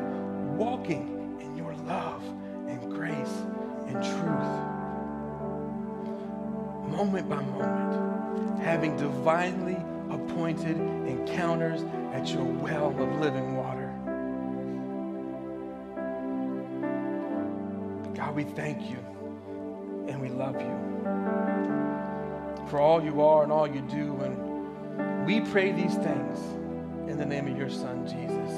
walking 0.57 1.39
in 1.41 1.57
your 1.57 1.75
love 1.87 2.23
and 2.69 2.91
grace 2.91 3.43
and 3.87 4.03
truth. 4.03 4.69
Moment 6.97 7.29
by 7.29 7.43
moment, 7.43 8.63
having 8.63 8.97
divinely 8.97 9.77
appointed 10.39 10.77
encounters 11.09 11.83
at 12.13 12.33
your 12.33 12.45
well 12.45 12.91
of 12.91 13.19
living 13.19 13.57
water. 13.57 13.93
God, 18.15 18.37
we 18.37 18.45
thank 18.45 18.89
you 18.89 18.99
and 20.07 20.21
we 20.21 20.29
love 20.29 20.55
you 20.61 20.79
for 22.71 22.79
all 22.79 23.03
you 23.03 23.21
are 23.21 23.43
and 23.43 23.51
all 23.51 23.67
you 23.67 23.81
do. 23.81 24.15
And 24.21 25.27
we 25.27 25.41
pray 25.41 25.73
these 25.73 25.97
things 25.97 26.39
in 27.11 27.19
the 27.19 27.27
name 27.27 27.49
of 27.49 27.59
your 27.59 27.69
Son, 27.69 28.07
Jesus. 28.07 28.53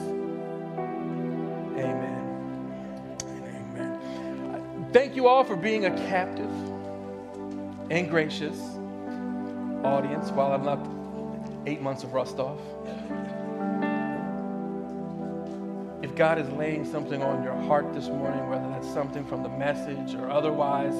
Amen. 1.78 3.16
And 3.26 3.42
amen. 3.78 4.90
Thank 4.92 5.16
you 5.16 5.28
all 5.28 5.44
for 5.44 5.56
being 5.56 5.86
a 5.86 5.96
captive 6.08 6.52
and 7.90 8.10
gracious 8.10 8.60
audience 9.82 10.30
while 10.30 10.52
I'm 10.52 10.64
left 10.66 10.99
eight 11.66 11.80
months 11.80 12.02
of 12.04 12.12
rust 12.12 12.38
off. 12.38 12.60
If 16.02 16.14
God 16.14 16.38
is 16.38 16.48
laying 16.50 16.84
something 16.84 17.22
on 17.22 17.42
your 17.42 17.54
heart 17.54 17.92
this 17.92 18.08
morning, 18.08 18.48
whether 18.48 18.68
that's 18.70 18.88
something 18.92 19.24
from 19.26 19.42
the 19.42 19.48
message 19.50 20.14
or 20.14 20.30
otherwise, 20.30 20.94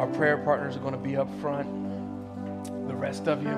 our 0.00 0.08
prayer 0.08 0.38
partners 0.38 0.76
are 0.76 0.80
going 0.80 0.94
to 0.94 0.98
be 0.98 1.16
up 1.16 1.28
front. 1.40 1.68
The 2.88 2.94
rest 2.94 3.28
of 3.28 3.42
you, 3.42 3.54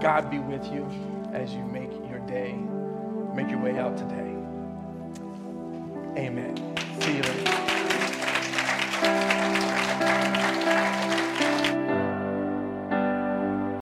God 0.00 0.30
be 0.30 0.38
with 0.38 0.64
you 0.72 0.86
as 1.32 1.54
you 1.54 1.64
make 1.64 1.90
your 2.10 2.18
day, 2.20 2.52
make 3.34 3.48
your 3.48 3.60
way 3.60 3.78
out 3.78 3.96
today. 3.96 4.36
Amen. 6.16 6.56
See 7.00 7.16
you 7.16 7.22
later. 7.22 7.69